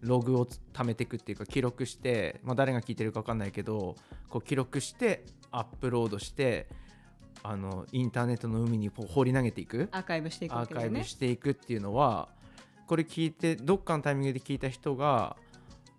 [0.00, 3.96] ログを貯めていくっていうか記録して、まあ、誰が聞いてるか分かんないけど
[4.28, 6.66] こう記録してアップロードして
[7.44, 9.88] あのインターネットの海にこう放り投げていく。
[9.92, 12.28] アーカイブしていくアーカイブしていくっていうのは
[12.86, 15.36] これ聞いてどっかのタイミングで聞いた人が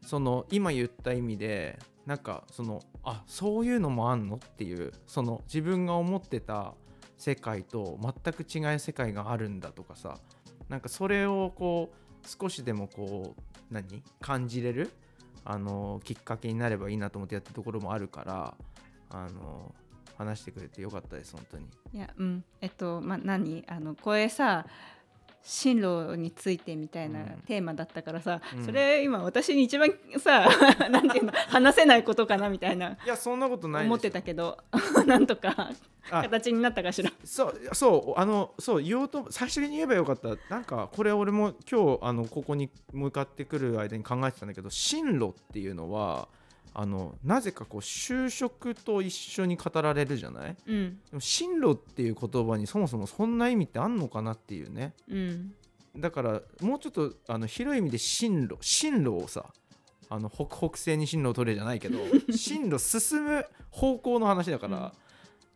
[0.05, 6.73] その今言った意味でなんかそのあそういうのもあんのっていうその自分が思ってた
[7.17, 10.17] 世界と全く違う世界があるんだとかさ
[10.67, 13.41] なんかそれをこう少しでもこう
[13.71, 14.03] 何？
[14.19, 14.91] 感じれる？
[15.43, 18.55] あのきっかけになればいいなと思ってやったところもあるから
[19.11, 19.73] あの
[20.17, 21.65] 話してくれてよかったです本当に。
[21.93, 22.43] いやうん。
[22.61, 23.63] えっとまあ何？
[23.67, 24.65] あのこれさ
[25.41, 27.25] 進路についてみたいなうん。
[27.45, 28.65] テーマだったからさ、うん。
[28.65, 30.47] それ今私に一番さ
[30.89, 34.57] なんていうの話せないことかなみたいないやそんなことない思ってたけど
[35.05, 35.71] なんとか
[36.09, 36.21] あ。
[36.21, 37.11] 形になったかしら。
[37.23, 40.29] そうそうあのそう言おうと最初に言えばよかった。
[40.49, 46.27] なんかこれ俺も今日あのここに向かってくる間に考えてたんだけど進路っていうのは
[46.77, 50.57] あのなぜかこう就職と一緒に語られるじゃない？
[50.67, 50.99] うん。
[51.09, 54.93] でも進路っていう言葉にそもそもそんな意味ってあんのかなっていうね。
[55.09, 55.53] うん。
[55.95, 59.45] だからもうちょっとあの広い意味で進路進路をさ
[60.09, 61.97] あの北北西に進路を取れじゃないけど
[62.35, 64.93] 進路進む方向の話だから、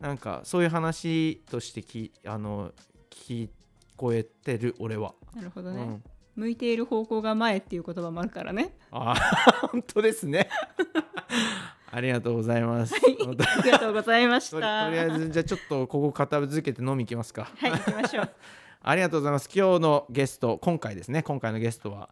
[0.00, 2.72] なんかそういう話としてきあの
[3.10, 3.50] 聞
[3.96, 6.02] こえてる俺は、なるほどね、うん、
[6.36, 8.74] 向いている方向が前っていう言葉もあるからね。
[8.90, 10.48] あー本当ですね。
[11.92, 17.50] ありがとうございます、本当ありがとうございましとたとりあえずじゃあちょっとここ片付けて飲み行きますか。
[17.56, 18.30] はい行きましょう。
[18.82, 19.48] ありがとうございます。
[19.52, 22.08] 今日のゲスト、今回ですね、今回のゲストは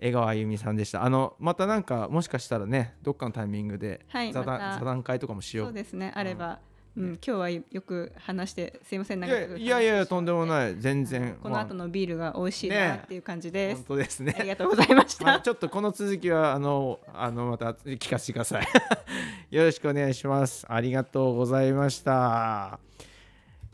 [0.00, 1.04] 江川あゆみさんでした。
[1.04, 4.78] あの、またなんか、もしかしたらね、どっかのタイミングで座談,、はいまた。
[4.80, 5.66] 座談会とかもしよう。
[5.66, 6.58] そうですねあれば、うん
[6.96, 11.36] 今日はよく話してすいませんい長くやいやいやいや、とんでもない、全然。
[11.40, 14.34] この後まのビールが美味しいなっていう感じあです、本当ですね。
[14.38, 18.66] ありがとうございましまあ、たちょっとこの続きはあのあのまた聞かせてください。
[19.54, 20.66] よろしくお願いします。
[20.68, 22.80] ありがとうございました。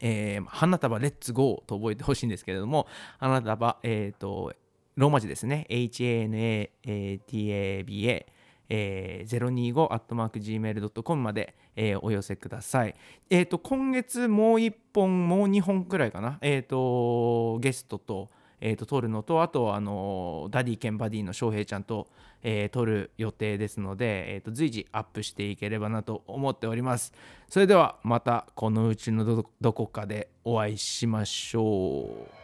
[0.00, 2.88] えー花束レッツゴーと覚えてほしいんですけれども、
[3.20, 4.52] 花束、えっ、と、
[4.96, 6.66] ローマ字ですね、hanataba、
[8.68, 12.94] えー、025-gmail.com まで、えーお寄せください。
[13.30, 18.28] えっ、と、今月もう1本、もう2本くらいかな、えっ、と、ゲストと、
[18.60, 22.08] えー、と撮るのとあとあのダディ兼バディの翔平ちゃんと、
[22.42, 27.12] えー撮る予定ですので、えー、と随時アップしていければなと思っております。
[27.48, 32.35] それではまたこのうちのどこかでお会いしましょう。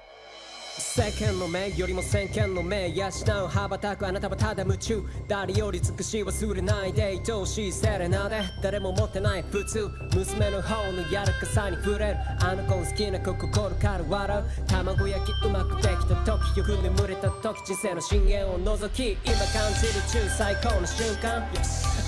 [0.78, 5.02] 世間の目よりも先見の目養う羽ばたくあなたはただ夢中。
[5.28, 8.40] 誰より尽くし忘れないで愛おしいセレナーデ。
[8.62, 12.16] 誰も持ってない普通娘の方の柔らかさに触れる。
[12.40, 14.44] あの子の好きな子心から笑う。
[14.66, 21.46] 卵焼きうまくできた時よく眠れた時人生の深淵を覗き今感じる中最高の瞬間。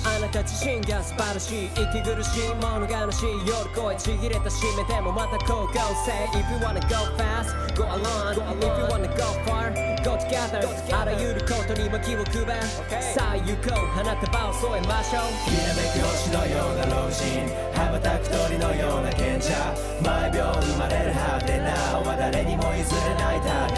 [0.06, 9.72] あなた自身が素晴らしい息苦しい物悲しい夜声ちぎれた締めでもまた高校生 If you wanna go fast go along If you wanna go far
[10.04, 10.60] go together.
[10.92, 12.52] あらゆることにも気を配る。
[13.00, 13.86] さあ行こう。
[13.96, 15.32] 花束を添えましょう。
[15.44, 17.48] きらめく星のような老人。
[17.74, 19.74] 羽ばたく鳥のような賢者。
[20.04, 21.72] 毎秒生まれる果てな
[22.04, 23.74] は誰にも譲れない宝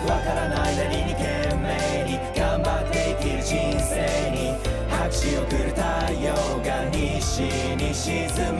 [0.00, 1.68] わからないなりに懸命
[2.08, 4.40] に頑張って生きる人生に。
[4.88, 5.80] 拍手を送る太
[6.20, 7.40] 陽が西
[7.76, 8.59] に沈む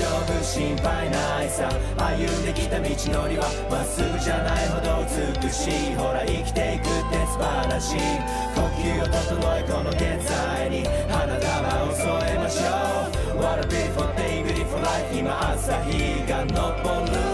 [0.00, 1.68] 丈夫心配ないさ。
[1.98, 8.00] 歩んできた道のりはまっすぐじゃないほど美しいほら生きていくって素晴らしい。
[8.56, 13.42] 呼吸を整えこの現在に花束を添えましょう。
[13.42, 17.29] What a beautiful day beautiful life 今朝日が昇る。